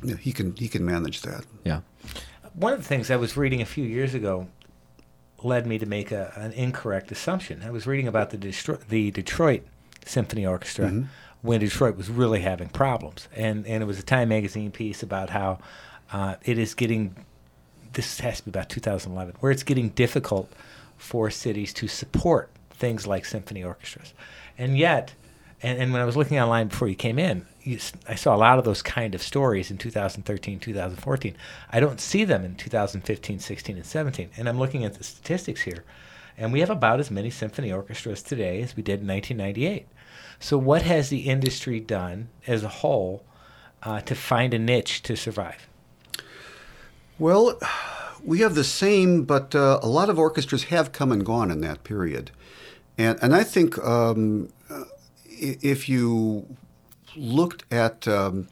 yeah, 0.02 0.16
he 0.16 0.32
can 0.32 0.54
he 0.56 0.68
can 0.68 0.84
manage 0.84 1.22
that. 1.22 1.44
Yeah. 1.64 1.80
One 2.54 2.72
of 2.72 2.78
the 2.80 2.84
things 2.88 3.10
I 3.10 3.16
was 3.16 3.36
reading 3.36 3.60
a 3.62 3.66
few 3.66 3.84
years 3.84 4.14
ago 4.14 4.48
led 5.44 5.66
me 5.66 5.78
to 5.78 5.86
make 5.86 6.10
a, 6.10 6.32
an 6.36 6.52
incorrect 6.52 7.12
assumption. 7.12 7.62
I 7.64 7.70
was 7.70 7.86
reading 7.86 8.08
about 8.08 8.30
the, 8.30 8.36
Destro- 8.38 8.84
the 8.88 9.10
Detroit 9.12 9.62
Symphony 10.08 10.46
Orchestra 10.46 10.88
when 11.42 11.60
Detroit 11.60 11.96
was 11.96 12.10
really 12.10 12.40
having 12.40 12.68
problems, 12.68 13.28
and 13.34 13.66
and 13.66 13.82
it 13.82 13.86
was 13.86 13.98
a 13.98 14.02
Time 14.02 14.28
magazine 14.28 14.70
piece 14.70 15.02
about 15.02 15.30
how 15.30 15.58
uh, 16.12 16.36
it 16.44 16.58
is 16.58 16.74
getting. 16.74 17.14
This 17.92 18.20
has 18.20 18.38
to 18.38 18.44
be 18.44 18.50
about 18.50 18.68
2011, 18.68 19.36
where 19.40 19.50
it's 19.50 19.62
getting 19.62 19.90
difficult 19.90 20.52
for 20.96 21.30
cities 21.30 21.72
to 21.74 21.88
support 21.88 22.50
things 22.70 23.06
like 23.06 23.24
symphony 23.24 23.62
orchestras, 23.62 24.14
and 24.56 24.76
yet. 24.76 25.14
And, 25.60 25.82
and 25.82 25.92
when 25.92 26.00
I 26.00 26.04
was 26.04 26.16
looking 26.16 26.38
online 26.38 26.68
before 26.68 26.86
you 26.86 26.94
came 26.94 27.18
in, 27.18 27.44
you, 27.64 27.80
I 28.08 28.14
saw 28.14 28.32
a 28.32 28.38
lot 28.38 28.60
of 28.60 28.64
those 28.64 28.80
kind 28.80 29.12
of 29.12 29.20
stories 29.20 29.72
in 29.72 29.76
2013, 29.76 30.60
2014. 30.60 31.34
I 31.70 31.80
don't 31.80 32.00
see 32.00 32.22
them 32.22 32.44
in 32.44 32.54
2015, 32.54 33.40
16, 33.40 33.76
and 33.76 33.84
17. 33.84 34.30
And 34.36 34.48
I'm 34.48 34.56
looking 34.56 34.84
at 34.84 34.94
the 34.94 35.02
statistics 35.02 35.62
here, 35.62 35.82
and 36.36 36.52
we 36.52 36.60
have 36.60 36.70
about 36.70 37.00
as 37.00 37.10
many 37.10 37.28
symphony 37.28 37.72
orchestras 37.72 38.22
today 38.22 38.62
as 38.62 38.76
we 38.76 38.84
did 38.84 39.00
in 39.00 39.08
1998. 39.08 39.88
So, 40.40 40.56
what 40.56 40.82
has 40.82 41.08
the 41.08 41.20
industry 41.20 41.80
done 41.80 42.28
as 42.46 42.62
a 42.62 42.68
whole 42.68 43.24
uh, 43.82 44.00
to 44.02 44.14
find 44.14 44.54
a 44.54 44.58
niche 44.58 45.02
to 45.02 45.16
survive? 45.16 45.66
Well, 47.18 47.58
we 48.24 48.40
have 48.40 48.54
the 48.54 48.64
same, 48.64 49.24
but 49.24 49.54
uh, 49.54 49.80
a 49.82 49.88
lot 49.88 50.08
of 50.08 50.18
orchestras 50.18 50.64
have 50.64 50.92
come 50.92 51.10
and 51.10 51.24
gone 51.24 51.50
in 51.50 51.60
that 51.62 51.84
period, 51.84 52.30
and 52.96 53.18
and 53.20 53.34
I 53.34 53.42
think 53.42 53.78
um, 53.78 54.50
uh, 54.70 54.84
if 55.26 55.88
you 55.88 56.56
looked 57.16 57.64
at 57.72 58.06
um, 58.06 58.48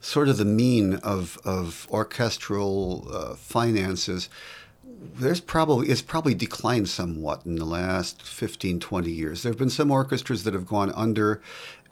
sort 0.00 0.28
of 0.28 0.38
the 0.38 0.44
mean 0.44 0.94
of 0.94 1.38
of 1.44 1.86
orchestral 1.90 3.06
uh, 3.12 3.34
finances, 3.34 4.28
there's 5.00 5.40
probably 5.40 5.88
it's 5.88 6.02
probably 6.02 6.34
declined 6.34 6.88
somewhat 6.88 7.46
in 7.46 7.56
the 7.56 7.64
last 7.64 8.22
15 8.22 8.80
20 8.80 9.10
years. 9.10 9.42
There 9.42 9.50
have 9.50 9.58
been 9.58 9.70
some 9.70 9.90
orchestras 9.90 10.44
that 10.44 10.54
have 10.54 10.66
gone 10.66 10.92
under 10.94 11.40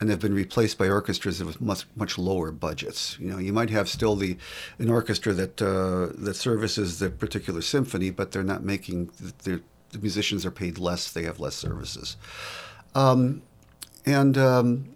and 0.01 0.11
have 0.11 0.21
been 0.21 0.35
replaced 0.35 0.79
by 0.79 0.89
orchestras 0.89 1.43
with 1.43 1.61
much 1.61 1.87
much 1.97 2.19
lower 2.19 2.51
budgets. 2.51 3.19
You 3.19 3.31
know 3.31 3.39
you 3.39 3.53
might 3.53 3.71
have 3.71 3.89
still 3.89 4.15
the 4.15 4.37
an 4.79 4.91
orchestra 4.91 5.33
that 5.35 5.63
uh, 5.63 6.13
that 6.19 6.35
services 6.35 6.99
the 6.99 7.09
particular 7.09 7.63
symphony 7.63 8.11
but 8.11 8.33
they're 8.33 8.43
not 8.43 8.63
making 8.63 9.11
the, 9.45 9.63
the 9.91 9.99
musicians 9.99 10.45
are 10.45 10.51
paid 10.51 10.79
less 10.79 11.11
they 11.11 11.23
have 11.23 11.41
less 11.41 11.55
services. 11.55 12.17
Um, 12.95 13.43
and 14.05 14.37
um, 14.37 14.89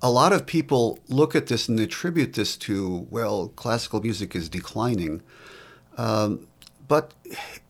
a 0.00 0.10
lot 0.10 0.32
of 0.32 0.46
people 0.46 0.98
look 1.08 1.34
at 1.34 1.48
this 1.48 1.68
and 1.68 1.78
attribute 1.80 2.32
this 2.32 2.56
to 2.58 3.06
well 3.10 3.48
classical 3.48 4.00
music 4.00 4.34
is 4.34 4.48
declining. 4.48 5.22
Um, 5.98 6.46
but 6.88 7.12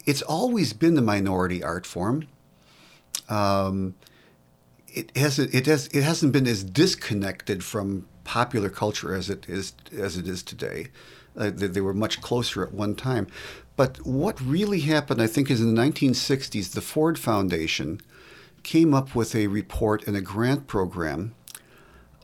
it's 0.05 0.23
always 0.23 0.73
been 0.73 0.95
the 0.95 1.03
minority 1.03 1.63
art 1.63 1.87
form. 1.87 2.27
Um, 3.29 3.95
it 4.89 5.17
hasn't 5.17 5.55
it 5.55 5.67
has 5.67 5.89
it 5.89 6.03
hasn't 6.03 6.33
been 6.33 6.47
as 6.47 6.65
disconnected 6.65 7.63
from 7.65 8.07
popular 8.25 8.71
culture 8.71 9.15
as 9.15 9.29
it 9.29 9.49
is 9.49 9.75
as 9.97 10.17
it 10.17 10.27
is 10.27 10.43
today. 10.43 10.89
Uh, 11.37 11.51
they, 11.51 11.67
they 11.67 11.81
were 11.81 11.95
much 11.95 12.21
closer 12.21 12.63
at 12.63 12.73
one 12.73 12.95
time. 12.95 13.27
But 13.77 14.07
what 14.07 14.41
really 14.41 14.81
happened, 14.81 15.21
I 15.21 15.27
think, 15.27 15.51
is 15.51 15.61
in 15.61 15.75
the 15.75 15.83
1960s, 15.83 16.73
the 16.73 16.81
Ford 16.81 17.19
Foundation 17.19 18.01
came 18.63 18.95
up 18.95 19.15
with 19.15 19.35
a 19.35 19.49
report 19.49 20.07
and 20.07 20.17
a 20.17 20.23
grant 20.23 20.67
program 20.67 21.35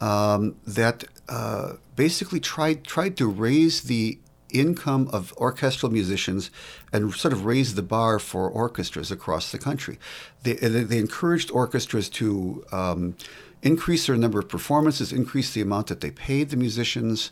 um, 0.01 0.57
that 0.67 1.05
uh, 1.29 1.75
basically 1.95 2.41
tried 2.41 2.85
tried 2.85 3.17
to 3.19 3.27
raise 3.27 3.83
the 3.83 4.19
income 4.53 5.09
of 5.13 5.33
orchestral 5.37 5.91
musicians 5.91 6.51
and 6.93 7.13
sort 7.15 7.33
of 7.33 7.45
raise 7.45 7.75
the 7.75 7.83
bar 7.83 8.19
for 8.19 8.49
orchestras 8.49 9.11
across 9.11 9.51
the 9.51 9.59
country. 9.59 9.99
They, 10.43 10.55
they 10.55 10.99
encouraged 10.99 11.51
orchestras 11.51 12.09
to 12.11 12.65
um, 12.73 13.17
increase 13.63 14.07
their 14.07 14.17
number 14.17 14.39
of 14.39 14.49
performances, 14.49 15.13
increase 15.13 15.53
the 15.53 15.61
amount 15.61 15.87
that 15.87 16.01
they 16.01 16.11
paid 16.11 16.51
the 16.51 16.57
musicians, 16.57 17.31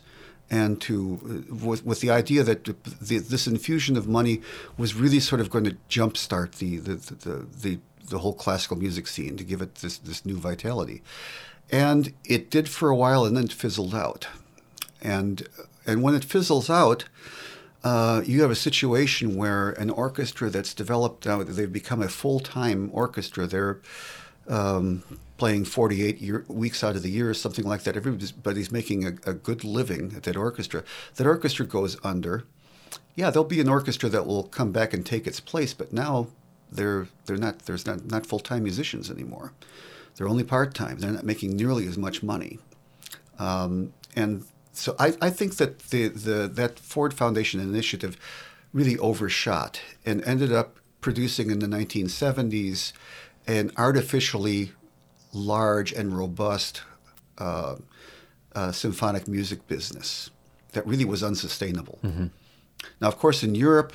and 0.49 0.81
to 0.81 1.45
uh, 1.51 1.55
with, 1.65 1.85
with 1.85 2.01
the 2.01 2.09
idea 2.09 2.43
that 2.43 2.65
the, 2.65 3.17
this 3.19 3.47
infusion 3.47 3.95
of 3.97 4.07
money 4.07 4.41
was 4.77 4.93
really 4.93 5.19
sort 5.19 5.41
of 5.41 5.49
going 5.49 5.63
to 5.65 5.77
jumpstart 5.89 6.57
the 6.57 6.77
the, 6.77 6.95
the 6.95 7.45
the 7.61 7.79
the 8.09 8.19
whole 8.19 8.33
classical 8.33 8.77
music 8.77 9.07
scene 9.07 9.37
to 9.37 9.43
give 9.43 9.61
it 9.61 9.75
this 9.75 9.97
this 9.97 10.25
new 10.25 10.37
vitality, 10.37 11.01
and 11.71 12.13
it 12.25 12.49
did 12.49 12.67
for 12.67 12.89
a 12.89 12.95
while, 12.95 13.23
and 13.25 13.35
then 13.37 13.47
fizzled 13.47 13.95
out, 13.95 14.27
and 15.01 15.47
and 15.85 16.01
when 16.01 16.15
it 16.15 16.23
fizzles 16.23 16.69
out. 16.69 17.05
Uh, 17.83 18.21
you 18.27 18.43
have 18.43 18.51
a 18.51 18.55
situation 18.55 19.35
where 19.35 19.71
an 19.71 19.89
orchestra 19.89 20.51
that's 20.51 20.75
developed 20.75 21.25
now, 21.25 21.41
they've 21.41 21.73
become 21.73 21.99
a 21.99 22.07
full-time 22.07 22.91
orchestra. 22.93 23.47
They're 23.47 23.81
um, 24.47 25.01
playing 25.37 25.65
48 25.65 26.21
year, 26.21 26.45
weeks 26.47 26.83
out 26.83 26.95
of 26.95 27.01
the 27.01 27.09
year, 27.09 27.33
something 27.33 27.65
like 27.65 27.81
that. 27.83 27.97
Everybody's 27.97 28.71
making 28.71 29.05
a, 29.05 29.13
a 29.25 29.33
good 29.33 29.63
living 29.63 30.13
at 30.15 30.21
that 30.23 30.37
orchestra. 30.37 30.83
That 31.15 31.25
orchestra 31.25 31.65
goes 31.65 31.97
under. 32.03 32.43
Yeah, 33.15 33.31
there'll 33.31 33.47
be 33.47 33.59
an 33.59 33.69
orchestra 33.69 34.09
that 34.09 34.27
will 34.27 34.43
come 34.43 34.71
back 34.71 34.93
and 34.93 35.03
take 35.03 35.25
its 35.25 35.39
place, 35.39 35.73
but 35.73 35.91
now 35.91 36.27
they're 36.71 37.07
they're 37.25 37.37
not 37.37 37.59
there's 37.59 37.85
not 37.85 38.05
not 38.05 38.25
full 38.25 38.39
time 38.39 38.63
musicians 38.63 39.09
anymore. 39.09 39.53
They're 40.15 40.29
only 40.29 40.43
part 40.43 40.73
time. 40.73 40.99
They're 40.99 41.11
not 41.11 41.25
making 41.25 41.55
nearly 41.55 41.87
as 41.87 41.97
much 41.97 42.21
money, 42.21 42.59
um, 43.39 43.93
and 44.15 44.45
so 44.73 44.95
I, 44.99 45.13
I 45.21 45.29
think 45.29 45.57
that 45.57 45.79
the, 45.89 46.07
the 46.07 46.47
that 46.47 46.79
Ford 46.79 47.13
Foundation 47.13 47.59
initiative 47.59 48.17
really 48.73 48.97
overshot 48.97 49.81
and 50.05 50.23
ended 50.23 50.51
up 50.51 50.77
producing 51.01 51.49
in 51.51 51.59
the 51.59 51.67
1970s 51.67 52.93
an 53.47 53.71
artificially 53.75 54.71
large 55.33 55.91
and 55.91 56.17
robust 56.17 56.83
uh, 57.37 57.75
uh, 58.55 58.71
symphonic 58.71 59.27
music 59.27 59.67
business 59.67 60.29
that 60.73 60.85
really 60.87 61.05
was 61.05 61.23
unsustainable. 61.23 61.99
Now, 63.01 63.07
of 63.07 63.17
course, 63.17 63.43
in 63.43 63.55
Europe, 63.55 63.93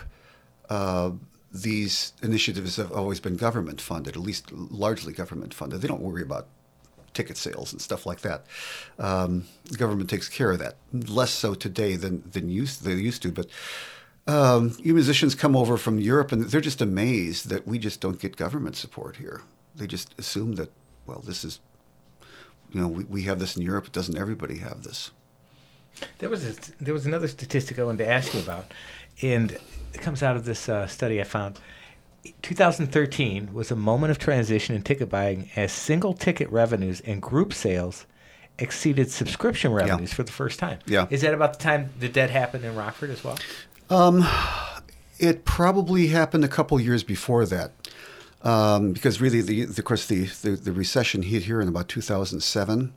uh, 0.68 1.12
these 1.53 2.12
initiatives 2.22 2.77
have 2.77 2.93
always 2.93 3.20
been 3.20 3.37
government 3.37 3.81
funded, 3.81 4.16
at 4.16 4.22
least 4.22 4.53
largely 4.53 5.12
government 5.12 5.55
funded. 5.55 5.81
They 5.81 5.89
don't 5.89 6.03
worry 6.03 6.22
about 6.22 6.49
ticket 7.16 7.36
sales 7.36 7.72
and 7.72 7.80
stuff 7.80 8.06
like 8.06 8.20
that. 8.20 8.46
Um, 8.98 9.44
the 9.64 9.78
government 9.78 10.08
takes 10.10 10.28
care 10.28 10.52
of 10.52 10.58
that. 10.58 10.74
Less 10.92 11.32
so 11.32 11.54
today 11.54 11.96
than 11.96 12.22
than 12.34 12.48
used 12.48 12.84
they 12.84 12.94
used 12.94 13.22
to, 13.22 13.32
but. 13.32 13.48
Um, 14.28 14.76
you 14.82 14.92
musicians 14.92 15.36
come 15.36 15.54
over 15.54 15.76
from 15.76 16.00
Europe 16.00 16.32
and 16.32 16.42
they're 16.50 16.60
just 16.60 16.82
amazed 16.82 17.48
that 17.48 17.64
we 17.64 17.78
just 17.78 18.00
don't 18.00 18.18
get 18.18 18.36
government 18.36 18.74
support 18.74 19.14
here. 19.16 19.42
They 19.76 19.86
just 19.86 20.18
assume 20.18 20.56
that, 20.56 20.70
well, 21.06 21.22
this 21.24 21.44
is, 21.44 21.60
you 22.72 22.80
know, 22.80 22.88
we, 22.88 23.04
we 23.04 23.22
have 23.22 23.38
this 23.38 23.56
in 23.56 23.62
Europe. 23.62 23.92
Doesn't 23.92 24.18
everybody 24.18 24.58
have 24.58 24.82
this? 24.82 25.12
There 26.18 26.28
was 26.28 26.44
a, 26.44 26.54
there 26.84 26.92
was 26.92 27.06
another 27.06 27.28
statistic 27.28 27.78
I 27.78 27.84
wanted 27.84 28.04
to 28.04 28.10
ask 28.10 28.34
you 28.34 28.40
about, 28.40 28.74
and 29.22 29.52
it 29.94 30.00
comes 30.00 30.24
out 30.24 30.34
of 30.34 30.44
this 30.44 30.68
uh, 30.68 30.88
study 30.88 31.20
I 31.20 31.24
found. 31.24 31.60
2013 32.43 33.53
was 33.53 33.70
a 33.70 33.77
moment 33.77 34.11
of 34.11 34.18
transition 34.18 34.74
in 34.74 34.83
ticket 34.83 35.09
buying 35.09 35.51
as 35.57 35.72
single 35.72 36.12
ticket 36.12 36.51
revenues 36.51 37.01
and 37.01 37.22
group 37.22 37.53
sales 37.53 38.07
exceeded 38.59 39.11
subscription 39.11 39.72
revenues 39.72 40.12
for 40.12 40.22
the 40.22 40.33
first 40.33 40.59
time. 40.59 40.79
Yeah. 40.87 41.07
Is 41.11 41.20
that 41.22 41.35
about 41.35 41.55
the 41.55 41.62
time 41.62 41.91
that 42.01 42.14
that 42.14 42.31
happened 42.31 42.64
in 42.64 42.74
Rockford 42.74 43.11
as 43.11 43.22
well? 43.22 43.39
It 45.18 45.45
probably 45.45 46.09
happened 46.09 46.45
a 46.45 46.49
couple 46.49 46.79
years 46.81 47.03
before 47.03 47.47
that, 47.47 47.72
um, 48.43 48.93
because 48.93 49.20
really, 49.20 49.41
the, 49.41 49.64
the, 49.64 49.81
of 49.81 49.85
course, 49.85 50.07
the, 50.07 50.27
the, 50.27 50.51
the 50.51 50.72
recession 50.72 51.22
hit 51.22 51.45
here 51.45 51.61
in 51.61 51.68
about 51.68 51.89
2007, 51.89 52.93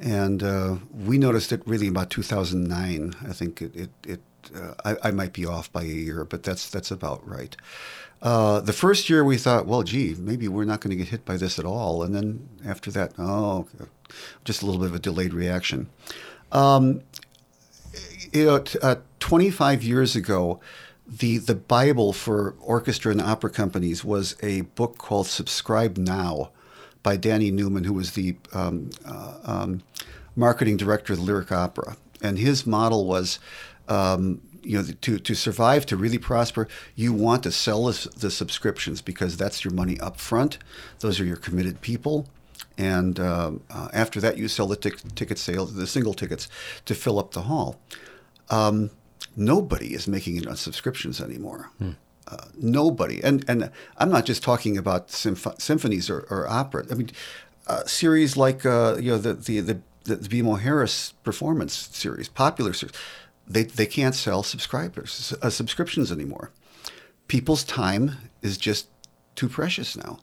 and 0.00 0.42
uh, 0.42 0.76
we 0.92 1.18
noticed 1.18 1.52
it 1.52 1.62
really 1.66 1.86
about 1.86 2.10
2009. 2.10 3.14
I 3.22 3.32
think 3.32 3.62
it, 3.62 3.76
it, 3.76 3.90
it 4.04 4.20
uh, 4.54 4.74
I, 4.84 5.08
I 5.08 5.10
might 5.12 5.32
be 5.32 5.46
off 5.46 5.72
by 5.72 5.82
a 5.82 5.86
year, 5.86 6.24
but 6.24 6.42
that's 6.42 6.68
that's 6.68 6.90
about 6.90 7.26
right. 7.28 7.56
Uh, 8.22 8.60
the 8.60 8.72
first 8.72 9.08
year 9.08 9.24
we 9.24 9.38
thought, 9.38 9.66
well, 9.66 9.82
gee, 9.82 10.14
maybe 10.18 10.46
we're 10.46 10.64
not 10.64 10.80
going 10.80 10.90
to 10.90 10.96
get 10.96 11.08
hit 11.08 11.24
by 11.24 11.36
this 11.36 11.58
at 11.58 11.64
all, 11.64 12.02
and 12.02 12.14
then 12.14 12.48
after 12.66 12.90
that, 12.90 13.12
oh, 13.18 13.66
just 14.44 14.62
a 14.62 14.66
little 14.66 14.80
bit 14.80 14.90
of 14.90 14.94
a 14.94 14.98
delayed 14.98 15.32
reaction. 15.32 15.88
Um, 16.52 17.02
you 18.32 18.44
know, 18.44 18.64
uh, 18.82 18.96
25 19.20 19.82
years 19.82 20.14
ago, 20.16 20.60
the 21.06 21.38
the 21.38 21.54
Bible 21.54 22.12
for 22.12 22.54
orchestra 22.60 23.10
and 23.10 23.20
opera 23.20 23.50
companies 23.50 24.04
was 24.04 24.36
a 24.42 24.60
book 24.62 24.96
called 24.98 25.26
Subscribe 25.26 25.96
Now 25.96 26.50
by 27.02 27.16
Danny 27.16 27.50
Newman, 27.50 27.84
who 27.84 27.94
was 27.94 28.12
the 28.12 28.36
um, 28.52 28.90
uh, 29.04 29.38
um, 29.44 29.82
marketing 30.36 30.76
director 30.76 31.12
of 31.12 31.18
the 31.18 31.24
Lyric 31.24 31.50
Opera. 31.50 31.96
And 32.22 32.38
his 32.38 32.66
model 32.66 33.06
was, 33.06 33.38
um, 33.88 34.40
you 34.70 34.78
know, 34.78 34.84
to, 35.00 35.18
to 35.18 35.34
survive, 35.34 35.84
to 35.84 35.96
really 35.96 36.16
prosper, 36.16 36.68
you 36.94 37.12
want 37.12 37.42
to 37.42 37.50
sell 37.50 37.86
the, 37.86 38.08
the 38.16 38.30
subscriptions 38.30 39.02
because 39.02 39.36
that's 39.36 39.64
your 39.64 39.74
money 39.74 39.98
up 39.98 40.20
front. 40.20 40.58
Those 41.00 41.18
are 41.18 41.24
your 41.24 41.36
committed 41.36 41.80
people. 41.80 42.28
And 42.78 43.18
um, 43.18 43.62
uh, 43.68 43.88
after 43.92 44.20
that, 44.20 44.38
you 44.38 44.46
sell 44.46 44.68
the 44.68 44.76
tic- 44.76 45.16
ticket 45.16 45.38
sales, 45.38 45.74
the 45.74 45.88
single 45.88 46.14
tickets, 46.14 46.48
to 46.84 46.94
fill 46.94 47.18
up 47.18 47.32
the 47.32 47.42
hall. 47.42 47.80
Um, 48.48 48.90
nobody 49.34 49.92
is 49.92 50.06
making 50.06 50.36
it 50.36 50.46
on 50.46 50.54
subscriptions 50.54 51.20
anymore. 51.20 51.70
Uh, 52.28 52.36
nobody, 52.56 53.20
and 53.24 53.44
and 53.48 53.72
I'm 53.98 54.08
not 54.08 54.24
just 54.24 54.40
talking 54.40 54.78
about 54.78 55.10
symph- 55.10 55.58
symphonies 55.58 56.08
or, 56.08 56.20
or 56.30 56.46
opera. 56.48 56.84
I 56.88 56.94
mean, 56.94 57.10
uh, 57.66 57.84
series 57.86 58.36
like 58.36 58.64
uh, 58.64 58.98
you 59.00 59.10
know 59.10 59.18
the 59.18 59.34
the 59.34 59.60
the, 59.60 59.80
the 60.04 60.16
BMO 60.16 60.60
Harris 60.60 61.12
performance 61.24 61.74
series, 61.92 62.28
popular 62.28 62.72
series, 62.72 62.94
they 63.46 63.64
they 63.64 63.86
can't 63.86 64.14
sell 64.14 64.42
subscribers 64.42 65.34
uh, 65.42 65.50
subscriptions 65.50 66.10
anymore. 66.12 66.50
People's 67.28 67.64
time 67.64 68.12
is 68.42 68.56
just 68.58 68.86
too 69.36 69.48
precious 69.48 69.96
now 69.96 70.18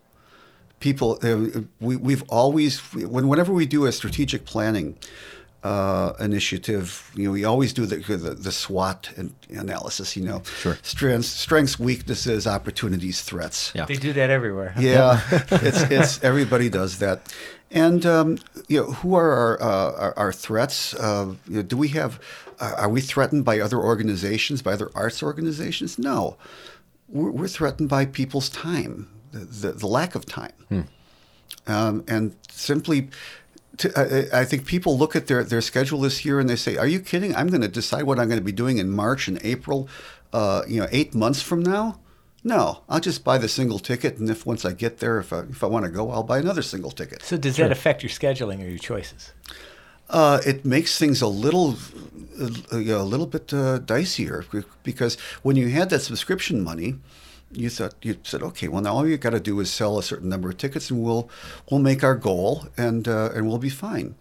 people 0.80 1.18
uh, 1.24 1.62
we, 1.80 1.96
we've 1.96 2.24
always 2.30 2.80
when 2.94 3.28
whenever 3.28 3.52
we 3.52 3.66
do 3.66 3.86
a 3.88 3.92
strategic 3.92 4.46
planning 4.46 4.96
uh, 5.64 6.14
initiative 6.20 7.12
you 7.16 7.24
know 7.26 7.32
we 7.32 7.44
always 7.44 7.74
do 7.74 7.86
the 7.88 7.96
the, 7.98 8.36
the 8.36 8.52
SWOT 8.52 9.10
an- 9.18 9.34
analysis 9.50 10.16
you 10.16 10.24
know 10.24 10.44
Sure. 10.62 10.78
strengths 10.84 11.30
strengths 11.30 11.80
weaknesses 11.80 12.46
opportunities 12.46 13.22
threats 13.24 13.72
Yeah. 13.74 13.86
They 13.86 13.96
do 13.96 14.14
that 14.14 14.30
everywhere. 14.30 14.70
huh? 14.76 14.82
yeah, 14.82 15.22
it's 15.52 15.82
it's 15.90 16.24
everybody 16.24 16.70
does 16.70 17.00
that, 17.00 17.34
and 17.72 18.06
um, 18.06 18.38
you 18.68 18.80
know 18.82 18.92
who 18.92 19.16
are 19.16 19.32
our 19.32 19.62
uh, 19.62 19.92
our, 20.04 20.14
our 20.18 20.32
threats? 20.34 20.94
Uh, 20.94 21.34
you 21.48 21.56
know, 21.58 21.62
do 21.64 21.76
we 21.78 21.88
have? 21.90 22.20
Uh, 22.60 22.76
are 22.78 22.90
we 22.90 23.02
threatened 23.02 23.46
by 23.46 23.60
other 23.60 23.78
organizations, 23.78 24.62
by 24.62 24.74
other 24.74 24.90
arts 24.96 25.22
organizations? 25.22 26.00
No, 26.00 26.38
we're, 27.08 27.32
we're 27.32 27.48
threatened 27.48 27.90
by 27.90 28.06
people's 28.06 28.50
time, 28.50 29.10
the, 29.32 29.40
the, 29.40 29.72
the 29.74 29.88
lack 29.88 30.16
of 30.16 30.26
time, 30.26 30.88
um, 31.68 32.04
and 32.08 32.36
simply. 32.50 33.10
To, 33.78 33.92
I, 34.34 34.42
I 34.42 34.46
think 34.46 34.66
people 34.66 34.98
look 34.98 35.16
at 35.16 35.28
their, 35.28 35.44
their 35.44 35.62
schedule 35.62 36.00
this 36.00 36.26
year 36.26 36.40
and 36.40 36.50
they 36.50 36.56
say, 36.56 36.78
"Are 36.78 36.88
you 36.88 37.00
kidding? 37.00 37.36
I'm 37.36 37.48
going 37.48 37.62
to 37.62 37.68
decide 37.68 38.04
what 38.04 38.18
I'm 38.18 38.28
going 38.28 38.40
to 38.40 38.44
be 38.44 38.52
doing 38.52 38.80
in 38.80 38.90
March 38.90 39.28
and 39.28 39.40
April, 39.44 39.88
uh, 40.34 40.64
you 40.68 40.80
know, 40.82 40.88
eight 40.92 41.14
months 41.14 41.44
from 41.44 41.62
now." 41.62 42.00
No, 42.44 42.80
I'll 42.88 43.00
just 43.02 43.24
buy 43.24 43.38
the 43.38 43.48
single 43.48 43.78
ticket, 43.78 44.18
and 44.18 44.30
if 44.30 44.46
once 44.46 44.66
I 44.66 44.72
get 44.72 44.98
there, 44.98 45.20
if 45.20 45.34
I, 45.34 45.40
if 45.42 45.64
I 45.64 45.68
want 45.68 45.86
to 45.86 45.92
go, 45.92 46.10
I'll 46.10 46.24
buy 46.24 46.40
another 46.40 46.62
single 46.62 46.92
ticket. 46.92 47.22
So 47.22 47.38
does 47.38 47.58
that 47.58 47.72
affect 47.72 48.02
your 48.02 48.10
scheduling 48.10 48.64
or 48.64 48.70
your 48.70 48.80
choices? 48.80 49.34
Uh, 50.10 50.40
it 50.46 50.64
makes 50.64 50.98
things 50.98 51.22
a 51.22 51.28
little, 51.28 51.76
you 52.38 52.86
know, 52.86 53.02
a 53.02 53.04
little 53.04 53.26
bit 53.26 53.54
uh, 53.54 53.80
dicier 53.80 54.46
because 54.84 55.16
when 55.44 55.56
you 55.56 55.70
had 55.70 55.90
that 55.90 56.00
subscription 56.00 56.64
money, 56.64 56.96
you 57.52 57.70
thought 57.70 57.96
you 58.02 58.18
said, 58.24 58.44
okay, 58.44 58.68
well 58.68 58.82
now 58.82 58.94
all 58.94 59.08
you 59.08 59.18
got 59.18 59.32
to 59.32 59.40
do 59.40 59.60
is 59.60 59.72
sell 59.72 59.98
a 59.98 60.04
certain 60.04 60.30
number 60.30 60.50
of 60.50 60.58
tickets, 60.58 60.90
and 60.90 61.04
we'll 61.04 61.30
we'll 61.70 61.80
make 61.80 62.04
our 62.04 62.16
goal, 62.16 62.68
and 62.78 63.08
uh, 63.08 63.30
and 63.34 63.48
we'll 63.48 63.58
be 63.58 63.70
fine. 63.70 64.16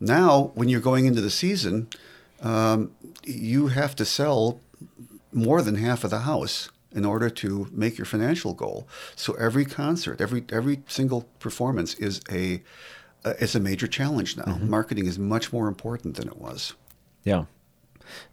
Now, 0.00 0.50
when 0.54 0.68
you're 0.68 0.80
going 0.80 1.06
into 1.06 1.20
the 1.20 1.30
season, 1.30 1.88
um, 2.40 2.90
you 3.24 3.68
have 3.68 3.94
to 3.96 4.04
sell 4.04 4.60
more 5.32 5.62
than 5.62 5.76
half 5.76 6.02
of 6.04 6.10
the 6.10 6.20
house 6.20 6.70
in 6.90 7.04
order 7.04 7.30
to 7.30 7.68
make 7.72 7.96
your 7.96 8.04
financial 8.04 8.52
goal. 8.52 8.86
So 9.16 9.34
every 9.34 9.64
concert, 9.64 10.20
every 10.20 10.44
every 10.50 10.82
single 10.86 11.22
performance 11.38 11.94
is 11.94 12.20
a 12.30 12.62
uh, 13.24 13.34
is 13.38 13.54
a 13.54 13.60
major 13.60 13.86
challenge 13.86 14.36
now. 14.36 14.58
Marketing 14.60 15.06
is 15.06 15.18
much 15.18 15.52
more 15.52 15.68
important 15.68 16.16
than 16.16 16.28
it 16.28 16.38
was. 16.38 16.74
Yeah. 17.24 17.44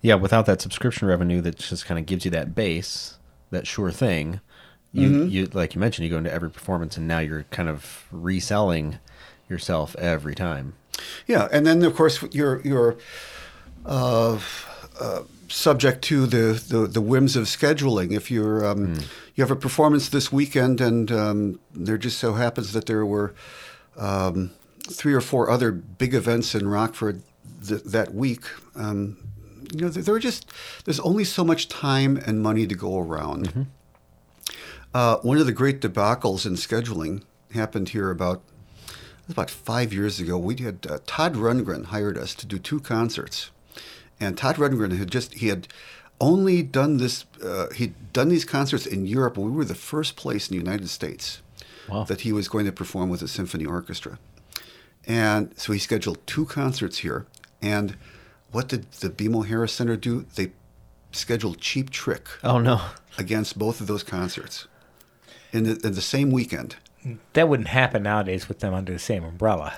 Yeah, 0.02 0.16
without 0.16 0.46
that 0.48 0.62
subscription 0.62 1.08
revenue 1.08 1.42
that 1.42 1.58
just 1.58 1.86
kind 1.86 2.00
of 2.00 2.06
gives 2.06 2.26
you 2.26 2.32
that 2.32 2.56
base, 2.56 3.18
that 3.52 3.66
sure 3.68 3.92
thing, 3.92 4.42
you, 4.92 5.24
you 5.26 5.46
like 5.54 5.76
you 5.76 5.82
mentioned, 5.82 6.06
you 6.06 6.10
go 6.10 6.18
into 6.18 6.34
every 6.34 6.50
performance 6.50 6.98
and 6.98 7.08
now 7.08 7.20
you're 7.20 7.44
kind 7.52 7.70
of 7.70 8.06
reselling 8.12 8.98
yourself 9.48 9.96
every 9.98 10.34
time. 10.34 10.74
Yeah, 11.28 11.48
and 11.52 11.66
then 11.66 11.84
of 11.84 11.96
course 11.96 12.24
you're 12.32 12.62
you're 12.62 12.98
uh, 13.86 14.40
uh, 15.00 15.22
subject 15.48 16.04
to 16.06 16.26
the, 16.26 16.62
the, 16.68 16.88
the 16.88 17.02
whims 17.02 17.36
of 17.36 17.46
scheduling. 17.46 18.12
If 18.12 18.32
you're 18.32 18.66
um, 18.66 18.96
you 19.36 19.44
have 19.44 19.52
a 19.52 19.56
performance 19.56 20.10
this 20.10 20.32
weekend, 20.32 20.82
and 20.82 21.12
um, 21.12 21.60
there 21.74 21.98
just 21.98 22.18
so 22.18 22.34
happens 22.34 22.74
that 22.74 22.88
there 22.88 23.06
were 23.06 23.34
um, 23.96 24.52
three 24.84 25.14
or 25.14 25.22
four 25.22 25.50
other 25.50 25.72
big 25.72 26.14
events 26.14 26.56
in 26.56 26.68
Rockford 26.68 27.22
th- 27.66 27.84
that 27.84 28.14
week. 28.14 28.44
Um, 28.76 29.18
you 29.74 29.82
know, 29.82 29.90
there, 29.90 30.04
there 30.04 30.16
are 30.16 30.20
just 30.20 30.52
there's 30.86 31.00
only 31.02 31.24
so 31.24 31.44
much 31.44 31.68
time 31.70 32.18
and 32.18 32.42
money 32.42 32.66
to 32.68 32.76
go 32.76 32.98
around. 33.00 33.68
Uh, 34.94 35.18
one 35.18 35.38
of 35.38 35.46
the 35.46 35.52
great 35.52 35.82
debacles 35.82 36.46
in 36.46 36.54
scheduling 36.54 37.22
happened 37.54 37.90
here 37.90 38.10
about 38.10 38.42
about 39.30 39.50
five 39.52 39.94
years 39.94 40.20
ago. 40.20 40.38
We 40.38 40.56
had 40.58 40.88
uh, 40.90 40.98
Todd 41.06 41.36
Rundgren 41.36 41.86
hired 41.86 42.18
us 42.18 42.34
to 42.36 42.48
do 42.48 42.58
two 42.58 42.80
concerts, 42.80 43.52
and 44.20 44.36
Todd 44.38 44.56
Rundgren 44.56 44.98
had 44.98 45.12
just 45.12 45.36
he 45.36 45.48
had 45.50 45.68
only 46.20 46.64
done 46.64 46.98
this. 46.98 47.26
Uh, 47.44 47.68
he'd 47.76 47.94
done 48.12 48.30
these 48.30 48.46
concerts 48.46 48.88
in 48.88 49.06
Europe. 49.06 49.38
and 49.38 49.46
We 49.46 49.52
were 49.52 49.66
the 49.66 49.76
first 49.76 50.16
place 50.16 50.50
in 50.50 50.58
the 50.58 50.64
United 50.64 50.90
States 50.90 51.42
Wow. 51.88 52.04
that 52.06 52.22
he 52.22 52.32
was 52.32 52.48
going 52.48 52.66
to 52.66 52.72
perform 52.72 53.10
with 53.10 53.22
a 53.22 53.28
symphony 53.28 53.66
orchestra, 53.66 54.18
and 55.06 55.54
so 55.58 55.74
he 55.74 55.80
scheduled 55.80 56.26
two 56.26 56.46
concerts 56.46 57.00
here. 57.00 57.28
And 57.62 57.98
what 58.52 58.68
did 58.68 58.92
the 58.94 59.10
BMO 59.10 59.46
Harris 59.48 59.74
Center 59.74 59.96
do? 59.98 60.26
They 60.36 60.52
scheduled 61.12 61.60
Cheap 61.60 61.90
Trick 61.90 62.28
Oh 62.44 62.60
no. 62.60 62.82
against 63.18 63.58
both 63.58 63.82
of 63.82 63.88
those 63.88 64.04
concerts 64.04 64.68
in 65.52 65.64
the, 65.64 65.72
in 65.84 65.94
the 65.94 66.02
same 66.02 66.32
weekend. 66.32 66.76
That 67.34 67.48
wouldn't 67.48 67.70
happen 67.70 68.04
nowadays 68.04 68.48
with 68.50 68.60
them 68.60 68.74
under 68.74 68.92
the 68.92 69.00
same 69.00 69.24
umbrella, 69.24 69.74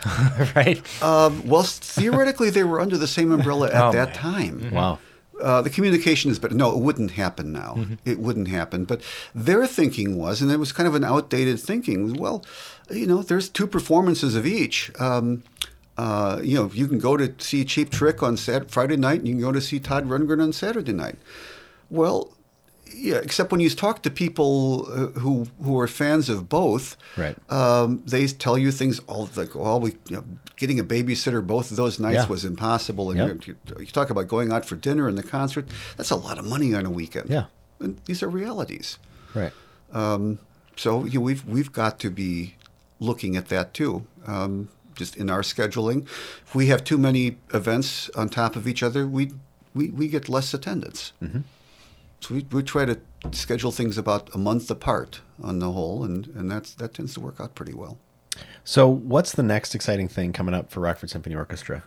right? 0.56 0.82
Um, 1.04 1.48
well, 1.48 1.62
theoretically, 1.64 2.50
they 2.50 2.64
were 2.64 2.80
under 2.82 2.98
the 2.98 3.08
same 3.08 3.32
umbrella 3.32 3.68
at 3.68 3.76
Oh, 3.84 3.92
that 3.92 4.08
man. 4.10 4.16
time. 4.16 4.72
Wow. 4.72 5.00
Uh, 5.40 5.62
the 5.62 5.70
communication 5.70 6.30
is 6.32 6.38
better. 6.40 6.54
No, 6.56 6.72
it 6.72 6.80
wouldn't 6.80 7.12
happen 7.12 7.52
now. 7.52 7.86
It 8.06 8.20
wouldn't 8.20 8.48
happen. 8.48 8.86
But 8.86 9.02
their 9.34 9.66
thinking 9.68 10.18
was, 10.18 10.42
and 10.42 10.52
it 10.52 10.58
was 10.58 10.72
kind 10.72 10.88
of 10.88 10.94
an 10.96 11.04
outdated 11.04 11.60
thinking. 11.60 12.14
Well, 12.14 12.44
you 12.92 13.08
know, 13.08 13.22
there's 13.24 13.50
two 13.50 13.66
performances 13.68 14.36
of 14.36 14.46
each. 14.46 14.92
Um, 15.00 15.44
Uh, 16.04 16.40
you 16.50 16.56
know, 16.58 16.68
you 16.74 16.88
can 16.88 17.00
go 17.10 17.14
to 17.22 17.28
see 17.38 17.62
Cheap 17.74 17.90
Trick 18.00 18.18
on 18.28 18.34
Sat- 18.38 18.72
Friday 18.72 18.98
night, 18.98 19.20
and 19.20 19.28
you 19.28 19.34
can 19.36 19.42
go 19.48 19.52
to 19.52 19.62
see 19.62 19.80
Todd 19.80 20.06
Rundgren 20.12 20.42
on 20.42 20.52
Saturday 20.54 20.94
night. 20.94 21.18
Well, 21.90 22.20
yeah, 22.94 23.20
except 23.28 23.52
when 23.52 23.62
you 23.62 23.70
talk 23.70 24.02
to 24.04 24.10
people 24.24 24.88
uh, 24.92 25.20
who 25.24 25.34
who 25.64 25.80
are 25.80 25.88
fans 25.88 26.28
of 26.30 26.48
both, 26.50 26.98
Right. 27.18 27.36
Um, 27.60 28.02
they 28.14 28.28
tell 28.28 28.58
you 28.64 28.72
things 28.72 29.00
all 29.08 29.30
like, 29.36 29.56
"Oh, 29.56 29.78
we 29.86 29.90
you 30.10 30.16
know, 30.18 30.24
getting 30.62 30.80
a 30.80 30.84
babysitter 30.84 31.42
both 31.56 31.72
of 31.72 31.78
those 31.78 32.00
nights 32.00 32.24
Yeah. 32.24 32.28
was 32.36 32.44
impossible." 32.46 33.06
And 33.12 33.20
Yep. 33.20 33.48
you, 33.48 33.56
you 33.80 33.86
talk 34.00 34.10
about 34.10 34.28
going 34.28 34.52
out 34.52 34.66
for 34.66 34.76
dinner 34.88 35.08
and 35.08 35.18
the 35.18 35.28
concert. 35.38 35.66
That's 35.98 36.12
a 36.12 36.16
lot 36.28 36.38
of 36.40 36.46
money 36.46 36.74
on 36.80 36.86
a 36.86 36.94
weekend. 37.02 37.30
Yeah. 37.30 37.46
and 37.80 37.98
these 38.06 38.22
are 38.24 38.30
realities. 38.42 38.98
Right. 39.36 39.54
So 40.84 41.06
you 41.06 41.20
know, 41.20 41.26
we've 41.30 41.46
we've 41.46 41.72
got 41.72 42.00
to 42.00 42.10
be 42.10 42.56
looking 43.00 43.36
at 43.38 43.48
that 43.50 43.74
too. 43.74 44.06
Um, 44.26 44.70
just 45.02 45.16
in 45.18 45.30
our 45.30 45.42
scheduling, 45.42 46.00
if 46.46 46.54
we 46.54 46.68
have 46.68 46.84
too 46.84 46.98
many 46.98 47.38
events 47.54 48.10
on 48.16 48.30
top 48.30 48.56
of 48.56 48.68
each 48.68 48.84
other, 48.84 49.08
we 49.18 49.32
we, 49.74 49.90
we 49.90 50.08
get 50.08 50.30
less 50.30 50.54
attendance. 50.54 51.14
Mm-hmm. 51.24 51.42
So 52.22 52.36
we, 52.36 52.46
we 52.52 52.62
try 52.62 52.86
to 52.86 53.00
schedule 53.32 53.72
things 53.72 53.98
about 53.98 54.24
a 54.36 54.38
month 54.38 54.70
apart 54.70 55.22
on 55.42 55.60
the 55.60 55.72
whole, 55.72 56.04
and, 56.04 56.28
and 56.36 56.52
that's 56.52 56.74
that 56.76 56.94
tends 56.94 57.14
to 57.16 57.20
work 57.20 57.38
out 57.40 57.56
pretty 57.56 57.74
well. 57.74 57.98
So, 58.64 58.88
what's 58.88 59.32
the 59.34 59.44
next 59.44 59.74
exciting 59.76 60.08
thing 60.08 60.34
coming 60.34 60.54
up 60.54 60.72
for 60.72 60.80
Rockford 60.82 61.10
Symphony 61.10 61.36
Orchestra? 61.36 61.84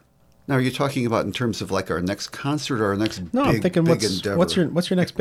Now, 0.47 0.57
are 0.57 0.61
you 0.61 0.71
talking 0.71 1.07
about 1.07 1.25
in 1.25 1.33
terms 1.33 1.63
of 1.63 1.71
like 1.71 1.91
our 1.91 2.03
next 2.03 2.29
concert 2.29 2.81
or 2.81 2.87
our 2.89 2.97
next 2.97 3.33
No, 3.33 3.45
big, 3.45 3.55
I'm 3.55 3.63
thinking 3.63 3.85
big 3.85 3.91
what's 3.91 4.17
endeavor? 4.17 4.37
what's 4.37 4.57
your 4.57 4.69
what's 4.69 4.91
your 4.91 4.97
next 4.97 5.13